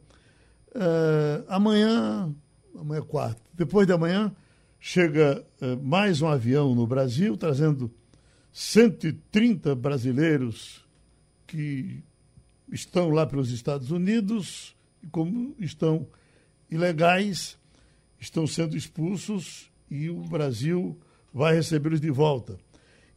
uh, 0.69 1.43
amanhã, 1.49 2.33
amanhã 2.73 3.01
é 3.01 3.05
quarta, 3.05 3.41
depois 3.53 3.85
de 3.85 3.91
amanhã, 3.91 4.33
chega 4.79 5.45
uh, 5.61 5.83
mais 5.83 6.21
um 6.21 6.29
avião 6.29 6.73
no 6.73 6.87
Brasil, 6.87 7.35
trazendo 7.35 7.91
130 8.53 9.75
brasileiros 9.75 10.87
que 11.45 12.01
estão 12.71 13.09
lá 13.09 13.27
pelos 13.27 13.51
Estados 13.51 13.91
Unidos 13.91 14.77
e, 15.03 15.07
como 15.07 15.53
estão 15.59 16.07
ilegais, 16.71 17.59
estão 18.17 18.47
sendo 18.47 18.77
expulsos 18.77 19.69
e 19.91 20.09
o 20.09 20.21
Brasil 20.21 20.97
vai 21.33 21.55
recebê-los 21.55 22.01
de 22.01 22.09
volta. 22.09 22.57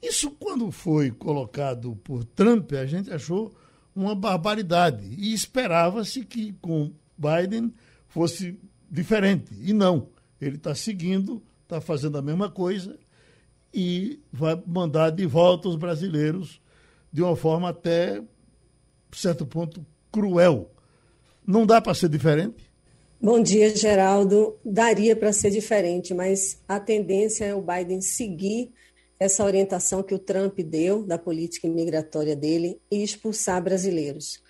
Isso, 0.02 0.30
quando 0.32 0.70
foi 0.70 1.10
colocado 1.10 1.94
por 1.96 2.24
Trump, 2.24 2.72
a 2.72 2.86
gente 2.86 3.12
achou 3.12 3.54
uma 3.94 4.14
barbaridade. 4.14 5.06
E 5.06 5.32
esperava-se 5.32 6.24
que 6.24 6.52
com 6.54 6.92
Biden 7.16 7.72
fosse 8.08 8.58
diferente. 8.90 9.54
E 9.60 9.72
não. 9.72 10.08
Ele 10.40 10.56
está 10.56 10.74
seguindo, 10.74 11.42
está 11.62 11.80
fazendo 11.80 12.18
a 12.18 12.22
mesma 12.22 12.50
coisa 12.50 12.98
e 13.72 14.20
vai 14.32 14.60
mandar 14.66 15.10
de 15.10 15.24
volta 15.24 15.68
os 15.68 15.76
brasileiros 15.76 16.60
de 17.12 17.22
uma 17.22 17.36
forma 17.36 17.68
até, 17.68 18.22
certo 19.12 19.46
ponto, 19.46 19.84
cruel. 20.10 20.70
Não 21.46 21.64
dá 21.64 21.80
para 21.80 21.94
ser 21.94 22.08
diferente? 22.08 22.71
Bom 23.24 23.40
dia, 23.40 23.72
Geraldo. 23.72 24.58
Daria 24.64 25.14
para 25.14 25.32
ser 25.32 25.50
diferente, 25.50 26.12
mas 26.12 26.60
a 26.66 26.80
tendência 26.80 27.44
é 27.44 27.54
o 27.54 27.62
Biden 27.62 28.00
seguir 28.00 28.72
essa 29.16 29.44
orientação 29.44 30.02
que 30.02 30.12
o 30.12 30.18
Trump 30.18 30.58
deu 30.58 31.04
da 31.04 31.16
política 31.16 31.68
imigratória 31.68 32.34
dele 32.34 32.80
e 32.90 33.00
expulsar 33.00 33.62
brasileiros. 33.62 34.42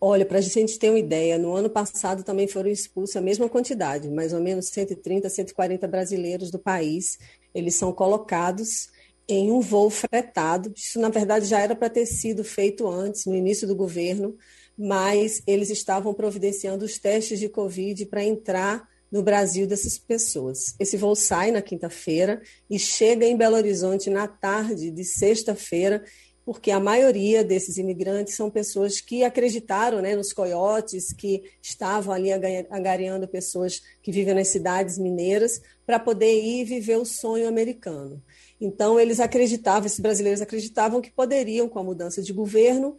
Olha, 0.00 0.24
para 0.24 0.38
a 0.38 0.40
gente 0.40 0.78
ter 0.78 0.90
uma 0.90 1.00
ideia, 1.00 1.36
no 1.36 1.52
ano 1.52 1.68
passado 1.68 2.22
também 2.22 2.46
foram 2.46 2.70
expulsos 2.70 3.16
a 3.16 3.20
mesma 3.20 3.48
quantidade, 3.48 4.08
mais 4.08 4.32
ou 4.32 4.40
menos 4.40 4.68
130, 4.68 5.28
140 5.28 5.88
brasileiros 5.88 6.48
do 6.48 6.60
país. 6.60 7.18
Eles 7.52 7.74
são 7.74 7.92
colocados 7.92 8.88
em 9.26 9.50
um 9.50 9.60
voo 9.60 9.90
fretado. 9.90 10.72
Isso, 10.76 11.00
na 11.00 11.08
verdade, 11.08 11.46
já 11.46 11.58
era 11.58 11.74
para 11.74 11.90
ter 11.90 12.06
sido 12.06 12.44
feito 12.44 12.86
antes, 12.86 13.26
no 13.26 13.34
início 13.34 13.66
do 13.66 13.74
governo, 13.74 14.38
mas 14.82 15.42
eles 15.46 15.68
estavam 15.68 16.14
providenciando 16.14 16.86
os 16.86 16.98
testes 16.98 17.38
de 17.38 17.50
Covid 17.50 18.06
para 18.06 18.24
entrar 18.24 18.88
no 19.12 19.22
Brasil 19.22 19.66
dessas 19.66 19.98
pessoas. 19.98 20.74
Esse 20.80 20.96
voo 20.96 21.14
sai 21.14 21.50
na 21.50 21.60
quinta-feira 21.60 22.40
e 22.70 22.78
chega 22.78 23.26
em 23.26 23.36
Belo 23.36 23.56
Horizonte 23.56 24.08
na 24.08 24.26
tarde 24.26 24.90
de 24.90 25.04
sexta-feira, 25.04 26.02
porque 26.46 26.70
a 26.70 26.80
maioria 26.80 27.44
desses 27.44 27.76
imigrantes 27.76 28.34
são 28.34 28.50
pessoas 28.50 29.02
que 29.02 29.22
acreditaram 29.22 30.00
né, 30.00 30.16
nos 30.16 30.32
coiotes, 30.32 31.12
que 31.12 31.42
estavam 31.60 32.14
ali 32.14 32.30
angariando 32.32 33.28
pessoas 33.28 33.82
que 34.02 34.10
vivem 34.10 34.32
nas 34.32 34.48
cidades 34.48 34.96
mineiras 34.96 35.60
para 35.84 35.98
poder 35.98 36.42
ir 36.42 36.64
viver 36.64 36.96
o 36.96 37.04
sonho 37.04 37.46
americano. 37.46 38.22
Então, 38.58 38.98
eles 38.98 39.20
acreditavam, 39.20 39.84
esses 39.84 40.00
brasileiros 40.00 40.40
acreditavam 40.40 41.02
que 41.02 41.10
poderiam, 41.10 41.68
com 41.68 41.78
a 41.78 41.84
mudança 41.84 42.22
de 42.22 42.32
governo, 42.32 42.96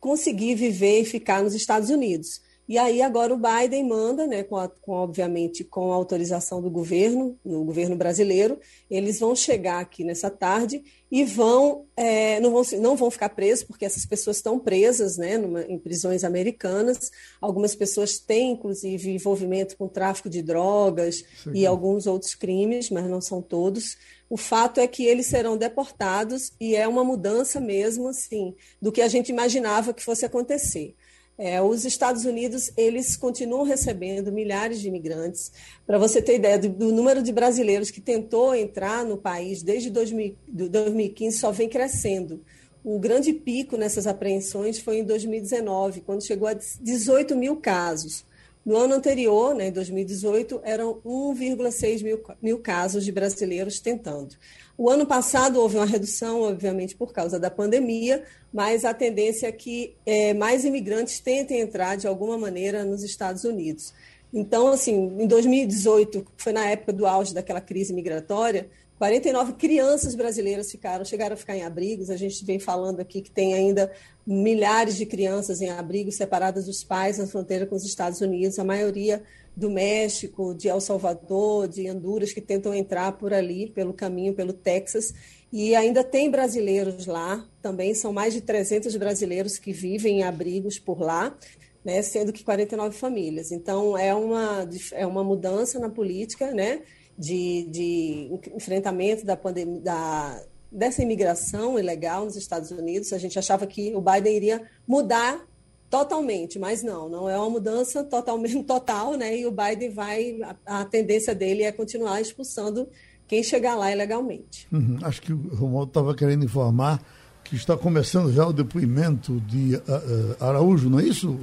conseguir 0.00 0.54
viver 0.54 1.00
e 1.02 1.04
ficar 1.04 1.42
nos 1.42 1.54
Estados 1.54 1.90
Unidos. 1.90 2.40
E 2.68 2.76
aí 2.76 3.00
agora 3.00 3.32
o 3.32 3.38
Biden 3.38 3.88
manda, 3.88 4.26
né, 4.26 4.42
com, 4.42 4.56
a, 4.56 4.68
com, 4.68 4.92
obviamente 4.92 5.64
com 5.64 5.90
a 5.90 5.94
autorização 5.94 6.60
do 6.60 6.68
governo, 6.68 7.34
no 7.42 7.64
governo 7.64 7.96
brasileiro, 7.96 8.58
eles 8.90 9.18
vão 9.18 9.34
chegar 9.34 9.80
aqui 9.80 10.04
nessa 10.04 10.28
tarde 10.28 10.84
e 11.10 11.24
vão, 11.24 11.86
é, 11.96 12.38
não, 12.40 12.50
vão 12.50 12.62
não 12.78 12.94
vão 12.94 13.10
ficar 13.10 13.30
presos, 13.30 13.64
porque 13.64 13.86
essas 13.86 14.04
pessoas 14.04 14.36
estão 14.36 14.58
presas 14.58 15.16
né, 15.16 15.38
numa, 15.38 15.62
em 15.62 15.78
prisões 15.78 16.24
americanas. 16.24 17.10
Algumas 17.40 17.74
pessoas 17.74 18.18
têm, 18.18 18.52
inclusive, 18.52 19.14
envolvimento 19.14 19.74
com 19.74 19.88
tráfico 19.88 20.28
de 20.28 20.42
drogas 20.42 21.24
Sim. 21.42 21.52
e 21.54 21.64
alguns 21.64 22.06
outros 22.06 22.34
crimes, 22.34 22.90
mas 22.90 23.06
não 23.06 23.22
são 23.22 23.40
todos. 23.40 23.96
O 24.28 24.36
fato 24.36 24.78
é 24.78 24.86
que 24.86 25.06
eles 25.06 25.26
serão 25.26 25.56
deportados 25.56 26.52
e 26.60 26.76
é 26.76 26.86
uma 26.86 27.02
mudança 27.02 27.58
mesmo, 27.58 28.08
assim, 28.08 28.54
do 28.80 28.92
que 28.92 29.00
a 29.00 29.08
gente 29.08 29.30
imaginava 29.30 29.94
que 29.94 30.04
fosse 30.04 30.26
acontecer. 30.26 30.94
É, 31.40 31.62
os 31.62 31.84
Estados 31.84 32.24
Unidos 32.24 32.72
eles 32.76 33.16
continuam 33.16 33.62
recebendo 33.62 34.32
milhares 34.32 34.80
de 34.80 34.88
imigrantes. 34.88 35.52
Para 35.86 35.96
você 35.96 36.20
ter 36.20 36.34
ideia 36.34 36.58
do, 36.58 36.68
do, 36.68 36.92
número 36.92 37.22
de 37.22 37.30
brasileiros 37.30 37.92
que 37.92 38.00
tentou 38.00 38.52
entrar 38.56 39.04
no 39.04 39.16
país 39.16 39.62
desde 39.62 39.88
2000, 39.88 40.36
2015 40.48 41.38
só 41.38 41.52
vem 41.52 41.68
crescendo. 41.68 42.42
O 42.82 42.98
grande 42.98 43.32
pico 43.32 43.76
nessas 43.76 44.08
apreensões 44.08 44.80
foi 44.80 44.98
em 44.98 45.04
2019, 45.04 46.00
quando 46.00 46.26
chegou 46.26 46.48
a 46.48 46.54
18 46.54 47.36
mil 47.36 47.56
casos. 47.56 48.24
No 48.64 48.76
ano 48.76 48.94
anterior, 48.94 49.54
né, 49.54 49.68
em 49.68 49.72
2018, 49.72 50.60
eram 50.64 51.00
1,6 51.04 52.02
mil, 52.02 52.20
mil 52.42 52.58
casos 52.58 53.04
de 53.04 53.12
brasileiros 53.12 53.78
tentando. 53.78 54.34
O 54.78 54.88
ano 54.88 55.04
passado 55.04 55.58
houve 55.60 55.76
uma 55.76 55.84
redução, 55.84 56.42
obviamente, 56.42 56.94
por 56.94 57.12
causa 57.12 57.36
da 57.36 57.50
pandemia, 57.50 58.22
mas 58.52 58.84
a 58.84 58.94
tendência 58.94 59.48
é 59.48 59.52
que 59.52 59.96
é, 60.06 60.32
mais 60.32 60.64
imigrantes 60.64 61.18
tentem 61.18 61.58
entrar 61.58 61.96
de 61.96 62.06
alguma 62.06 62.38
maneira 62.38 62.84
nos 62.84 63.02
Estados 63.02 63.42
Unidos. 63.42 63.92
Então, 64.32 64.68
assim, 64.68 64.94
em 65.18 65.26
2018, 65.26 66.20
que 66.20 66.42
foi 66.44 66.52
na 66.52 66.64
época 66.64 66.92
do 66.92 67.08
auge 67.08 67.34
daquela 67.34 67.60
crise 67.60 67.92
migratória, 67.92 68.70
49 68.98 69.54
crianças 69.54 70.14
brasileiras 70.14 70.70
ficaram, 70.70 71.04
chegaram 71.04 71.34
a 71.34 71.36
ficar 71.36 71.56
em 71.56 71.64
abrigos. 71.64 72.08
A 72.08 72.16
gente 72.16 72.44
vem 72.44 72.60
falando 72.60 73.00
aqui 73.00 73.20
que 73.20 73.32
tem 73.32 73.54
ainda 73.54 73.90
milhares 74.24 74.96
de 74.96 75.06
crianças 75.06 75.60
em 75.60 75.70
abrigos 75.70 76.14
separadas 76.14 76.66
dos 76.66 76.84
pais 76.84 77.18
na 77.18 77.26
fronteira 77.26 77.66
com 77.66 77.74
os 77.74 77.84
Estados 77.84 78.20
Unidos, 78.20 78.60
a 78.60 78.64
maioria 78.64 79.24
do 79.58 79.70
México, 79.70 80.54
de 80.54 80.68
El 80.68 80.80
Salvador, 80.80 81.68
de 81.68 81.90
Honduras, 81.90 82.32
que 82.32 82.40
tentam 82.40 82.72
entrar 82.72 83.12
por 83.12 83.32
ali, 83.34 83.68
pelo 83.70 83.92
caminho, 83.92 84.34
pelo 84.34 84.52
Texas. 84.52 85.12
E 85.52 85.74
ainda 85.74 86.04
tem 86.04 86.30
brasileiros 86.30 87.06
lá, 87.06 87.46
também 87.60 87.94
são 87.94 88.12
mais 88.12 88.34
de 88.34 88.40
300 88.40 88.94
brasileiros 88.96 89.58
que 89.58 89.72
vivem 89.72 90.20
em 90.20 90.22
abrigos 90.22 90.78
por 90.78 91.00
lá, 91.00 91.36
né, 91.84 92.02
sendo 92.02 92.32
que 92.32 92.44
49 92.44 92.96
famílias. 92.96 93.50
Então, 93.50 93.96
é 93.96 94.14
uma, 94.14 94.68
é 94.92 95.06
uma 95.06 95.24
mudança 95.24 95.78
na 95.78 95.88
política, 95.88 96.52
né? 96.52 96.82
de, 97.18 97.66
de 97.70 98.40
enfrentamento 98.54 99.26
da 99.26 99.36
pandemia, 99.36 99.80
da, 99.80 100.40
dessa 100.70 101.02
imigração 101.02 101.78
ilegal 101.78 102.24
nos 102.24 102.36
Estados 102.36 102.70
Unidos. 102.70 103.12
A 103.12 103.18
gente 103.18 103.38
achava 103.38 103.66
que 103.66 103.94
o 103.94 104.00
Biden 104.00 104.36
iria 104.36 104.62
mudar 104.86 105.44
totalmente, 105.90 106.58
mas 106.58 106.82
não, 106.82 107.08
não 107.08 107.28
é 107.28 107.36
uma 107.36 107.50
mudança 107.50 108.04
totalmente 108.04 108.62
total, 108.64 109.14
né? 109.14 109.38
E 109.38 109.46
o 109.46 109.50
Biden 109.50 109.90
vai, 109.90 110.38
a, 110.66 110.80
a 110.80 110.84
tendência 110.84 111.34
dele 111.34 111.62
é 111.62 111.72
continuar 111.72 112.20
expulsando 112.20 112.88
quem 113.26 113.42
chegar 113.42 113.74
lá 113.74 113.92
ilegalmente. 113.92 114.66
Uhum. 114.72 114.98
Acho 115.02 115.20
que 115.20 115.32
o 115.32 115.54
Romualdo 115.54 115.90
estava 115.90 116.14
querendo 116.14 116.44
informar 116.44 117.00
que 117.44 117.56
está 117.56 117.76
começando 117.76 118.32
já 118.32 118.46
o 118.46 118.52
depoimento 118.52 119.40
de 119.40 119.76
uh, 119.76 119.80
uh, 119.80 120.44
Araújo, 120.44 120.90
não 120.90 121.00
é 121.00 121.04
isso, 121.04 121.38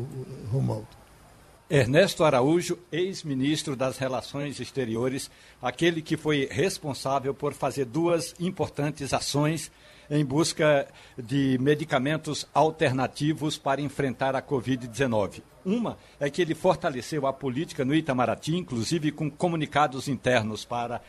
Romualdo? 0.51 0.87
Ernesto 1.67 2.23
Araújo, 2.23 2.77
ex-ministro 2.91 3.75
das 3.75 3.97
Relações 3.97 4.59
Exteriores, 4.59 5.31
aquele 5.59 5.99
que 5.99 6.15
foi 6.15 6.47
responsável 6.51 7.33
por 7.33 7.53
fazer 7.53 7.85
duas 7.85 8.35
importantes 8.39 9.13
ações 9.13 9.71
em 10.09 10.23
busca 10.23 10.87
de 11.17 11.57
medicamentos 11.59 12.47
alternativos 12.53 13.57
para 13.57 13.81
enfrentar 13.81 14.35
a 14.35 14.41
Covid-19. 14.41 15.41
Uma 15.65 15.97
é 16.19 16.29
que 16.29 16.41
ele 16.41 16.53
fortaleceu 16.53 17.25
a 17.25 17.33
política 17.33 17.83
no 17.83 17.95
Itamaraty, 17.95 18.55
inclusive 18.55 19.11
com 19.11 19.29
comunicados 19.29 20.07
internos 20.07 20.63
para 20.63 21.01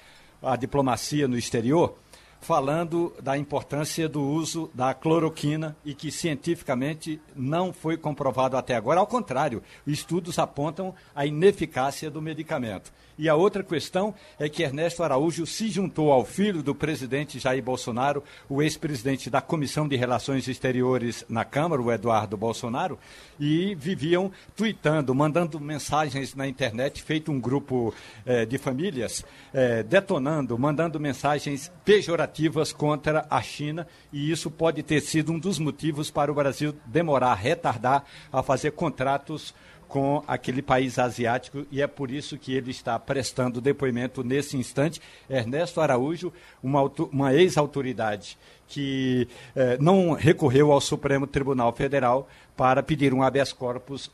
a 0.43 0.57
diplomacia 0.57 1.29
no 1.29 1.37
exterior, 1.37 1.97
falando 2.41 3.13
da 3.23 3.37
importância 3.37 4.09
do 4.09 4.23
uso 4.23 4.71
da 4.73 4.95
cloroquina 4.95 5.77
e 5.85 5.95
que 5.95 6.11
cientificamente 6.11 7.21
não 7.35 7.73
foi 7.73 7.97
comprovado 7.97 8.57
até 8.57 8.75
agora. 8.75 9.01
Ao 9.01 9.07
contrário, 9.07 9.63
estudos 9.87 10.39
apontam 10.39 10.95
a 11.15 11.27
ineficácia 11.27 12.11
do 12.11 12.23
medicamento. 12.23 12.93
E 13.19 13.31
a 13.31 13.35
outra 13.35 13.63
questão 13.63 14.15
é 14.39 14.47
que 14.47 14.63
Ernesto 14.63 15.03
Araújo 15.03 15.47
se 15.47 15.69
juntou 15.69 16.13
ao 16.13 16.23
filho 16.23 16.63
do 16.63 16.75
presidente 16.75 17.39
Jair 17.39 17.63
Bolsonaro, 17.63 18.23
o 18.47 18.63
ex-presidente 18.63 19.31
da 19.31 19.41
Comissão 19.41 19.89
de 19.89 19.97
Relações 19.97 20.47
Exteriores 20.47 21.25
na 21.27 21.43
Câmara, 21.43 21.81
o 21.81 21.91
Eduardo 21.91 22.37
Bolsonaro, 22.37 22.99
e 23.41 23.75
viviam 23.75 24.31
tweetando, 24.55 25.15
mandando 25.15 25.59
mensagens 25.59 26.35
na 26.35 26.47
internet, 26.47 27.03
feito 27.03 27.33
um 27.33 27.41
grupo 27.41 27.95
eh, 28.27 28.45
de 28.45 28.59
famílias, 28.59 29.25
eh, 29.55 29.83
detonando, 29.83 30.59
mandando 30.59 31.01
mensagens 31.01 31.73
pejorativas 31.87 32.71
contra 32.71 33.27
a 33.31 33.41
China, 33.41 33.87
e 34.13 34.31
isso 34.31 34.51
pode 34.51 34.83
ter 34.83 35.01
sido 35.01 35.33
um 35.33 35.39
dos 35.39 35.59
motivos 35.59 36.11
para 36.11 36.31
o 36.31 36.35
Brasil 36.35 36.75
demorar, 36.85 37.35
retardar 37.35 38.05
a 38.31 38.43
fazer 38.43 38.73
contratos 38.73 39.55
com 39.89 40.23
aquele 40.27 40.63
país 40.63 40.99
asiático 40.99 41.67
e 41.71 41.81
é 41.81 41.87
por 41.87 42.11
isso 42.11 42.39
que 42.39 42.55
ele 42.55 42.71
está 42.71 42.99
prestando 42.99 43.61
depoimento 43.61 44.23
nesse 44.25 44.57
instante. 44.57 45.01
Ernesto 45.29 45.81
Araújo, 45.81 46.33
uma, 46.63 46.83
uma 47.13 47.35
ex-autoridade 47.35 48.37
que 48.69 49.29
eh, 49.55 49.79
não 49.81 50.13
recorreu 50.13 50.73
ao 50.73 50.81
Supremo 50.81 51.27
Tribunal 51.27 51.73
Federal 51.73 52.29
para 52.57 52.83
pedir 52.83 53.15
um 53.15 53.23
habeas 53.23 53.53
corpus, 53.53 54.11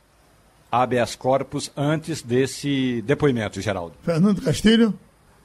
habeas 0.71 1.15
corpus 1.15 1.71
antes 1.75 2.21
desse 2.21 3.01
depoimento, 3.01 3.59
Geraldo. 3.59 3.95
Fernando 4.03 4.41
Castilho. 4.41 4.93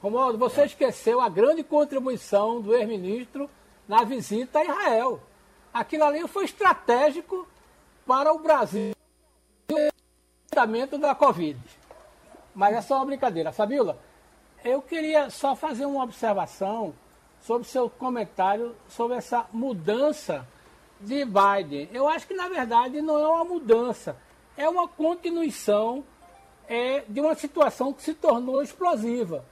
Romualdo, 0.01 0.37
você 0.37 0.63
esqueceu 0.63 1.19
a 1.19 1.27
grande 1.27 1.63
contribuição 1.63 2.61
do 2.61 2.73
ex-ministro 2.73 3.49
na 3.87 4.03
visita 4.03 4.59
a 4.59 4.63
Israel. 4.63 5.19
Aquilo 5.73 6.03
ali 6.03 6.25
foi 6.27 6.45
estratégico 6.45 7.47
para 8.05 8.31
o 8.31 8.39
Brasil 8.39 8.93
tratamento 10.49 10.97
da 10.97 11.13
Covid. 11.13 11.59
Mas 12.53 12.75
é 12.75 12.81
só 12.81 12.97
uma 12.97 13.05
brincadeira. 13.05 13.51
Fabiola, 13.51 13.97
eu 14.63 14.81
queria 14.81 15.29
só 15.29 15.55
fazer 15.55 15.85
uma 15.85 16.03
observação 16.03 16.93
sobre 17.41 17.67
seu 17.67 17.89
comentário 17.89 18.75
sobre 18.89 19.17
essa 19.17 19.45
mudança 19.53 20.45
de 20.99 21.23
Biden. 21.23 21.89
Eu 21.93 22.07
acho 22.09 22.27
que, 22.27 22.33
na 22.33 22.49
verdade, 22.49 23.01
não 23.01 23.17
é 23.17 23.27
uma 23.27 23.45
mudança, 23.45 24.17
é 24.57 24.67
uma 24.67 24.87
continuação 24.87 26.03
é, 26.67 27.03
de 27.07 27.21
uma 27.21 27.35
situação 27.35 27.93
que 27.93 28.01
se 28.01 28.13
tornou 28.13 28.61
explosiva. 28.61 29.45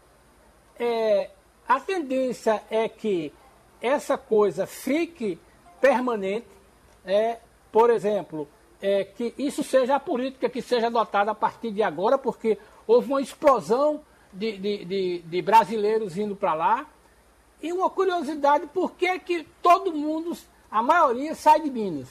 É, 0.77 1.29
a 1.67 1.79
tendência 1.79 2.61
é 2.69 2.89
que 2.89 3.33
essa 3.81 4.17
coisa 4.17 4.67
fique 4.67 5.39
permanente. 5.79 6.47
É, 7.05 7.37
por 7.71 7.89
exemplo, 7.89 8.47
é, 8.81 9.03
que 9.03 9.33
isso 9.37 9.63
seja 9.63 9.95
a 9.95 9.99
política 9.99 10.49
que 10.49 10.61
seja 10.61 10.87
adotada 10.87 11.31
a 11.31 11.35
partir 11.35 11.71
de 11.71 11.81
agora, 11.81 12.17
porque 12.17 12.57
houve 12.85 13.09
uma 13.09 13.21
explosão 13.21 14.01
de, 14.31 14.57
de, 14.57 14.85
de, 14.85 15.19
de 15.19 15.41
brasileiros 15.41 16.17
indo 16.17 16.35
para 16.35 16.53
lá. 16.53 16.89
E 17.61 17.73
uma 17.73 17.89
curiosidade, 17.89 18.67
por 18.67 18.91
que, 18.91 19.17
que 19.19 19.47
todo 19.61 19.91
mundo, 19.91 20.37
a 20.69 20.81
maioria, 20.83 21.33
sai 21.33 21.61
de 21.61 21.71
Minas? 21.71 22.07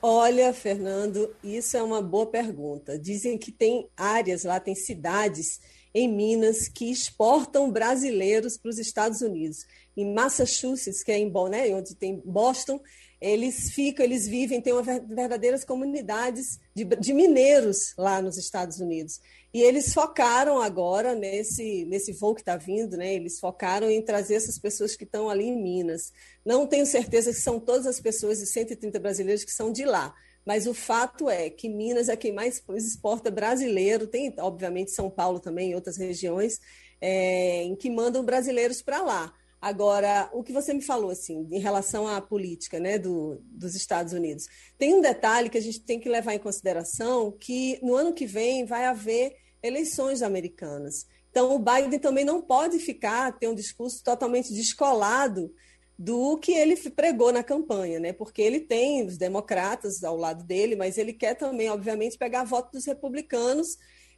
Olha, 0.00 0.52
Fernando, 0.52 1.34
isso 1.42 1.76
é 1.76 1.82
uma 1.82 2.00
boa 2.00 2.26
pergunta. 2.26 2.96
Dizem 2.96 3.36
que 3.36 3.50
tem 3.50 3.88
áreas 3.96 4.44
lá, 4.44 4.60
tem 4.60 4.74
cidades 4.74 5.60
em 5.92 6.06
Minas 6.06 6.68
que 6.68 6.90
exportam 6.90 7.70
brasileiros 7.70 8.56
para 8.56 8.68
os 8.68 8.78
Estados 8.78 9.22
Unidos. 9.22 9.66
Em 9.96 10.12
Massachusetts, 10.12 11.02
que 11.02 11.10
é 11.10 11.18
em 11.18 11.32
né, 11.48 11.74
onde 11.74 11.96
tem 11.96 12.22
Boston, 12.24 12.78
eles 13.26 13.70
ficam, 13.70 14.04
eles 14.04 14.26
vivem, 14.26 14.60
tem 14.60 14.72
uma 14.72 14.82
verdadeiras 14.82 15.64
comunidades 15.64 16.60
de, 16.74 16.84
de, 16.84 17.12
mineiros 17.12 17.94
lá 17.98 18.22
nos 18.22 18.36
Estados 18.36 18.78
Unidos. 18.78 19.20
E 19.52 19.62
eles 19.62 19.92
focaram 19.92 20.60
agora 20.60 21.14
nesse, 21.14 21.84
nesse 21.86 22.12
voo 22.12 22.34
que 22.34 22.42
está 22.42 22.56
vindo, 22.56 22.96
né? 22.96 23.14
Eles 23.14 23.40
focaram 23.40 23.90
em 23.90 24.02
trazer 24.02 24.34
essas 24.34 24.58
pessoas 24.58 24.94
que 24.94 25.04
estão 25.04 25.28
ali 25.28 25.46
em 25.46 25.60
Minas. 25.60 26.12
Não 26.44 26.66
tenho 26.66 26.86
certeza 26.86 27.30
que 27.30 27.40
são 27.40 27.58
todas 27.58 27.86
as 27.86 28.00
pessoas 28.00 28.38
de 28.38 28.46
130 28.46 28.98
brasileiros 29.00 29.44
que 29.44 29.52
são 29.52 29.72
de 29.72 29.84
lá. 29.84 30.14
Mas 30.44 30.66
o 30.66 30.74
fato 30.74 31.28
é 31.28 31.50
que 31.50 31.68
Minas 31.68 32.08
é 32.08 32.16
quem 32.16 32.32
mais 32.32 32.62
exporta 32.76 33.30
brasileiro, 33.30 34.06
tem, 34.06 34.32
obviamente, 34.38 34.92
São 34.92 35.10
Paulo 35.10 35.40
também, 35.40 35.72
e 35.72 35.74
outras 35.74 35.96
regiões, 35.96 36.60
é, 37.00 37.64
em 37.64 37.74
que 37.74 37.90
mandam 37.90 38.24
brasileiros 38.24 38.80
para 38.80 39.02
lá. 39.02 39.34
Agora, 39.66 40.30
o 40.32 40.44
que 40.44 40.52
você 40.52 40.72
me 40.72 40.80
falou, 40.80 41.10
assim, 41.10 41.48
em 41.50 41.58
relação 41.58 42.06
à 42.06 42.20
política 42.20 42.78
né, 42.78 43.00
do, 43.00 43.36
dos 43.42 43.74
Estados 43.74 44.12
Unidos, 44.12 44.46
tem 44.78 44.94
um 44.94 45.00
detalhe 45.00 45.50
que 45.50 45.58
a 45.58 45.60
gente 45.60 45.80
tem 45.80 45.98
que 45.98 46.08
levar 46.08 46.34
em 46.34 46.38
consideração, 46.38 47.32
que 47.32 47.76
no 47.82 47.96
ano 47.96 48.12
que 48.12 48.26
vem 48.26 48.64
vai 48.64 48.84
haver 48.84 49.34
eleições 49.60 50.22
americanas. 50.22 51.04
Então, 51.32 51.52
o 51.52 51.58
Biden 51.58 51.98
também 51.98 52.24
não 52.24 52.40
pode 52.40 52.78
ficar, 52.78 53.36
ter 53.40 53.48
um 53.48 53.56
discurso 53.56 54.04
totalmente 54.04 54.54
descolado 54.54 55.52
do 55.98 56.38
que 56.38 56.52
ele 56.52 56.76
pregou 56.90 57.32
na 57.32 57.42
campanha, 57.42 57.98
né? 57.98 58.12
Porque 58.12 58.40
ele 58.40 58.60
tem 58.60 59.04
os 59.04 59.18
democratas 59.18 60.04
ao 60.04 60.16
lado 60.16 60.44
dele, 60.44 60.76
mas 60.76 60.96
ele 60.96 61.12
quer 61.12 61.34
também, 61.34 61.68
obviamente, 61.68 62.16
pegar 62.16 62.44
voto 62.44 62.70
dos 62.70 62.86
republicanos 62.86 63.76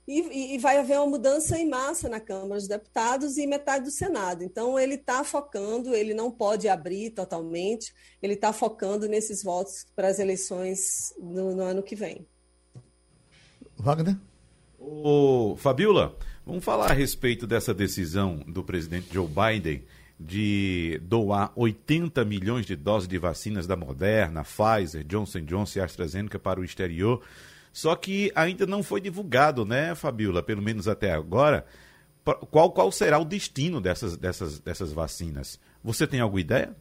e, 0.08 0.54
e, 0.54 0.58
vai 0.58 0.78
haver 0.78 0.96
uma 0.96 1.06
mudança 1.06 1.58
em 1.58 1.68
massa 1.68 2.08
na 2.08 2.18
Câmara 2.18 2.54
dos 2.54 2.66
Deputados 2.66 3.36
e 3.36 3.46
metade 3.46 3.84
do 3.84 3.90
Senado. 3.90 4.42
Então, 4.42 4.78
ele 4.78 4.94
está 4.94 5.22
focando, 5.22 5.94
ele 5.94 6.14
não 6.14 6.30
pode 6.30 6.66
abrir 6.66 7.10
totalmente, 7.10 7.92
ele 8.22 8.32
está 8.32 8.50
focando 8.50 9.06
nesses 9.06 9.42
votos 9.42 9.84
para 9.94 10.08
as 10.08 10.18
eleições 10.18 11.12
no, 11.18 11.54
no, 11.54 11.62
ano 11.62 11.82
que 11.82 11.94
vem. 11.94 12.26
Wagner? 13.76 14.16
Ô, 14.78 15.54
Fabiola, 15.58 16.16
vamos 16.46 16.64
falar 16.64 16.90
a 16.90 16.94
respeito 16.94 17.46
dessa 17.46 17.74
decisão 17.74 18.38
do 18.46 18.64
presidente 18.64 19.12
Joe 19.12 19.28
Biden 19.28 19.84
de 20.18 20.98
doar 21.02 21.52
80 21.54 22.24
milhões 22.24 22.64
de 22.64 22.74
doses 22.74 23.06
de 23.06 23.18
vacinas 23.18 23.66
da 23.66 23.76
Moderna, 23.76 24.42
Pfizer, 24.42 25.04
Johnson 25.04 25.40
Johnson 25.40 25.80
e 25.80 25.82
AstraZeneca 25.82 26.38
para 26.38 26.58
o 26.58 26.64
exterior. 26.64 27.22
Só 27.72 27.94
que 27.94 28.32
ainda 28.34 28.66
não 28.66 28.82
foi 28.82 29.00
divulgado, 29.00 29.64
né, 29.64 29.94
Fabiola, 29.94 30.42
pelo 30.42 30.62
menos 30.62 30.88
até 30.88 31.12
agora, 31.12 31.64
qual, 32.50 32.72
qual 32.72 32.92
será 32.92 33.18
o 33.18 33.24
destino 33.24 33.80
dessas, 33.80 34.16
dessas, 34.16 34.58
dessas 34.58 34.92
vacinas. 34.92 35.58
Você 35.82 36.06
tem 36.06 36.20
alguma 36.20 36.40
ideia? 36.40 36.74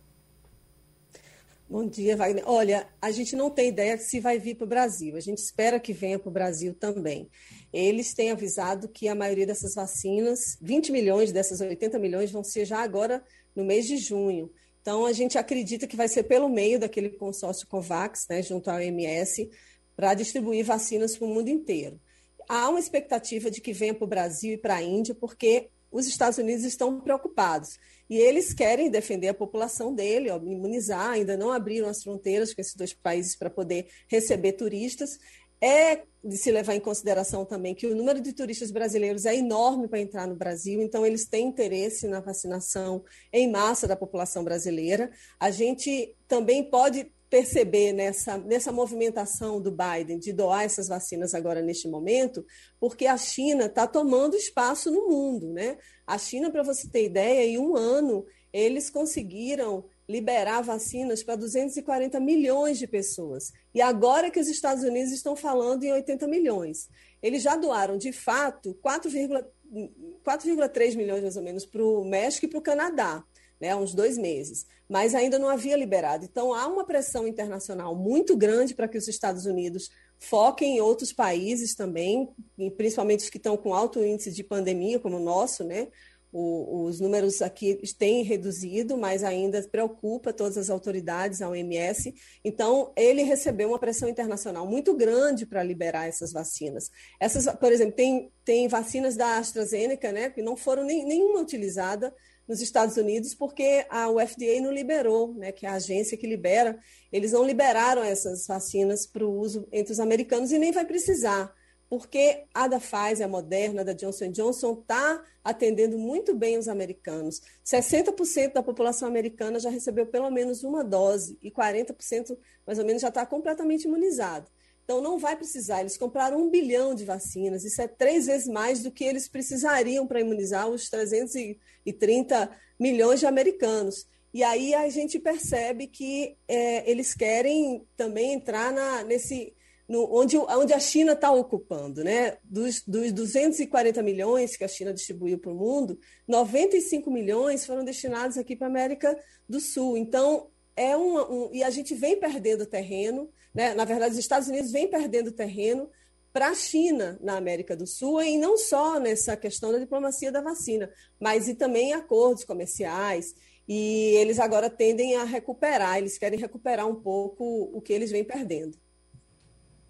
Bom 1.70 1.86
dia, 1.86 2.16
Wagner. 2.16 2.44
Olha, 2.48 2.88
a 3.02 3.12
gente 3.12 3.36
não 3.36 3.50
tem 3.50 3.68
ideia 3.68 3.98
se 3.98 4.22
vai 4.22 4.40
vir 4.40 4.56
para 4.56 4.64
o 4.64 4.70
Brasil. 4.70 5.18
A 5.18 5.20
gente 5.20 5.40
espera 5.40 5.80
que 5.82 5.92
venha 5.92 6.18
para 6.18 6.30
o 6.30 6.32
Brasil 6.32 6.74
também. 6.74 7.30
Eles 7.74 8.14
têm 8.14 8.32
avisado 8.32 8.88
que 8.88 9.10
a 9.10 9.16
maioria 9.16 9.46
dessas 9.46 9.76
vacinas, 9.76 10.58
20 10.62 10.94
milhões 10.94 11.34
dessas 11.34 11.60
80 11.60 12.00
milhões, 12.00 12.32
vão 12.32 12.42
ser 12.42 12.64
já 12.64 12.82
agora 12.82 13.22
no 13.54 13.66
mês 13.66 13.86
de 13.86 13.98
junho. 13.98 14.50
Então, 14.82 15.06
a 15.06 15.12
gente 15.12 15.38
acredita 15.38 15.86
que 15.86 15.98
vai 15.98 16.08
ser 16.08 16.24
pelo 16.24 16.48
meio 16.48 16.80
daquele 16.80 17.10
consórcio 17.10 17.68
COVAX, 17.68 18.26
né, 18.30 18.42
junto 18.42 18.70
à 18.70 18.76
OMS, 18.76 19.50
para 19.98 20.14
distribuir 20.14 20.64
vacinas 20.64 21.18
para 21.18 21.28
o 21.28 21.34
mundo 21.34 21.50
inteiro. 21.50 22.00
Há 22.48 22.70
uma 22.70 22.80
expectativa 22.80 23.52
de 23.52 23.60
que 23.60 23.74
venha 23.74 23.95
para 23.95 24.06
o 24.06 24.08
Brasil 24.08 24.54
e 24.54 24.58
para 24.58 24.76
a 24.76 24.82
Índia, 24.82 25.16
porque 25.16 25.70
os 25.91 26.08
Estados 26.08 26.38
Unidos 26.38 26.64
estão 26.64 27.02
preocupados. 27.02 27.78
E 28.10 28.16
eles 28.18 28.54
querem 28.54 28.89
defender 28.89 29.30
a 29.30 29.34
população 29.34 29.93
dele, 29.93 30.30
ó, 30.30 30.38
imunizar, 30.38 31.12
ainda 31.12 31.36
não 31.36 31.52
abriram 31.52 31.89
as 31.89 32.04
fronteiras 32.04 32.54
com 32.54 32.62
esses 32.62 32.76
dois 32.76 32.93
países 32.93 33.36
para 33.36 33.50
poder 33.50 33.88
receber 34.08 34.54
turistas. 34.54 35.18
É 35.60 36.04
de 36.24 36.38
se 36.38 36.52
levar 36.52 36.76
em 36.76 36.80
consideração 36.80 37.43
também 37.43 37.74
que 37.74 37.88
o 37.88 37.95
número 37.95 38.22
de 38.22 38.32
turistas 38.32 38.70
brasileiros 38.70 39.26
é 39.26 39.36
enorme 39.36 39.88
para 39.88 40.00
entrar 40.00 40.28
no 40.28 40.36
Brasil, 40.36 40.82
então 40.82 41.06
eles 41.06 41.26
têm 41.26 41.48
interesse 41.48 42.08
na 42.08 42.20
vacinação 42.20 43.04
em 43.34 43.50
massa 43.50 43.88
da 43.88 43.95
população 43.95 44.43
brasileira. 44.43 45.10
A 45.39 45.50
gente 45.50 46.16
também 46.28 46.70
pode 46.70 47.12
perceber 47.30 47.93
nessa, 47.93 48.38
nessa 48.38 48.71
movimentação 48.71 49.61
do 49.61 49.71
Biden 49.71 50.19
de 50.19 50.32
doar 50.32 50.63
essas 50.63 50.88
vacinas 50.88 51.34
agora 51.34 51.61
neste 51.61 51.88
momento, 51.88 52.45
porque 52.80 53.05
a 53.05 53.17
China 53.17 53.65
está 53.65 53.86
tomando 53.86 54.36
espaço 54.36 54.89
no 54.91 55.07
mundo. 55.07 55.51
Né? 55.51 55.78
A 56.05 56.17
China, 56.17 56.49
para 56.49 56.63
você 56.63 56.89
ter 56.89 57.05
ideia, 57.05 57.45
em 57.45 57.57
um 57.57 57.75
ano 57.75 58.25
eles 58.53 58.89
conseguiram 58.89 59.84
liberar 60.07 60.61
vacinas 60.61 61.21
para 61.21 61.36
240 61.36 62.17
milhões 62.19 62.80
de 62.80 62.88
pessoas. 62.88 63.51
E 63.75 63.82
agora 63.82 64.32
que 64.32 64.39
os 64.39 64.47
Estados 64.47 64.84
Unidos 64.84 65.11
estão 65.11 65.36
falando 65.36 65.84
em 65.84 65.91
80 65.91 66.25
milhões. 66.28 66.88
Eles 67.21 67.43
já 67.43 67.57
doaram, 67.57 67.97
de 67.97 68.13
fato, 68.13 68.73
4,3 68.82 70.95
milhões, 70.95 71.23
mais 71.23 71.36
ou 71.36 71.43
menos, 71.43 71.65
para 71.65 71.84
o 71.84 72.05
México 72.05 72.45
e 72.45 72.49
para 72.49 72.59
o 72.59 72.61
Canadá 72.61 73.21
né, 73.60 73.76
uns 73.76 73.93
dois 73.93 74.18
meses, 74.18 74.66
mas 74.88 75.16
ainda 75.16 75.38
não 75.39 75.49
havia 75.49 75.76
liberado. 75.76 76.26
Então, 76.26 76.53
há 76.53 76.68
uma 76.68 76.86
pressão 76.86 77.28
internacional 77.28 77.95
muito 77.95 78.36
grande 78.38 78.74
para 78.74 78.88
que 78.88 78.97
os 78.97 79.08
Estados 79.08 79.45
Unidos 79.45 79.89
foquem 80.20 80.78
em 80.78 80.82
outros 80.82 81.14
países 81.14 81.76
também, 81.76 82.30
principalmente 82.76 83.24
os 83.24 83.30
que 83.30 83.38
estão 83.38 83.58
com 83.58 83.74
alto 83.74 84.03
índice 84.03 84.32
de 84.32 84.43
pandemia, 84.43 84.99
como 84.99 85.18
o 85.18 85.24
nosso, 85.24 85.64
né? 85.64 85.88
O, 86.32 86.84
os 86.84 86.99
números 86.99 87.41
aqui 87.41 87.80
têm 87.97 88.21
reduzido, 88.23 88.97
mas 88.97 89.23
ainda 89.23 89.61
preocupa 89.63 90.34
todas 90.34 90.57
as 90.57 90.69
autoridades, 90.69 91.41
a 91.41 91.49
OMS. 91.49 92.13
Então, 92.43 92.91
ele 92.95 93.23
recebeu 93.23 93.69
uma 93.69 93.80
pressão 93.80 94.09
internacional 94.09 94.67
muito 94.67 94.93
grande 94.93 95.45
para 95.45 95.63
liberar 95.63 96.07
essas 96.07 96.34
vacinas. 96.34 96.91
Essas, 97.19 97.47
por 97.55 97.71
exemplo, 97.71 97.95
tem, 97.95 98.32
tem 98.43 98.67
vacinas 98.67 99.15
da 99.15 99.38
AstraZeneca, 99.38 100.11
né, 100.11 100.30
que 100.30 100.41
não 100.41 100.57
foram 100.57 100.84
nem, 100.84 101.05
nenhuma 101.05 101.39
utilizada 101.39 102.13
nos 102.47 102.61
Estados 102.61 102.95
Unidos, 102.97 103.34
porque 103.34 103.86
a 103.89 104.09
UFDA 104.09 104.61
não 104.61 104.71
liberou, 104.71 105.34
né, 105.34 105.51
que 105.51 105.65
é 105.65 105.69
a 105.69 105.73
agência 105.73 106.17
que 106.17 106.25
libera, 106.25 106.80
eles 107.11 107.34
não 107.34 107.45
liberaram 107.45 108.03
essas 108.03 108.47
vacinas 108.47 109.05
para 109.05 109.25
o 109.25 109.38
uso 109.38 109.67
entre 109.71 109.91
os 109.91 109.99
americanos 109.99 110.51
e 110.51 110.57
nem 110.57 110.71
vai 110.71 110.86
precisar 110.86 111.53
porque 111.90 112.44
a 112.54 112.68
da 112.68 112.80
Pfizer, 112.80 113.26
a 113.26 113.30
Moderna, 113.30 113.82
a 113.82 113.84
da 113.84 113.94
Johnson 113.94 114.30
Johnson 114.32 114.74
está 114.74 115.24
atendendo 115.44 115.98
muito 115.98 116.36
bem 116.36 116.58
os 116.58 116.68
americanos. 116.68 117.42
60% 117.66 118.54
da 118.54 118.64
população 118.64 119.08
americana 119.08 119.60
já 119.60 119.70
recebeu 119.70 120.06
pelo 120.06 120.30
menos 120.30 120.64
uma 120.64 120.84
dose 120.84 121.38
e 121.42 121.50
40% 121.50 122.38
mais 122.66 122.78
ou 122.78 122.86
menos 122.86 123.02
já 123.02 123.08
está 123.08 123.26
completamente 123.26 123.86
imunizado. 123.86 124.50
Então 124.84 125.02
não 125.02 125.18
vai 125.18 125.36
precisar. 125.36 125.82
Eles 125.82 125.98
compraram 125.98 126.42
um 126.42 126.50
bilhão 126.50 126.96
de 126.96 127.04
vacinas. 127.04 127.66
Isso 127.66 127.82
é 127.82 127.88
três 127.88 128.26
vezes 128.26 128.48
mais 128.48 128.82
do 128.82 128.92
que 128.92 129.04
eles 129.04 129.28
precisariam 129.28 130.08
para 130.08 130.22
imunizar 130.22 130.68
os 130.70 130.90
330 130.90 132.50
milhões 132.80 133.20
de 133.20 133.26
americanos. 133.26 134.08
E 134.34 134.44
aí 134.44 134.74
a 134.74 134.88
gente 134.90 135.20
percebe 135.20 135.88
que 135.88 136.38
é, 136.48 136.90
eles 136.90 137.14
querem 137.14 137.86
também 137.98 138.34
entrar 138.34 138.72
na, 138.72 139.04
nesse 139.04 139.57
no, 139.88 140.14
onde, 140.14 140.38
onde 140.38 140.74
a 140.74 140.80
China 140.80 141.14
está 141.14 141.32
ocupando. 141.32 142.04
Né? 142.04 142.38
Dos, 142.44 142.82
dos 142.82 143.12
240 143.12 144.02
milhões 144.04 144.58
que 144.58 144.64
a 144.64 144.68
China 144.68 144.94
distribuiu 144.94 145.40
para 145.40 145.52
o 145.52 145.56
mundo, 145.56 146.00
95 146.28 147.10
milhões 147.10 147.66
foram 147.66 147.84
destinados 147.84 148.38
aqui 148.38 148.56
para 148.56 148.68
a 148.68 148.70
América 148.70 149.18
do 149.48 149.60
Sul. 149.60 149.98
Então, 149.98 150.50
é 150.76 150.96
um, 150.96 151.18
um, 151.18 151.50
e 151.54 151.64
a 151.64 151.70
gente 151.70 151.96
vem 151.96 152.20
perdendo 152.20 152.66
terreno, 152.66 153.30
né? 153.54 153.74
na 153.74 153.86
verdade, 153.86 154.14
os 154.14 154.20
Estados 154.20 154.48
Unidos 154.48 154.72
vem 154.72 154.88
perdendo 154.88 155.32
terreno 155.32 155.90
para 156.32 156.50
a 156.50 156.56
China 156.56 157.18
na 157.20 157.36
América 157.36 157.76
do 157.76 157.88
Sul, 157.88 158.22
e 158.22 158.38
não 158.38 158.58
só 158.58 159.00
nessa 159.00 159.36
questão 159.36 159.72
da 159.72 159.80
diplomacia 159.80 160.32
da 160.32 160.40
vacina, 160.40 160.88
mas 161.20 161.48
e 161.48 161.56
também 161.56 161.94
acordos 161.94 162.44
comerciais. 162.44 163.34
E 163.68 164.14
eles 164.18 164.40
agora 164.40 164.70
tendem 164.70 165.16
a 165.16 165.24
recuperar, 165.24 165.98
eles 165.98 166.18
querem 166.18 166.40
recuperar 166.40 166.88
um 166.88 166.96
pouco 166.96 167.44
o 167.74 167.82
que 167.82 167.92
eles 167.92 168.12
vêm 168.12 168.24
perdendo. 168.24 168.78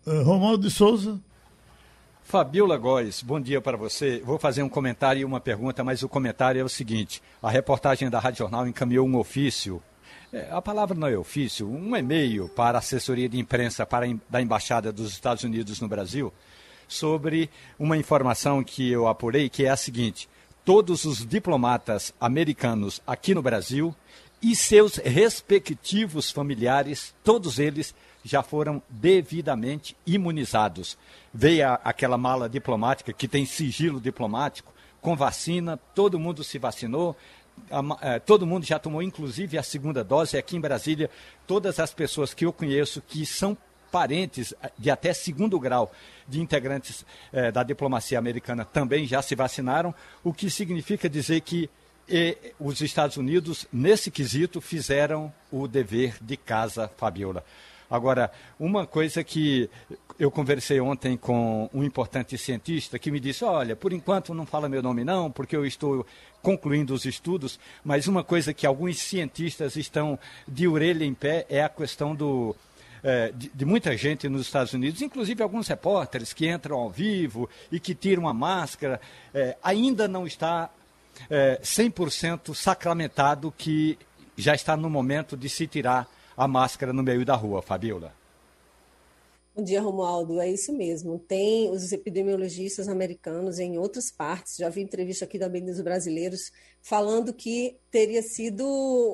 Uh, 0.08 0.24
Romualdo 0.24 0.66
de 0.66 0.74
Souza. 0.74 1.20
Fabiola 2.24 2.78
Góes, 2.78 3.22
bom 3.22 3.42
dia 3.42 3.60
para 3.60 3.76
você. 3.76 4.22
Vou 4.24 4.40
fazer 4.40 4.64
um 4.64 4.70
comentário 4.70 5.20
e 5.20 5.26
uma 5.26 5.42
pergunta, 5.42 5.84
mas 5.84 6.02
o 6.02 6.08
comentário 6.08 6.62
é 6.62 6.64
o 6.64 6.70
seguinte: 6.70 7.22
a 7.44 7.50
reportagem 7.50 8.10
da 8.10 8.18
Rádio 8.18 8.38
Jornal 8.38 8.66
encaminhou 8.66 9.06
um 9.06 9.18
ofício, 9.18 9.84
é, 10.32 10.48
a 10.50 10.62
palavra 10.62 10.98
não 10.98 11.10
é 11.10 11.18
ofício, 11.18 11.70
um 11.70 11.94
e-mail 11.94 12.48
para 12.48 12.78
a 12.78 12.80
assessoria 12.80 13.28
de 13.28 13.38
imprensa 13.38 13.86
para, 13.86 14.06
da 14.30 14.42
Embaixada 14.42 14.94
dos 14.94 15.12
Estados 15.12 15.44
Unidos 15.44 15.82
no 15.82 15.90
Brasil, 15.90 16.32
sobre 16.88 17.50
uma 17.78 17.98
informação 17.98 18.64
que 18.64 18.90
eu 18.90 19.10
apurei, 19.10 19.50
que 19.50 19.66
é 19.66 19.70
a 19.70 19.76
seguinte: 19.76 20.30
todos 20.64 21.04
os 21.04 21.26
diplomatas 21.26 22.14
americanos 22.18 23.02
aqui 23.06 23.36
no 23.36 23.42
Brasil 23.42 23.94
e 24.42 24.56
seus 24.56 24.98
respectivos 24.98 26.32
familiares, 26.32 27.14
todos 27.24 27.60
eles 27.60 27.94
já 28.24 28.44
foram 28.44 28.82
devidamente 28.90 29.96
imunizados. 30.06 30.98
Veio 31.34 31.68
aquela 31.84 32.18
mala 32.18 32.50
diplomática 32.50 33.14
que 33.14 33.28
tem 33.28 33.46
sigilo 33.46 34.00
diplomático, 34.00 34.74
com 35.02 35.16
vacina, 35.16 35.78
todo 35.96 36.20
mundo 36.20 36.44
se 36.44 36.60
vacinou, 36.60 37.16
é, 38.02 38.20
todo 38.20 38.46
mundo 38.46 38.66
já 38.66 38.78
tomou, 38.78 39.02
inclusive, 39.02 39.58
a 39.58 39.64
segunda 39.64 40.04
dose. 40.04 40.38
Aqui 40.38 40.56
em 40.56 40.62
Brasília, 40.62 41.10
todas 41.46 41.80
as 41.80 41.94
pessoas 41.94 42.34
que 42.34 42.46
eu 42.46 42.54
conheço 42.54 43.02
que 43.02 43.26
são 43.26 43.58
parentes 43.92 44.54
de 44.78 44.92
até 44.92 45.14
segundo 45.14 45.60
grau 45.60 45.92
de 46.28 46.42
integrantes 46.42 47.06
é, 47.32 47.52
da 47.52 47.64
diplomacia 47.64 48.20
americana 48.20 48.66
também 48.66 49.06
já 49.08 49.22
se 49.22 49.34
vacinaram, 49.34 49.96
o 50.24 50.34
que 50.34 50.50
significa 50.50 51.10
dizer 51.10 51.42
que 51.42 51.70
e, 52.10 52.38
os 52.60 52.82
Estados 52.82 53.18
Unidos, 53.18 53.68
nesse 53.72 54.10
quesito, 54.10 54.62
fizeram 54.62 55.34
o 55.52 55.68
dever 55.68 56.16
de 56.22 56.38
casa, 56.38 56.90
Fabiola. 56.98 57.44
Agora, 57.90 58.32
uma 58.60 58.86
coisa 58.86 59.24
que 59.24 59.70
eu 60.20 60.30
conversei 60.30 60.80
ontem 60.80 61.16
com 61.16 61.70
um 61.74 61.84
importante 61.84 62.38
cientista 62.38 63.00
que 63.00 63.10
me 63.10 63.20
disse: 63.20 63.46
olha, 63.46 63.76
por 63.76 63.94
enquanto 63.94 64.34
não 64.34 64.46
fala 64.46 64.68
meu 64.68 64.84
nome, 64.84 65.06
não, 65.06 65.32
porque 65.32 65.56
eu 65.56 65.66
estou 65.66 66.06
concluindo 66.42 66.94
os 66.94 67.06
estudos, 67.06 67.58
mas 67.84 68.08
uma 68.08 68.24
coisa 68.24 68.54
que 68.54 68.66
alguns 68.66 69.00
cientistas 69.00 69.78
estão 69.78 70.20
de 70.48 70.68
orelha 70.68 71.06
em 71.06 71.14
pé 71.14 71.46
é 71.50 71.64
a 71.64 71.70
questão 71.70 72.14
do. 72.14 72.56
É, 73.04 73.32
de, 73.32 73.50
de, 73.54 73.64
muita 73.64 73.96
gente 73.96 74.28
nos 74.28 74.42
Estados 74.42 74.74
Unidos, 74.74 75.02
inclusive 75.02 75.42
alguns 75.42 75.68
repórteres 75.68 76.34
que 76.34 76.50
entram 76.50 76.78
ao 76.78 76.90
vivo 76.90 77.48
e 77.72 77.80
que 77.80 77.94
tiram 77.94 78.28
a 78.28 78.34
máscara, 78.34 79.00
é, 79.34 79.56
ainda 79.62 80.08
não 80.08 80.26
está 80.26 80.70
é, 81.30 81.60
100% 81.62 82.54
sacramentado 82.54 83.54
que 83.56 83.98
já 84.36 84.54
está 84.54 84.78
no 84.78 84.90
momento 84.90 85.36
de 85.36 85.50
se 85.50 85.68
tirar 85.68 86.08
a 86.36 86.48
máscara 86.48 86.94
no 86.94 87.02
meio 87.02 87.26
da 87.26 87.36
rua, 87.36 87.62
Fabiola. 87.62 88.14
Bom 89.58 89.64
dia, 89.64 89.82
Romualdo. 89.82 90.40
É 90.40 90.48
isso 90.52 90.72
mesmo. 90.72 91.18
Tem 91.18 91.68
os 91.72 91.92
epidemiologistas 91.92 92.88
americanos 92.88 93.58
em 93.58 93.80
outras 93.80 94.12
partes. 94.12 94.56
Já 94.56 94.70
vi 94.70 94.82
entrevista 94.82 95.26
aqui 95.26 95.40
também 95.40 95.66
dos 95.66 95.82
brasileiros 95.82 96.52
falando 96.80 97.34
que 97.34 97.76
teria 97.90 98.22
sido 98.22 98.64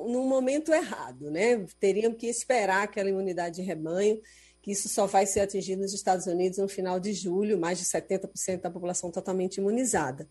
num 0.10 0.28
momento 0.28 0.74
errado, 0.74 1.32
né? 1.32 1.66
Teriam 1.80 2.14
que 2.14 2.28
esperar 2.28 2.84
aquela 2.84 3.10
imunidade 3.10 3.56
de 3.56 3.62
rebanho, 3.62 4.20
que 4.62 4.72
isso 4.72 4.90
só 4.90 5.06
vai 5.06 5.26
ser 5.26 5.40
atingido 5.40 5.82
nos 5.82 5.94
Estados 5.94 6.28
Unidos 6.28 6.58
no 6.58 6.68
final 6.68 7.00
de 7.00 7.14
julho, 7.14 7.58
mais 7.58 7.80
de 7.80 7.86
70% 7.86 8.60
da 8.60 8.70
população 8.70 9.10
totalmente 9.10 9.62
imunizada. 9.62 10.28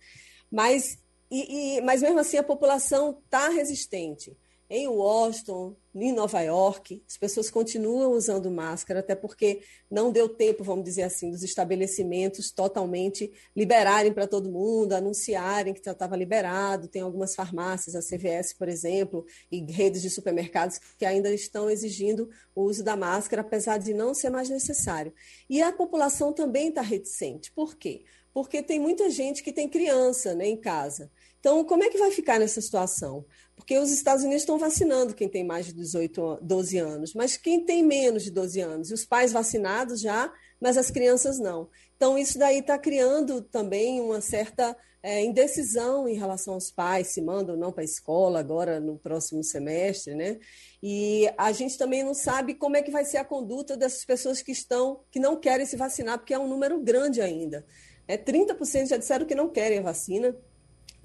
Mas, 0.51 0.99
e, 1.33 1.77
e, 1.77 1.81
mas 1.81 2.03
mesmo 2.03 2.19
assim 2.19 2.37
a 2.37 2.43
população 2.43 3.19
está 3.25 3.49
resistente 3.49 4.37
em 4.75 4.89
Washington, 4.89 5.77
em 5.95 6.15
Nova 6.15 6.41
York, 6.41 7.05
as 7.07 7.19
pessoas 7.19 7.51
continuam 7.51 8.13
usando 8.13 8.51
máscara, 8.51 9.01
até 9.01 9.15
porque 9.15 9.61
não 9.91 10.11
deu 10.11 10.31
tempo, 10.31 10.65
vamos 10.65 10.83
dizer 10.83 11.03
assim, 11.03 11.31
dos 11.31 11.43
estabelecimentos 11.43 12.51
totalmente 12.51 13.31
liberarem 13.55 14.15
para 14.15 14.27
todo 14.27 14.51
mundo, 14.51 14.95
anunciarem 14.95 15.75
que 15.75 15.85
já 15.85 15.93
estava 15.93 16.17
liberado. 16.17 16.89
Tem 16.89 17.03
algumas 17.03 17.35
farmácias, 17.35 17.95
a 17.95 18.01
CVS, 18.01 18.55
por 18.55 18.67
exemplo, 18.67 19.27
e 19.51 19.63
redes 19.71 20.01
de 20.01 20.09
supermercados 20.09 20.81
que 20.97 21.05
ainda 21.05 21.29
estão 21.35 21.69
exigindo 21.69 22.31
o 22.55 22.63
uso 22.63 22.83
da 22.83 22.97
máscara, 22.97 23.43
apesar 23.43 23.77
de 23.77 23.93
não 23.93 24.15
ser 24.15 24.31
mais 24.31 24.49
necessário. 24.49 25.13
E 25.51 25.61
a 25.61 25.71
população 25.71 26.33
também 26.33 26.71
está 26.71 26.81
reticente. 26.81 27.53
Por 27.53 27.77
quê? 27.77 28.05
Porque 28.33 28.63
tem 28.63 28.81
muita 28.81 29.11
gente 29.11 29.43
que 29.43 29.53
tem 29.53 29.69
criança 29.69 30.35
né, 30.35 30.47
em 30.47 30.57
casa. 30.57 31.11
Então, 31.43 31.65
como 31.65 31.83
é 31.83 31.89
que 31.89 31.99
vai 31.99 32.13
ficar 32.13 32.39
nessa 32.39 32.61
situação? 32.61 33.27
Porque 33.57 33.77
os 33.77 33.91
Estados 33.91 34.23
Unidos 34.23 34.43
estão 34.43 34.59
vacinando 34.59 35.13
quem 35.13 35.29
tem 35.29 35.45
mais 35.45 35.67
de 35.67 35.73
18, 35.73 36.39
12 36.41 36.79
anos, 36.79 37.15
mas 37.15 37.37
quem 37.37 37.65
tem 37.65 37.83
menos 37.83 38.23
de 38.23 38.31
12 38.31 38.61
anos? 38.61 38.91
E 38.91 38.95
os 38.95 39.05
pais 39.05 39.33
vacinados 39.33 40.01
já, 40.01 40.33
mas 40.61 40.79
as 40.79 40.89
crianças 40.89 41.41
não. 41.41 41.69
Então, 41.97 42.17
isso 42.17 42.39
daí 42.39 42.61
está 42.61 42.79
criando 42.79 43.43
também 43.43 44.01
uma 44.01 44.21
certa 44.21 44.77
é, 45.03 45.21
indecisão 45.25 46.07
em 46.07 46.15
relação 46.15 46.55
aos 46.55 46.71
pais, 46.71 47.09
se 47.09 47.21
mandam 47.21 47.57
ou 47.57 47.61
não 47.61 47.73
para 47.73 47.83
a 47.83 47.85
escola 47.85 48.39
agora 48.39 48.79
no 48.79 48.97
próximo 48.97 49.43
semestre, 49.43 50.15
né? 50.15 50.39
E 50.81 51.29
a 51.37 51.51
gente 51.51 51.77
também 51.77 52.05
não 52.05 52.15
sabe 52.15 52.55
como 52.55 52.77
é 52.77 52.83
que 52.83 52.91
vai 52.93 53.05
ser 53.05 53.17
a 53.17 53.25
conduta 53.25 53.77
dessas 53.77 54.05
pessoas 54.05 54.41
que 54.41 54.53
estão, 54.53 55.01
que 55.11 55.19
não 55.19 55.35
querem 55.35 55.67
se 55.67 55.77
vacinar, 55.77 56.19
porque 56.19 56.35
é 56.35 56.39
um 56.39 56.47
número 56.47 56.79
grande 56.79 57.21
ainda. 57.21 57.67
É, 58.07 58.17
30% 58.17 58.87
já 58.87 58.97
disseram 58.97 59.27
que 59.27 59.35
não 59.35 59.49
querem 59.49 59.79
a 59.79 59.83
vacina, 59.83 60.37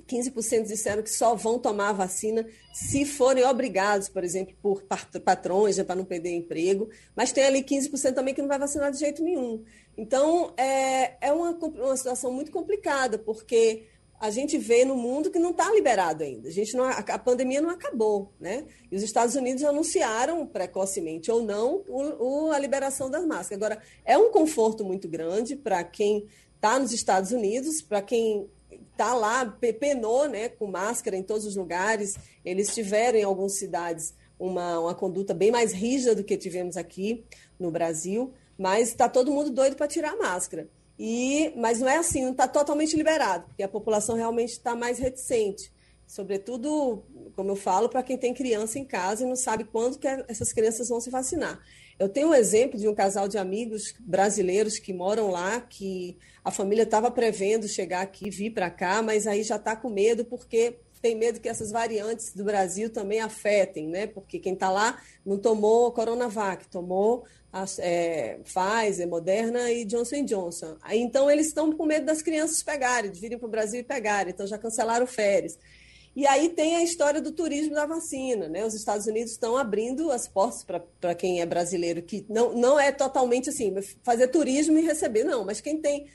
15% 0.07 0.65
disseram 0.65 1.03
que 1.03 1.11
só 1.11 1.35
vão 1.35 1.59
tomar 1.59 1.89
a 1.89 1.93
vacina 1.93 2.47
se 2.73 3.05
forem 3.05 3.43
obrigados, 3.43 4.07
por 4.09 4.23
exemplo, 4.23 4.55
por 4.61 4.83
patrões, 5.23 5.77
né, 5.77 5.83
para 5.83 5.95
não 5.95 6.05
perder 6.05 6.35
emprego, 6.35 6.89
mas 7.15 7.31
tem 7.31 7.43
ali 7.43 7.61
15% 7.63 8.13
também 8.13 8.33
que 8.33 8.41
não 8.41 8.47
vai 8.47 8.59
vacinar 8.59 8.91
de 8.91 8.99
jeito 8.99 9.23
nenhum. 9.23 9.63
Então, 9.97 10.53
é, 10.55 11.17
é 11.27 11.33
uma, 11.33 11.51
uma 11.51 11.97
situação 11.97 12.31
muito 12.31 12.51
complicada, 12.51 13.17
porque 13.17 13.85
a 14.19 14.31
gente 14.31 14.57
vê 14.57 14.83
no 14.83 14.95
mundo 14.95 15.29
que 15.29 15.37
não 15.37 15.51
está 15.51 15.71
liberado 15.71 16.23
ainda. 16.23 16.49
A, 16.49 16.51
gente 16.51 16.75
não, 16.75 16.85
a 16.85 17.19
pandemia 17.19 17.61
não 17.61 17.69
acabou, 17.69 18.33
né? 18.39 18.65
E 18.91 18.95
os 18.95 19.03
Estados 19.03 19.35
Unidos 19.35 19.63
anunciaram 19.63 20.45
precocemente 20.45 21.31
ou 21.31 21.43
não 21.43 21.83
o, 21.87 22.47
o, 22.47 22.51
a 22.51 22.57
liberação 22.57 23.11
das 23.11 23.25
máscaras. 23.25 23.61
Agora, 23.61 23.81
é 24.03 24.17
um 24.17 24.31
conforto 24.31 24.83
muito 24.83 25.07
grande 25.07 25.55
para 25.55 25.83
quem 25.83 26.27
está 26.55 26.79
nos 26.79 26.91
Estados 26.91 27.31
Unidos, 27.31 27.81
para 27.81 28.01
quem 28.01 28.49
está 28.91 29.13
lá, 29.13 29.45
penou 29.79 30.27
né, 30.27 30.49
com 30.49 30.67
máscara 30.67 31.15
em 31.15 31.23
todos 31.23 31.45
os 31.45 31.55
lugares. 31.55 32.15
Eles 32.43 32.73
tiveram 32.73 33.19
em 33.19 33.23
algumas 33.23 33.57
cidades 33.57 34.13
uma, 34.39 34.79
uma 34.79 34.95
conduta 34.95 35.33
bem 35.33 35.51
mais 35.51 35.71
rígida 35.71 36.15
do 36.15 36.23
que 36.23 36.37
tivemos 36.37 36.77
aqui 36.77 37.23
no 37.59 37.71
Brasil, 37.71 38.33
mas 38.57 38.89
está 38.89 39.09
todo 39.09 39.31
mundo 39.31 39.49
doido 39.49 39.75
para 39.75 39.87
tirar 39.87 40.13
a 40.13 40.17
máscara. 40.17 40.69
E, 40.99 41.53
mas 41.55 41.79
não 41.79 41.87
é 41.87 41.97
assim, 41.97 42.23
não 42.23 42.31
está 42.31 42.47
totalmente 42.47 42.95
liberado, 42.95 43.45
porque 43.47 43.61
a 43.61 43.67
população 43.67 44.15
realmente 44.15 44.53
está 44.53 44.75
mais 44.75 44.97
reticente. 44.97 45.71
Sobretudo, 46.07 47.03
como 47.35 47.51
eu 47.51 47.55
falo, 47.55 47.89
para 47.89 48.01
quem 48.01 48.17
tem 48.17 48.33
criança 48.33 48.79
em 48.79 48.85
casa 48.85 49.23
e 49.23 49.27
não 49.27 49.35
sabe 49.35 49.65
quando 49.65 49.99
que 49.99 50.07
essas 50.27 50.53
crianças 50.53 50.89
vão 50.89 51.01
se 51.01 51.09
vacinar. 51.09 51.61
Eu 51.99 52.07
tenho 52.07 52.29
um 52.29 52.33
exemplo 52.33 52.79
de 52.79 52.87
um 52.87 52.93
casal 52.93 53.27
de 53.27 53.37
amigos 53.37 53.95
brasileiros 53.99 54.77
que 54.77 54.93
moram 54.93 55.31
lá, 55.31 55.59
que 55.61 56.17
a 56.43 56.51
família 56.51 56.83
estava 56.83 57.09
prevendo 57.09 57.67
chegar 57.67 58.01
aqui, 58.01 58.29
vir 58.29 58.51
para 58.51 58.69
cá, 58.69 59.01
mas 59.01 59.25
aí 59.25 59.43
já 59.43 59.55
está 59.55 59.75
com 59.75 59.89
medo 59.89 60.23
porque 60.23 60.75
tem 61.01 61.15
medo 61.15 61.39
que 61.39 61.49
essas 61.49 61.71
variantes 61.71 62.33
do 62.33 62.43
Brasil 62.43 62.89
também 62.89 63.19
afetem, 63.19 63.87
né? 63.87 64.07
Porque 64.07 64.39
quem 64.39 64.53
está 64.53 64.69
lá 64.69 65.01
não 65.25 65.37
tomou 65.37 65.91
Coronavac, 65.91 66.67
tomou 66.67 67.25
a, 67.51 67.65
é, 67.79 68.39
Pfizer, 68.43 69.07
Moderna 69.07 69.71
e 69.71 69.85
Johnson 69.85 70.23
Johnson. 70.23 70.77
Então 70.91 71.29
eles 71.29 71.47
estão 71.47 71.71
com 71.71 71.85
medo 71.85 72.05
das 72.05 72.21
crianças 72.21 72.61
pegarem, 72.61 73.11
de 73.11 73.19
virem 73.19 73.37
para 73.37 73.47
o 73.47 73.51
Brasil 73.51 73.79
e 73.79 73.83
pegarem, 73.83 74.33
então 74.33 74.45
já 74.45 74.57
cancelaram 74.57 75.07
férias. 75.07 75.57
E 76.17 76.25
aí 76.25 76.49
tem 76.49 76.75
a 76.75 76.83
história 76.83 77.21
do 77.21 77.31
turismo 77.31 77.75
da 77.75 77.85
vacina, 77.85 78.49
né? 78.49 78.65
Os 78.65 78.73
Estados 78.73 79.05
Unidos 79.05 79.33
estão 79.33 79.55
abrindo 79.55 80.11
as 80.11 80.27
portas 80.27 80.65
para 80.99 81.13
quem 81.13 81.41
é 81.41 81.45
brasileiro, 81.45 82.01
que 82.01 82.25
não, 82.27 82.55
não 82.55 82.79
é 82.79 82.91
totalmente 82.91 83.51
assim, 83.51 83.71
fazer 84.01 84.29
turismo 84.29 84.79
e 84.79 84.81
receber, 84.81 85.23
não, 85.23 85.45
mas 85.45 85.61
quem 85.61 85.79
tem 85.79 86.07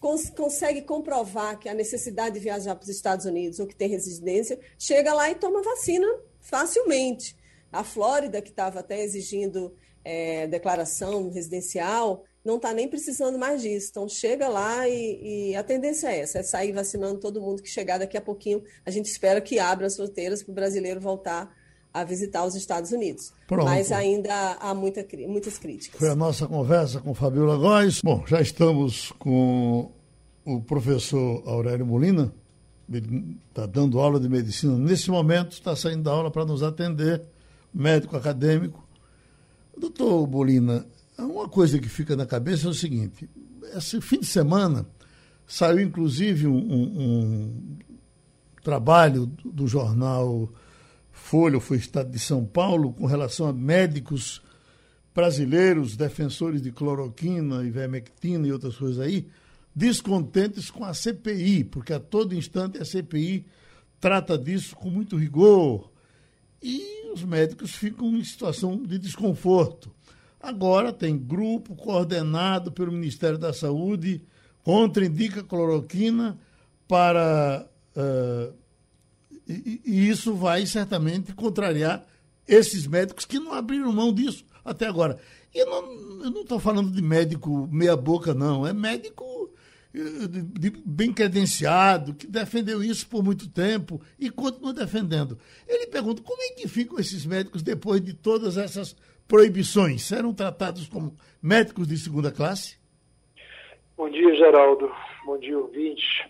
cons 0.00 0.28
consegue 0.28 0.82
comprovar 0.82 1.56
que 1.56 1.68
a 1.68 1.72
necessidade 1.72 2.34
de 2.34 2.40
viajar 2.40 2.74
para 2.74 2.82
os 2.82 2.88
Estados 2.88 3.26
Unidos 3.26 3.60
ou 3.60 3.66
que 3.68 3.76
tem 3.76 3.88
residência, 3.88 4.58
chega 4.76 5.14
lá 5.14 5.30
e 5.30 5.36
toma 5.36 5.62
vacina 5.62 6.08
facilmente. 6.40 7.36
A 7.70 7.84
Flórida, 7.84 8.42
que 8.42 8.50
estava 8.50 8.80
até 8.80 9.04
exigindo 9.04 9.72
é, 10.04 10.48
declaração 10.48 11.30
residencial, 11.30 12.24
não 12.44 12.56
está 12.56 12.74
nem 12.74 12.86
precisando 12.86 13.38
mais 13.38 13.62
disso. 13.62 13.88
Então, 13.90 14.08
chega 14.08 14.48
lá 14.48 14.86
e, 14.88 15.50
e, 15.50 15.56
a 15.56 15.62
tendência 15.62 16.08
é 16.08 16.20
essa, 16.20 16.38
é 16.38 16.42
sair 16.42 16.72
vacinando 16.72 17.18
todo 17.18 17.40
mundo 17.40 17.62
que 17.62 17.68
chegar 17.68 17.98
daqui 17.98 18.16
a 18.16 18.20
pouquinho. 18.20 18.62
A 18.84 18.90
gente 18.90 19.06
espera 19.06 19.40
que 19.40 19.58
abra 19.58 19.86
as 19.86 19.96
fronteiras 19.96 20.42
para 20.42 20.52
o 20.52 20.54
brasileiro 20.54 21.00
voltar 21.00 21.50
a 21.92 22.02
visitar 22.04 22.44
os 22.44 22.56
Estados 22.56 22.90
Unidos. 22.90 23.32
Pronto. 23.46 23.64
Mas 23.64 23.92
ainda 23.92 24.56
há 24.60 24.74
muita, 24.74 25.06
muitas 25.28 25.58
críticas. 25.58 25.98
Foi 25.98 26.10
a 26.10 26.16
nossa 26.16 26.46
conversa 26.46 27.00
com 27.00 27.14
Fabiola 27.14 27.56
Góes. 27.56 28.00
Bom, 28.02 28.24
já 28.26 28.40
estamos 28.40 29.12
com 29.12 29.92
o 30.44 30.60
professor 30.60 31.42
Aurélio 31.46 31.86
Molina, 31.86 32.34
ele 32.92 33.38
está 33.48 33.64
dando 33.64 33.98
aula 33.98 34.20
de 34.20 34.28
medicina 34.28 34.76
nesse 34.76 35.10
momento, 35.10 35.52
está 35.52 35.74
saindo 35.74 36.02
da 36.02 36.10
aula 36.10 36.30
para 36.30 36.44
nos 36.44 36.62
atender, 36.62 37.22
médico 37.72 38.16
acadêmico. 38.16 38.86
Doutor 39.76 40.28
Molina, 40.28 40.86
uma 41.22 41.48
coisa 41.48 41.78
que 41.78 41.88
fica 41.88 42.16
na 42.16 42.26
cabeça 42.26 42.66
é 42.66 42.70
o 42.70 42.74
seguinte: 42.74 43.28
esse 43.76 44.00
fim 44.00 44.20
de 44.20 44.26
semana 44.26 44.86
saiu 45.46 45.80
inclusive 45.80 46.46
um, 46.46 46.56
um, 46.56 47.78
trabalho 48.62 49.26
do, 49.26 49.52
do 49.52 49.66
jornal 49.68 50.50
Folha, 51.12 51.60
foi 51.60 51.76
Estado 51.76 52.10
de 52.10 52.18
São 52.18 52.44
Paulo, 52.44 52.92
com 52.92 53.06
relação 53.06 53.46
a 53.46 53.52
médicos 53.52 54.42
brasileiros, 55.14 55.96
defensores 55.96 56.60
de 56.60 56.72
cloroquina, 56.72 57.64
ivermectina 57.64 58.48
e 58.48 58.52
outras 58.52 58.76
coisas 58.76 58.98
aí, 58.98 59.28
descontentes 59.74 60.70
com 60.70 60.84
a 60.84 60.92
CPI, 60.92 61.64
porque 61.64 61.92
a 61.92 62.00
todo 62.00 62.34
instante 62.34 62.78
a 62.78 62.84
CPI 62.84 63.46
trata 64.00 64.36
disso 64.36 64.74
com 64.74 64.90
muito 64.90 65.16
rigor. 65.16 65.90
E 66.60 67.12
os 67.12 67.22
médicos 67.22 67.74
ficam 67.74 68.08
em 68.16 68.24
situação 68.24 68.76
de 68.82 68.98
desconforto. 68.98 69.93
Agora 70.44 70.92
tem 70.92 71.16
grupo 71.16 71.74
coordenado 71.74 72.70
pelo 72.70 72.92
Ministério 72.92 73.38
da 73.38 73.50
Saúde, 73.50 74.22
contraindica 74.62 75.42
cloroquina 75.42 76.38
para. 76.86 77.66
Uh, 77.96 78.54
e, 79.48 79.80
e, 79.82 80.08
isso 80.10 80.34
vai 80.34 80.66
certamente 80.66 81.32
contrariar 81.32 82.04
esses 82.46 82.86
médicos 82.86 83.24
que 83.24 83.38
não 83.38 83.54
abriram 83.54 83.90
mão 83.90 84.12
disso 84.12 84.44
até 84.62 84.86
agora. 84.86 85.18
E 85.54 85.60
eu 85.60 85.66
não 86.30 86.42
estou 86.42 86.60
falando 86.60 86.90
de 86.90 87.00
médico 87.00 87.66
meia-boca, 87.72 88.34
não. 88.34 88.66
É 88.66 88.72
médico 88.74 89.50
eh, 89.94 90.28
de, 90.28 90.42
de, 90.42 90.82
bem 90.84 91.10
credenciado, 91.10 92.12
que 92.12 92.26
defendeu 92.26 92.84
isso 92.84 93.06
por 93.06 93.24
muito 93.24 93.48
tempo 93.48 93.98
e 94.18 94.28
continua 94.28 94.74
defendendo. 94.74 95.38
Ele 95.66 95.86
pergunta 95.86 96.20
como 96.20 96.42
é 96.42 96.50
que 96.50 96.68
ficam 96.68 96.98
esses 96.98 97.24
médicos 97.24 97.62
depois 97.62 98.02
de 98.02 98.12
todas 98.12 98.58
essas 98.58 98.94
proibições 99.28 100.02
serão 100.02 100.34
tratados 100.34 100.88
como 100.88 101.16
médicos 101.42 101.88
de 101.88 101.96
segunda 101.96 102.32
classe? 102.32 102.78
Bom 103.96 104.08
dia, 104.10 104.34
Geraldo. 104.34 104.90
Bom 105.24 105.38
dia, 105.38 105.58
ouvinte. 105.58 106.28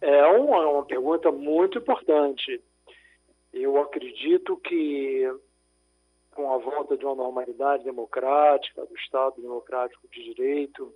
É 0.00 0.26
uma, 0.26 0.68
uma 0.68 0.84
pergunta 0.84 1.30
muito 1.32 1.78
importante. 1.78 2.60
Eu 3.52 3.80
acredito 3.80 4.56
que 4.58 5.26
com 6.38 6.52
a 6.52 6.58
volta 6.58 6.96
de 6.96 7.04
uma 7.04 7.16
normalidade 7.16 7.82
democrática, 7.82 8.86
do 8.86 8.94
Estado 8.94 9.42
democrático 9.42 10.06
de 10.08 10.22
direito, 10.22 10.94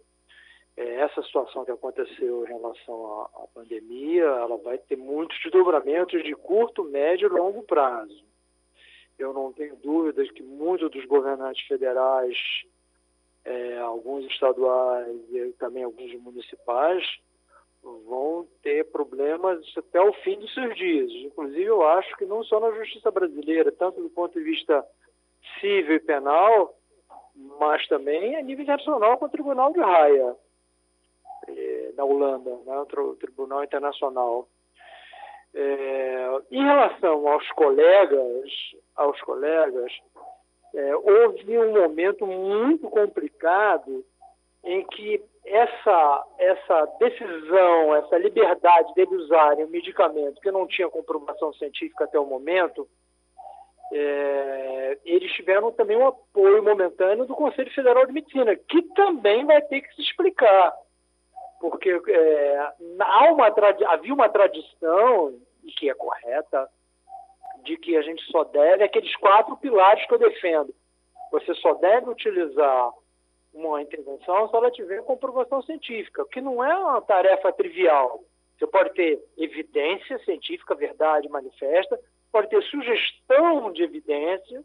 é, 0.77 1.01
essa 1.01 1.21
situação 1.23 1.65
que 1.65 1.73
aconteceu 1.73 2.45
em 2.45 2.49
relação 2.49 3.07
à, 3.07 3.25
à, 3.25 3.47
pandemia, 3.53 4.23
ela 4.23 4.57
vai 4.59 4.79
ter 4.79 4.97
muitos 4.97 5.37
desdobramentos 5.43 6.23
de 6.23 6.33
curto, 6.37 6.85
médio 6.85 7.27
e 7.27 7.37
longo 7.37 7.65
prazo. 7.65 8.25
Eu 9.23 9.33
não 9.33 9.53
tenho 9.53 9.77
dúvidas 9.77 10.31
que 10.33 10.43
muitos 10.43 10.91
dos 10.91 11.05
governantes 11.07 11.65
federais, 11.67 12.37
é, 13.45 13.79
alguns 13.79 14.25
estaduais 14.27 15.17
e 15.31 15.53
também 15.59 15.85
alguns 15.85 16.13
municipais, 16.21 17.05
vão 17.83 18.47
ter 18.63 18.85
problemas 18.91 19.61
até 19.77 20.01
o 20.01 20.13
fim 20.13 20.39
dos 20.39 20.53
seus 20.53 20.77
dias. 20.77 21.11
Inclusive, 21.11 21.65
eu 21.65 21.87
acho 21.87 22.17
que 22.17 22.25
não 22.25 22.43
só 22.45 22.59
na 22.59 22.73
justiça 22.73 23.11
brasileira, 23.11 23.71
tanto 23.71 24.03
do 24.03 24.11
ponto 24.11 24.39
de 24.39 24.45
vista 24.45 24.85
civil 25.61 25.97
e 25.97 26.01
penal, 26.01 26.75
mas 27.61 27.87
também 27.89 28.37
a 28.37 28.43
nível 28.43 28.65
internacional 28.65 29.19
com 29.19 29.27
o 29.27 29.31
Tribunal 29.31 29.73
de 29.73 29.81
Haia, 29.81 30.37
é, 31.49 31.93
na 31.97 32.05
Holanda, 32.05 32.51
né, 32.65 32.79
o 32.79 33.17
Tribunal 33.17 33.65
Internacional. 33.65 34.49
É, 35.55 36.29
em 36.51 36.65
relação 36.65 37.29
aos 37.29 37.47
colegas, 37.53 38.51
aos 38.97 39.21
colegas, 39.23 39.93
é, 40.75 40.97
houve 40.97 41.59
um 41.59 41.73
momento 41.73 42.27
muito 42.27 42.89
complicado 42.89 44.05
em 44.65 44.85
que 44.87 45.23
essa, 45.45 46.25
essa 46.39 46.87
decisão, 46.99 47.95
essa 47.97 48.17
liberdade 48.17 48.95
de 48.95 49.05
usarem 49.15 49.65
um 49.65 49.69
medicamento 49.69 50.41
que 50.41 50.51
não 50.51 50.67
tinha 50.67 50.89
comprovação 50.89 51.53
científica 51.55 52.05
até 52.05 52.19
o 52.19 52.25
momento, 52.25 52.89
é, 53.93 54.99
eles 55.05 55.31
tiveram 55.33 55.71
também 55.73 55.97
um 55.97 56.07
apoio 56.07 56.63
momentâneo 56.63 57.27
do 57.27 57.35
Conselho 57.35 57.71
Federal 57.73 58.07
de 58.07 58.13
Medicina, 58.13 58.57
que 58.57 58.83
também 58.95 59.45
vai 59.45 59.61
ter 59.63 59.83
que 59.83 59.95
se 59.95 60.03
explicar 60.03 60.75
porque 61.63 62.03
é, 62.09 62.73
há 62.99 63.33
uma 63.33 63.47
havia 63.47 64.13
uma 64.13 64.29
tradição, 64.29 65.39
e 65.63 65.71
que 65.71 65.89
é 65.89 65.95
correta, 65.95 66.69
de 67.63 67.77
que 67.77 67.97
a 67.97 68.03
gente 68.03 68.21
só 68.33 68.43
deve 68.43 68.83
aqueles 68.83 69.15
quatro 69.17 69.57
pilares 69.57 70.05
que 70.05 70.13
eu 70.13 70.19
defendo. 70.19 70.75
Você 71.31 71.55
só 71.55 71.75
deve 71.75 72.11
utilizar 72.11 72.91
uma 73.55 73.81
intervenção 73.81 74.49
se 74.49 74.57
ela 74.57 74.73
tiver 74.73 75.05
comprovação 75.05 75.63
científica, 75.63 76.27
que 76.33 76.41
não 76.41 76.65
é 76.65 76.77
uma 76.77 77.01
tarefa 77.01 77.53
trivial. 77.53 78.25
Você 78.59 78.67
pode 78.67 78.93
ter 78.95 79.25
evidência 79.39 80.19
científica, 80.25 80.75
verdade 80.75 81.29
manifesta, 81.29 81.99
pode 82.33 82.49
ter 82.49 82.61
sugestão 82.65 83.71
de 83.71 83.85
evidência, 83.85 84.65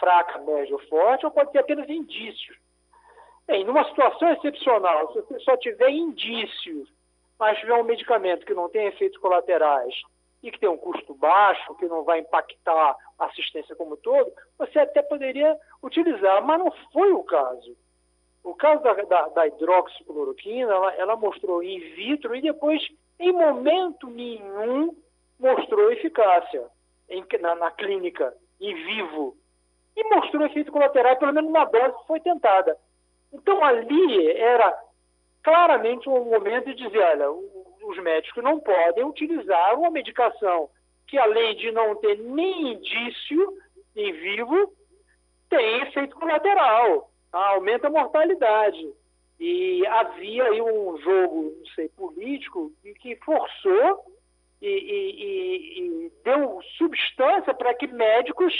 fraca, 0.00 0.38
média 0.38 0.74
ou 0.74 0.80
forte, 0.88 1.26
ou 1.26 1.30
pode 1.30 1.52
ter 1.52 1.58
apenas 1.58 1.88
indícios. 1.90 2.56
Bem, 3.46 3.64
numa 3.64 3.84
situação 3.84 4.32
excepcional, 4.32 5.12
se 5.12 5.20
você 5.20 5.38
só 5.40 5.56
tiver 5.56 5.90
indícios, 5.90 6.88
mas 7.38 7.58
tiver 7.58 7.74
um 7.74 7.84
medicamento 7.84 8.46
que 8.46 8.54
não 8.54 8.68
tem 8.68 8.86
efeitos 8.86 9.18
colaterais 9.18 9.94
e 10.42 10.50
que 10.50 10.58
tem 10.58 10.68
um 10.68 10.78
custo 10.78 11.14
baixo, 11.14 11.74
que 11.76 11.86
não 11.86 12.04
vai 12.04 12.20
impactar 12.20 12.96
a 13.18 13.26
assistência 13.26 13.76
como 13.76 13.94
um 13.94 13.96
todo, 13.96 14.32
você 14.58 14.78
até 14.78 15.02
poderia 15.02 15.58
utilizar, 15.82 16.42
mas 16.44 16.58
não 16.58 16.70
foi 16.92 17.12
o 17.12 17.22
caso. 17.22 17.76
O 18.42 18.54
caso 18.54 18.82
da, 18.82 18.92
da, 18.92 19.28
da 19.28 19.46
hidroxicloroquina, 19.46 20.72
ela, 20.72 20.94
ela 20.94 21.16
mostrou 21.16 21.62
in 21.62 21.78
vitro 21.94 22.34
e 22.36 22.42
depois, 22.42 22.82
em 23.18 23.32
momento 23.32 24.08
nenhum, 24.08 24.94
mostrou 25.38 25.90
eficácia 25.90 26.66
em, 27.08 27.24
na, 27.40 27.54
na 27.54 27.70
clínica, 27.70 28.34
em 28.60 28.74
vivo. 28.74 29.36
E 29.96 30.04
mostrou 30.14 30.44
efeito 30.46 30.72
colateral, 30.72 31.16
pelo 31.16 31.32
menos 31.32 31.52
na 31.52 31.64
dose 31.64 31.98
que 32.00 32.06
foi 32.06 32.20
tentada. 32.20 32.76
Então 33.34 33.62
ali 33.64 34.30
era 34.30 34.74
claramente 35.42 36.08
um 36.08 36.24
momento 36.24 36.66
de 36.66 36.74
dizer, 36.74 37.00
olha, 37.00 37.30
os 37.30 37.98
médicos 37.98 38.42
não 38.42 38.60
podem 38.60 39.04
utilizar 39.04 39.78
uma 39.78 39.90
medicação 39.90 40.70
que 41.06 41.18
além 41.18 41.54
de 41.56 41.70
não 41.70 41.94
ter 41.96 42.18
nem 42.18 42.72
indício 42.72 43.58
em 43.94 44.12
vivo, 44.12 44.72
tem 45.50 45.82
efeito 45.82 46.16
colateral, 46.16 47.10
tá? 47.30 47.46
aumenta 47.48 47.88
a 47.88 47.90
mortalidade. 47.90 48.92
E 49.38 49.86
havia 49.86 50.44
aí 50.44 50.62
um 50.62 50.96
jogo, 50.98 51.54
não 51.58 51.66
sei, 51.74 51.88
político, 51.90 52.72
que 53.00 53.16
forçou 53.16 54.04
e, 54.62 54.68
e, 54.68 55.80
e 56.06 56.12
deu 56.24 56.60
substância 56.78 57.52
para 57.52 57.74
que 57.74 57.86
médicos 57.86 58.52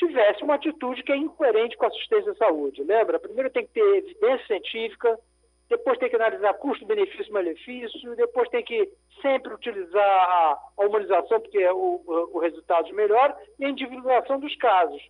tivessem 0.00 0.44
uma 0.44 0.54
atitude 0.54 1.02
que 1.02 1.12
é 1.12 1.16
incoerente 1.16 1.76
com 1.76 1.84
a 1.84 1.88
assistência 1.88 2.32
à 2.32 2.36
saúde. 2.36 2.82
Lembra? 2.82 3.20
Primeiro 3.20 3.50
tem 3.50 3.66
que 3.66 3.72
ter 3.72 3.96
evidência 3.96 4.46
científica, 4.46 5.18
depois 5.68 5.98
tem 5.98 6.08
que 6.08 6.16
analisar 6.16 6.54
custo, 6.54 6.86
benefício, 6.86 7.32
malefício, 7.32 8.16
depois 8.16 8.48
tem 8.48 8.64
que 8.64 8.90
sempre 9.20 9.52
utilizar 9.52 10.02
a, 10.02 10.58
humanização, 10.78 11.38
porque 11.40 11.58
é 11.58 11.72
o, 11.72 12.02
o, 12.06 12.38
resultado 12.38 12.92
melhor, 12.94 13.36
e 13.58 13.64
a 13.66 13.68
individualização 13.68 14.40
dos 14.40 14.56
casos. 14.56 15.00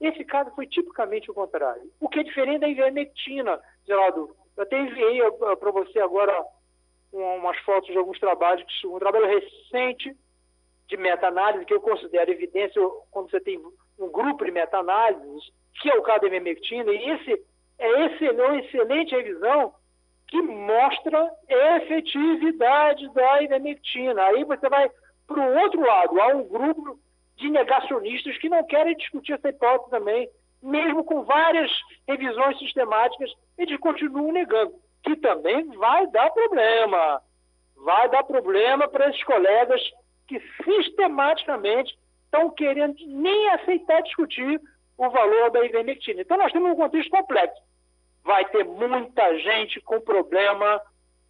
Esse 0.00 0.24
caso 0.24 0.50
foi 0.54 0.66
tipicamente 0.66 1.30
o 1.30 1.34
contrário. 1.34 1.82
O 2.00 2.08
que 2.08 2.20
é 2.20 2.22
diferente 2.24 2.60
da 2.60 2.68
ivermectina, 2.68 3.60
Geraldo. 3.86 4.34
Eu 4.56 4.64
até 4.64 4.78
enviei 4.78 5.22
para 5.30 5.70
você 5.70 6.00
agora 6.00 6.44
umas 7.12 7.56
fotos 7.60 7.90
de 7.90 7.96
alguns 7.96 8.18
trabalhos, 8.18 8.64
um 8.84 8.98
trabalho 8.98 9.26
recente 9.26 10.14
de 10.88 10.96
meta-análise, 10.96 11.64
que 11.64 11.72
eu 11.72 11.80
considero 11.80 12.30
evidência 12.30 12.82
quando 13.10 13.30
você 13.30 13.40
tem 13.40 13.60
um 14.00 14.10
grupo 14.10 14.44
de 14.44 14.50
meta-análises, 14.50 15.52
que 15.80 15.90
é 15.90 15.94
o 15.94 16.02
caso 16.02 16.22
da 16.22 16.26
ivermectina, 16.26 16.90
e 16.92 17.10
esse 17.10 17.44
é 17.78 18.06
excelente, 18.06 18.40
uma 18.40 18.58
excelente 18.58 19.14
revisão 19.14 19.74
que 20.28 20.40
mostra 20.42 21.30
a 21.48 21.76
efetividade 21.76 23.12
da 23.12 23.42
ivermectina. 23.42 24.22
Aí 24.22 24.44
você 24.44 24.68
vai 24.68 24.90
para 25.26 25.40
o 25.40 25.58
outro 25.62 25.80
lado, 25.80 26.20
há 26.20 26.28
um 26.28 26.48
grupo 26.48 26.98
de 27.36 27.48
negacionistas 27.50 28.36
que 28.38 28.48
não 28.48 28.64
querem 28.64 28.96
discutir 28.96 29.32
essa 29.32 29.48
hipótese 29.48 29.90
também, 29.90 30.28
mesmo 30.62 31.04
com 31.04 31.22
várias 31.24 31.70
revisões 32.06 32.58
sistemáticas, 32.58 33.30
eles 33.56 33.78
continuam 33.80 34.32
negando, 34.32 34.74
que 35.02 35.16
também 35.16 35.66
vai 35.76 36.06
dar 36.08 36.30
problema. 36.30 37.22
Vai 37.76 38.10
dar 38.10 38.24
problema 38.24 38.86
para 38.88 39.08
esses 39.08 39.24
colegas 39.24 39.80
que 40.28 40.38
sistematicamente 40.62 41.98
estão 42.30 42.48
querendo 42.50 42.94
nem 43.06 43.50
aceitar 43.50 44.02
discutir 44.02 44.60
o 44.96 45.10
valor 45.10 45.50
da 45.50 45.64
ivermectina. 45.64 46.22
Então 46.22 46.38
nós 46.38 46.52
temos 46.52 46.70
um 46.70 46.76
contexto 46.76 47.10
complexo. 47.10 47.60
Vai 48.24 48.44
ter 48.50 48.64
muita 48.64 49.36
gente 49.38 49.80
com 49.80 50.00
problema 50.00 50.80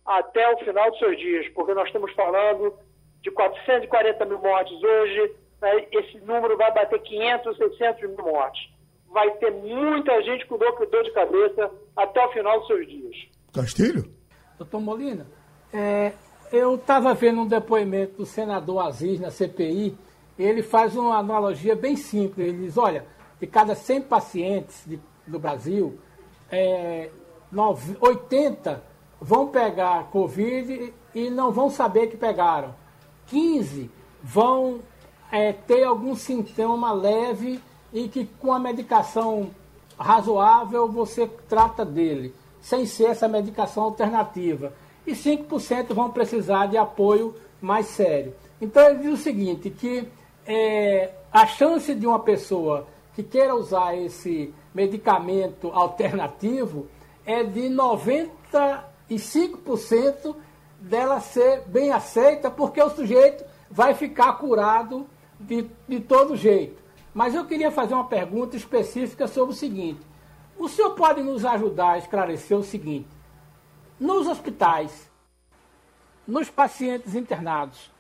até 0.05 0.53
o 0.53 0.59
final 0.59 0.91
dos 0.91 0.99
seus 0.99 1.17
dias, 1.19 1.49
porque 1.51 1.73
nós 1.73 1.87
estamos 1.87 2.13
falando 2.13 2.75
de 3.23 3.31
440 3.31 4.25
mil 4.25 4.39
mortes 4.39 4.83
hoje, 4.83 5.35
né, 5.61 5.87
esse 5.93 6.19
número 6.21 6.57
vai 6.57 6.73
bater 6.73 7.01
500, 7.01 7.57
600 7.57 8.03
mil 8.03 8.17
mortes. 8.17 8.69
Vai 9.09 9.31
ter 9.33 9.51
muita 9.51 10.23
gente 10.23 10.47
com 10.47 10.57
dor, 10.57 10.75
dor 10.87 11.05
de 11.05 11.13
cabeça 11.13 11.71
até 11.97 12.25
o 12.25 12.33
final 12.33 12.59
dos 12.59 12.67
seus 12.67 12.87
dias. 12.89 13.17
Castilho? 13.53 14.05
Doutor 14.59 14.81
Molina, 14.81 15.27
é, 15.73 16.13
eu 16.53 16.75
estava 16.75 17.15
vendo 17.15 17.43
um 17.43 17.47
depoimento 17.47 18.19
do 18.19 18.27
senador 18.27 18.81
Aziz 18.81 19.21
na 19.21 19.31
CPI, 19.31 19.97
ele 20.43 20.63
faz 20.63 20.97
uma 20.97 21.17
analogia 21.17 21.75
bem 21.75 21.97
simples. 21.97 22.49
Ele 22.49 22.67
diz, 22.67 22.79
olha, 22.79 23.05
de 23.41 23.47
cada 23.47 23.75
100 23.75 24.03
pacientes 24.03 24.83
de, 24.87 25.01
do 25.27 25.39
Brasil, 25.39 25.99
é, 26.51 27.11
9, 27.51 27.97
80 28.01 28.83
vão 29.21 29.49
pegar 29.49 30.11
Covid 30.11 30.93
e 31.15 31.31
não 31.31 31.51
vão 31.51 31.69
saber 31.69 32.07
que 32.09 32.17
pegaram. 32.17 32.75
15 33.27 33.91
vão 34.23 34.81
é, 35.31 35.53
ter 35.53 35.85
algum 35.85 36.15
sintoma 36.15 36.93
leve 36.93 37.61
e 37.93 38.09
que 38.09 38.25
com 38.41 38.53
a 38.53 38.59
medicação 38.59 39.51
razoável 39.99 40.89
você 40.89 41.27
trata 41.49 41.85
dele, 41.85 42.35
sem 42.61 42.87
ser 42.87 43.11
essa 43.11 43.29
medicação 43.29 43.85
alternativa. 43.85 44.73
E 45.07 45.13
5% 45.13 45.93
vão 45.93 46.11
precisar 46.11 46.67
de 46.67 46.77
apoio 46.77 47.35
mais 47.61 47.87
sério. 47.87 48.35
Então 48.61 48.83
ele 48.89 49.01
diz 49.01 49.21
o 49.21 49.23
seguinte, 49.23 49.71
que 49.71 50.07
é, 50.47 51.13
a 51.33 51.47
chance 51.47 51.95
de 51.95 52.07
uma 52.07 52.21
pessoa 52.21 52.87
que 53.15 53.23
queira 53.23 53.55
usar 53.55 53.97
esse 53.97 54.53
medicamento 54.75 55.69
alternativo 55.69 56.89
é 57.25 57.45
de 57.45 57.69
95% 57.69 60.35
dela 60.81 61.21
ser 61.21 61.63
bem 61.67 61.93
aceita, 61.93 62.51
porque 62.51 62.83
o 62.83 62.91
sujeito 62.91 63.45
vai 63.71 63.95
ficar 63.95 64.33
curado 64.35 65.07
de, 65.39 65.71
de 65.87 66.01
todo 66.01 66.37
jeito. 66.37 66.83
Mas 67.13 67.35
eu 67.35 67.45
queria 67.45 67.71
fazer 67.71 67.93
uma 67.95 68.07
pergunta 68.07 68.57
específica 68.57 69.29
sobre 69.29 69.55
o 69.55 69.57
seguinte: 69.57 70.01
o 70.59 70.69
senhor 70.69 70.95
pode 70.95 71.23
nos 71.23 71.45
ajudar 71.45 71.93
a 71.93 71.99
esclarecer 71.99 72.57
o 72.57 72.63
seguinte? 72.63 73.09
Nos 73.99 74.27
hospitais, 74.27 75.11
nos 76.27 76.49
pacientes 76.49 77.15
internados 77.15 77.91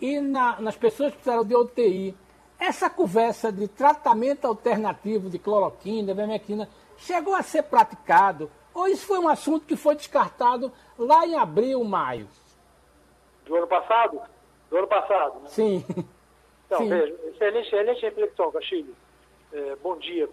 e 0.00 0.20
na, 0.20 0.60
nas 0.60 0.76
pessoas 0.76 1.10
que 1.10 1.18
precisaram 1.18 1.44
de 1.44 1.54
UTI, 1.54 2.16
essa 2.58 2.88
conversa 2.90 3.52
de 3.52 3.68
tratamento 3.68 4.46
alternativo 4.46 5.30
de 5.30 5.38
cloroquina, 5.38 6.14
vermectina, 6.14 6.68
chegou 6.96 7.34
a 7.34 7.42
ser 7.42 7.64
praticado? 7.64 8.50
Ou 8.74 8.86
isso 8.86 9.06
foi 9.06 9.18
um 9.18 9.28
assunto 9.28 9.66
que 9.66 9.76
foi 9.76 9.94
descartado 9.94 10.72
lá 10.98 11.26
em 11.26 11.36
abril, 11.36 11.82
maio? 11.84 12.28
Do 13.44 13.56
ano 13.56 13.66
passado? 13.66 14.20
Do 14.68 14.76
ano 14.76 14.86
passado, 14.86 15.40
né? 15.40 15.48
Sim. 15.48 15.84
Então, 16.66 16.82
Sim. 16.82 16.88
veja, 16.88 17.12
excelente, 17.24 17.66
excelente 17.66 18.02
reflexão, 18.02 18.52
Castilho. 18.52 18.94
É, 19.52 19.74
bom 19.82 19.96
dia, 19.96 20.28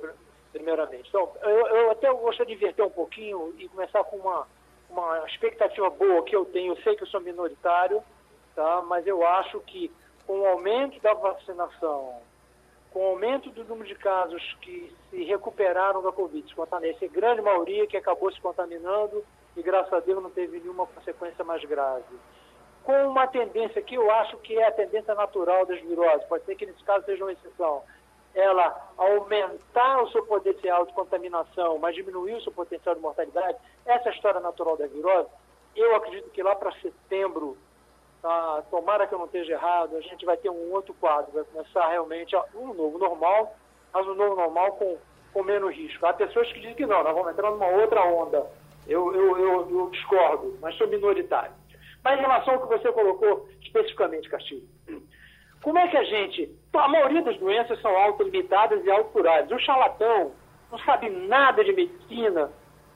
primeiramente. 0.53 1.09
Então, 1.09 1.31
eu, 1.41 1.49
eu 1.49 1.89
até 1.89 2.13
gostaria 2.13 2.55
de 2.55 2.61
inverter 2.61 2.85
um 2.85 2.91
pouquinho 2.91 3.55
e 3.57 3.67
começar 3.69 4.03
com 4.03 4.17
uma, 4.17 4.47
uma 4.87 5.25
expectativa 5.25 5.89
boa 5.89 6.23
que 6.23 6.35
eu 6.35 6.45
tenho. 6.45 6.73
Eu 6.73 6.83
sei 6.83 6.95
que 6.95 7.01
eu 7.01 7.07
sou 7.07 7.21
minoritário, 7.21 8.03
tá? 8.61 8.81
mas 8.81 9.05
eu 9.07 9.25
acho 9.25 9.59
que 9.61 9.91
com 10.25 10.41
o 10.41 10.45
aumento 10.45 10.99
da 11.01 11.13
vacinação, 11.13 12.19
com 12.91 12.99
o 12.99 13.09
aumento 13.11 13.49
do 13.51 13.63
número 13.63 13.87
de 13.87 13.95
casos 13.95 14.41
que 14.61 14.93
se 15.09 15.23
recuperaram 15.23 16.01
da 16.01 16.11
Covid, 16.11 16.53
essa 16.83 17.07
grande 17.07 17.41
maioria 17.41 17.87
que 17.87 17.95
acabou 17.95 18.31
se 18.31 18.41
contaminando 18.41 19.23
e, 19.55 19.61
graças 19.61 19.93
a 19.93 19.99
Deus, 19.99 20.21
não 20.21 20.29
teve 20.29 20.59
nenhuma 20.59 20.85
consequência 20.87 21.43
mais 21.43 21.63
grave 21.63 22.03
com 22.87 23.09
uma 23.09 23.27
tendência 23.27 23.81
que 23.81 23.95
eu 23.95 24.09
acho 24.09 24.37
que 24.37 24.57
é 24.57 24.65
a 24.65 24.71
tendência 24.71 25.13
natural 25.13 25.65
das 25.65 25.77
viroses, 25.81 26.25
pode 26.25 26.45
ser 26.45 26.55
que 26.55 26.65
nesse 26.65 26.81
caso 26.85 27.03
seja 27.03 27.21
uma 27.21 27.33
exceção, 27.33 27.83
ela 28.33 28.93
aumentar 28.95 30.01
o 30.03 30.09
seu 30.09 30.25
potencial 30.25 30.85
de 30.85 30.93
contaminação, 30.93 31.77
mas 31.79 31.93
diminuir 31.95 32.35
o 32.35 32.41
seu 32.41 32.53
potencial 32.53 32.95
de 32.95 33.01
mortalidade, 33.01 33.57
essa 33.85 34.07
é 34.07 34.11
a 34.13 34.15
história 34.15 34.39
natural 34.39 34.77
da 34.77 34.87
virose. 34.87 35.27
Eu 35.75 35.97
acredito 35.97 36.29
que 36.29 36.41
lá 36.41 36.55
para 36.55 36.71
setembro, 36.79 37.57
tá, 38.21 38.63
tomara 38.69 39.07
que 39.07 39.13
eu 39.13 39.19
não 39.19 39.25
esteja 39.25 39.53
errado, 39.53 39.95
a 39.95 40.01
gente 40.01 40.25
vai 40.25 40.37
ter 40.37 40.49
um 40.49 40.71
outro 40.73 40.93
quadro, 40.95 41.31
vai 41.31 41.43
começar 41.43 41.87
realmente 41.89 42.35
um 42.55 42.73
novo 42.73 42.97
normal, 42.97 43.55
mas 43.93 44.07
um 44.07 44.13
novo 44.13 44.35
normal 44.35 44.73
com, 44.73 44.97
com 45.33 45.43
menos 45.43 45.75
risco. 45.75 46.05
Há 46.05 46.13
pessoas 46.13 46.51
que 46.51 46.59
dizem 46.59 46.75
que 46.75 46.85
não, 46.85 47.03
nós 47.03 47.13
vamos 47.13 47.31
entrar 47.31 47.51
numa 47.51 47.67
outra 47.67 48.03
onda. 48.03 48.45
Eu, 48.87 49.13
eu, 49.13 49.37
eu, 49.37 49.69
eu 49.69 49.89
discordo, 49.89 50.57
mas 50.61 50.75
sou 50.77 50.87
minoritário. 50.87 51.51
Mas 52.03 52.19
em 52.19 52.21
relação 52.21 52.53
ao 52.53 52.61
que 52.61 52.77
você 52.77 52.91
colocou 52.91 53.49
especificamente, 53.61 54.29
Castilho, 54.29 54.67
como 55.61 55.79
é 55.79 55.87
que 55.87 55.97
a 55.97 56.03
gente. 56.03 56.55
A 56.73 56.87
maioria 56.87 57.21
das 57.21 57.37
doenças 57.37 57.81
são 57.81 57.95
autolimitadas 57.97 58.85
e 58.85 58.91
autocuráveis. 58.91 59.51
O 59.51 59.59
charlatão 59.59 60.31
não 60.71 60.79
sabe 60.79 61.09
nada 61.09 61.63
de 61.63 61.73
medicina, 61.73 62.51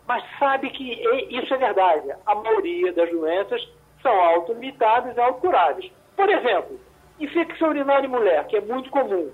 mas 0.08 0.24
sabe 0.38 0.70
que 0.70 0.94
isso 1.30 1.54
é 1.54 1.58
verdade. 1.58 2.14
A 2.26 2.36
maioria 2.36 2.94
das 2.94 3.10
doenças 3.10 3.68
são 4.02 4.12
autolimitadas 4.12 5.16
e 5.16 5.20
autocuráveis. 5.20 5.92
Por 6.16 6.30
exemplo, 6.30 6.80
infecção 7.20 7.70
urinária 7.70 8.06
em 8.06 8.10
mulher, 8.10 8.46
que 8.48 8.58
é 8.58 8.62
muito 8.62 8.90
comum. 8.90 9.32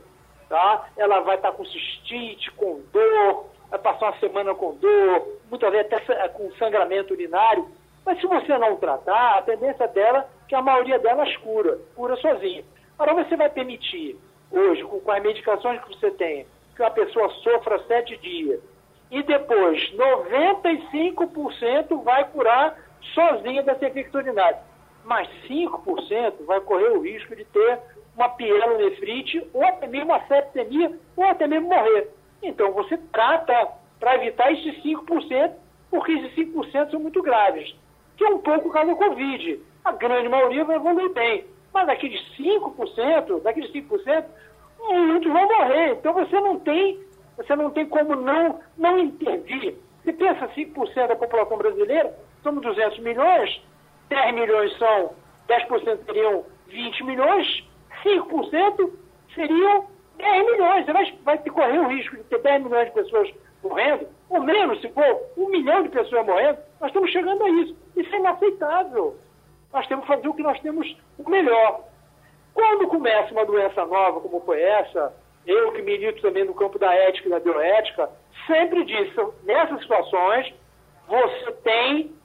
Tá? 0.49 0.88
Ela 0.97 1.20
vai 1.22 1.36
estar 1.36 1.51
com 1.51 1.65
cistite, 1.65 2.51
com 2.51 2.82
dor, 2.91 3.45
vai 3.70 3.80
passar 3.80 4.07
uma 4.07 4.20
semana 4.20 4.55
com 4.55 4.76
dor, 4.76 5.28
muitas 5.49 5.72
vezes 5.72 5.91
até 5.91 6.30
com 6.30 6.51
sangramento 6.53 7.13
urinário. 7.13 7.68
Mas 8.05 8.20
se 8.22 8.28
você 8.28 8.57
não 8.57 8.78
tratar, 8.78 9.38
a 9.38 9.41
tendência 9.41 9.88
dela 9.88 10.20
é 10.20 10.26
que 10.47 10.55
a 10.55 10.61
maioria 10.61 10.99
delas 10.99 11.36
cura, 11.38 11.78
cura 11.95 12.15
sozinha. 12.18 12.63
Agora 12.97 13.26
você 13.26 13.36
vai 13.36 13.49
permitir, 13.49 14.18
hoje, 14.49 14.84
com, 14.84 15.01
com 15.01 15.11
as 15.11 15.22
medicações 15.22 15.84
que 15.84 15.89
você 15.89 16.11
tem, 16.11 16.47
que 16.76 16.82
uma 16.82 16.91
pessoa 16.91 17.30
sofra 17.43 17.84
sete 17.86 18.15
dias, 18.18 18.61
e 19.11 19.22
depois 19.24 19.93
95% 19.93 22.03
vai 22.03 22.24
curar 22.30 22.78
sozinha 23.14 23.62
infecção 23.62 24.22
urinária. 24.22 24.60
Mas 25.03 25.28
5% 25.49 26.45
vai 26.45 26.60
correr 26.62 26.89
o 26.89 27.01
risco 27.01 27.36
de 27.36 27.45
ter 27.45 27.80
uma 28.16 28.30
pielonefrite, 28.30 29.47
ou 29.53 29.64
até 29.66 29.88
mesmo 29.88 30.12
uma 30.12 30.26
septemia, 30.28 30.91
ou 31.16 31.24
até 31.26 31.47
mesmo 31.47 31.70
morrer. 31.70 32.10
Então 32.43 32.72
você 32.74 32.97
trata 33.12 33.70
para 33.99 34.16
evitar 34.16 34.51
esses 34.51 34.84
5%, 34.84 35.53
porque 35.89 36.12
esses 36.12 36.36
5% 36.36 36.91
são 36.91 36.99
muito 36.99 37.22
graves 37.22 37.74
que 38.18 38.26
é 38.26 38.30
um 38.30 38.39
pouco 38.39 38.68
o 38.68 38.72
caso 38.72 38.89
do 38.89 38.97
Covid. 38.97 39.62
A 39.86 39.91
grande 39.93 40.28
maioria 40.28 40.66
vai 40.66 40.76
evoluir 40.76 41.14
bem. 41.14 41.45
Mas 41.74 41.86
daqueles 41.88 42.20
5%, 42.36 43.41
daqueles 43.43 43.72
5%, 43.72 44.26
muitos 44.80 45.32
vão 45.32 45.47
morrer. 45.47 45.91
Então 45.91 46.14
você 46.14 46.39
não 46.41 46.60
tem, 46.60 46.99
você 47.38 47.55
não 47.55 47.70
tem 47.70 47.86
como 47.86 48.16
não, 48.16 48.60
não 48.78 48.97
intervir. 48.97 49.76
Se 50.03 50.12
pensa 50.12 50.49
5% 50.49 51.08
da 51.08 51.16
população 51.16 51.58
brasileira, 51.58 52.18
somos 52.47 52.63
200 52.63 52.99
milhões, 52.99 53.61
10 54.09 54.33
milhões 54.33 54.77
são, 54.77 55.11
10% 55.49 56.05
seriam 56.05 56.45
20 56.67 57.03
milhões, 57.03 57.67
5% 58.05 58.91
seriam 59.35 59.85
10 60.17 60.45
milhões. 60.45 60.85
Você 60.85 60.93
vai, 60.93 61.13
vai 61.23 61.37
correr 61.39 61.79
o 61.79 61.87
risco 61.89 62.15
de 62.15 62.23
ter 62.23 62.39
10 62.39 62.63
milhões 62.63 62.85
de 62.85 62.93
pessoas 62.93 63.33
morrendo, 63.61 64.07
ou 64.29 64.41
menos, 64.41 64.79
se 64.79 64.87
for 64.89 65.23
um 65.35 65.49
milhão 65.49 65.83
de 65.83 65.89
pessoas 65.89 66.25
morrendo, 66.25 66.59
nós 66.79 66.89
estamos 66.89 67.11
chegando 67.11 67.43
a 67.43 67.49
isso. 67.49 67.75
Isso 67.97 68.15
é 68.15 68.19
inaceitável. 68.19 69.17
Nós 69.73 69.85
temos 69.87 70.05
que 70.05 70.13
fazer 70.13 70.27
o 70.29 70.33
que 70.33 70.43
nós 70.43 70.59
temos 70.61 70.95
o 71.17 71.29
melhor. 71.29 71.81
Quando 72.53 72.87
começa 72.87 73.33
uma 73.33 73.45
doença 73.45 73.85
nova, 73.85 74.21
como 74.21 74.39
foi 74.41 74.61
essa, 74.61 75.13
eu 75.45 75.73
que 75.73 75.81
milito 75.81 76.21
também 76.21 76.45
no 76.45 76.53
campo 76.53 76.79
da 76.79 76.93
ética 76.93 77.27
e 77.27 77.31
da 77.31 77.39
bioética, 77.41 78.09
sempre 78.45 78.85
disse, 78.85 79.15
nessas 79.43 79.81
situações, 79.81 80.53
você 81.07 81.51
tem 81.63 82.16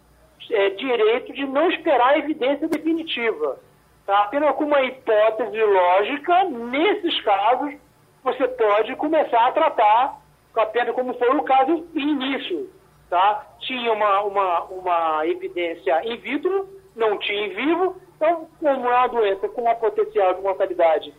é, 0.51 0.70
direito 0.70 1.32
de 1.32 1.47
não 1.47 1.70
esperar 1.70 2.09
a 2.09 2.18
evidência 2.18 2.68
definitiva. 2.68 3.59
Tá? 4.07 4.22
Apenas 4.22 4.55
com 4.57 4.64
uma 4.64 4.82
hipótese 4.82 5.62
lógica, 5.62 6.45
nesses 6.45 7.20
casos, 7.22 7.74
você 8.22 8.49
pode 8.49 8.95
começar 8.97 9.47
a 9.47 9.53
tratar 9.53 10.22
apenas 10.55 10.95
como 10.95 11.14
foi 11.14 11.28
o 11.28 11.43
caso 11.43 11.86
início. 11.95 12.70
Tá? 13.09 13.47
Tinha 13.61 13.93
uma, 13.93 14.22
uma, 14.22 14.64
uma 14.64 15.26
evidência 15.26 16.03
in 16.05 16.16
vitro, 16.16 16.68
não 16.97 17.18
tinha 17.18 17.47
em 17.47 17.51
vivo, 17.51 17.97
então, 18.16 18.49
como 18.59 18.88
é 18.88 18.97
uma 18.97 19.07
doença 19.09 19.49
com 19.49 19.62
uma 19.62 19.74
potencial 19.74 20.34
de 20.34 20.43
mortalidade 20.43 21.12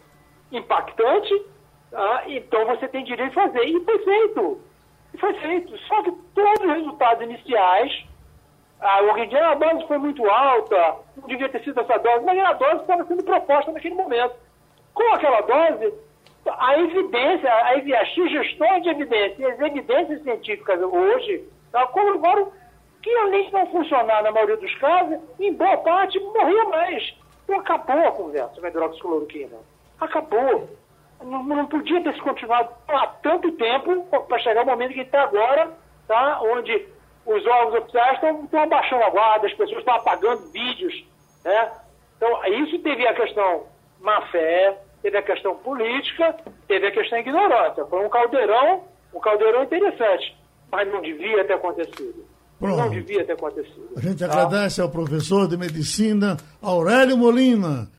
impactante, 0.52 1.46
tá? 1.92 2.24
então 2.28 2.66
você 2.66 2.88
tem 2.88 3.04
direito 3.04 3.30
de 3.30 3.36
fazer. 3.36 3.64
E 3.66 3.84
foi 3.84 4.00
feito. 4.00 4.62
E 5.14 5.18
foi 5.18 5.34
feito. 5.36 5.78
Só 5.80 6.02
que 6.04 6.12
todos 6.34 6.62
os 6.62 6.74
resultados 6.74 7.24
iniciais 7.24 8.06
ah, 8.84 9.00
alguém 9.00 9.30
diz, 9.30 9.40
ah, 9.40 9.52
a 9.52 9.56
dose 9.56 9.88
foi 9.88 9.98
muito 9.98 10.30
alta, 10.30 10.96
não 11.16 11.28
devia 11.28 11.48
ter 11.48 11.64
sido 11.64 11.80
essa 11.80 11.98
dose, 11.98 12.26
mas 12.26 12.38
a 12.38 12.54
dose 12.54 12.82
estava 12.82 13.06
sendo 13.06 13.24
proposta 13.24 13.72
naquele 13.72 13.96
momento. 13.96 14.36
Com 14.94 15.14
aquela 15.14 15.42
dose, 15.42 15.94
a 16.46 16.80
evidência, 16.80 17.50
a, 17.50 18.02
as 18.02 18.14
sugestões 18.14 18.84
de 18.84 18.90
evidência 18.90 19.48
as 19.48 19.60
evidências 19.60 20.22
científicas 20.24 20.82
hoje 20.82 21.48
tá, 21.72 21.88
comprovaram 21.88 22.52
que 23.02 23.10
além 23.18 23.46
de 23.46 23.54
não 23.54 23.66
funcionar 23.68 24.22
na 24.22 24.32
maioria 24.32 24.58
dos 24.58 24.76
casos, 24.76 25.20
em 25.40 25.54
boa 25.54 25.78
parte 25.78 26.20
morria 26.20 26.66
mais. 26.66 27.16
Então 27.44 27.60
acabou 27.60 28.08
a 28.08 28.12
conversa 28.12 28.60
com 28.60 28.66
a 28.66 28.70
hidroxicloroquina. 28.70 29.58
Acabou. 30.00 30.70
Não, 31.22 31.44
não 31.44 31.66
podia 31.68 32.02
ter 32.02 32.14
se 32.14 32.22
continuado 32.22 32.70
há 32.88 33.08
tanto 33.22 33.52
tempo 33.54 34.06
para 34.28 34.40
chegar 34.40 34.64
o 34.64 34.66
momento 34.66 34.94
que 34.94 35.02
está 35.02 35.24
agora, 35.24 35.72
tá, 36.08 36.42
onde 36.42 36.86
os 37.26 37.46
órgãos 37.46 37.82
oficiais 37.82 38.16
estão, 38.16 38.44
estão 38.44 38.64
abaixando 38.64 39.04
a 39.04 39.10
guarda, 39.10 39.48
as 39.48 39.54
pessoas 39.54 39.80
estão 39.80 39.96
apagando 39.96 40.52
vídeos. 40.52 41.06
Né? 41.44 41.72
Então, 42.18 42.46
isso 42.46 42.80
teve 42.80 43.08
a 43.08 43.14
questão 43.14 43.64
má-fé, 44.00 44.78
teve 45.02 45.18
a 45.18 45.22
questão 45.22 45.56
política, 45.56 46.36
teve 46.68 46.88
a 46.88 46.92
questão 46.92 47.20
ignorância. 47.20 47.86
Foi 47.86 48.06
um 48.06 48.10
caldeirão, 48.10 48.84
um 49.14 49.20
caldeirão 49.20 49.64
interessante, 49.64 50.38
mas 50.72 50.88
não 50.92 51.02
devia 51.02 51.44
ter 51.46 51.54
acontecido. 51.54 52.26
Pronto. 52.60 52.78
Não 52.78 52.90
devia 52.90 53.26
ter 53.26 53.34
acontecido. 53.34 53.90
A 53.98 54.00
gente 54.00 54.20
tá? 54.20 54.26
agradece 54.26 54.80
ao 54.80 54.90
professor 54.90 55.48
de 55.48 55.58
medicina 55.58 56.38
Aurélio 56.62 57.18
Molina, 57.18 57.90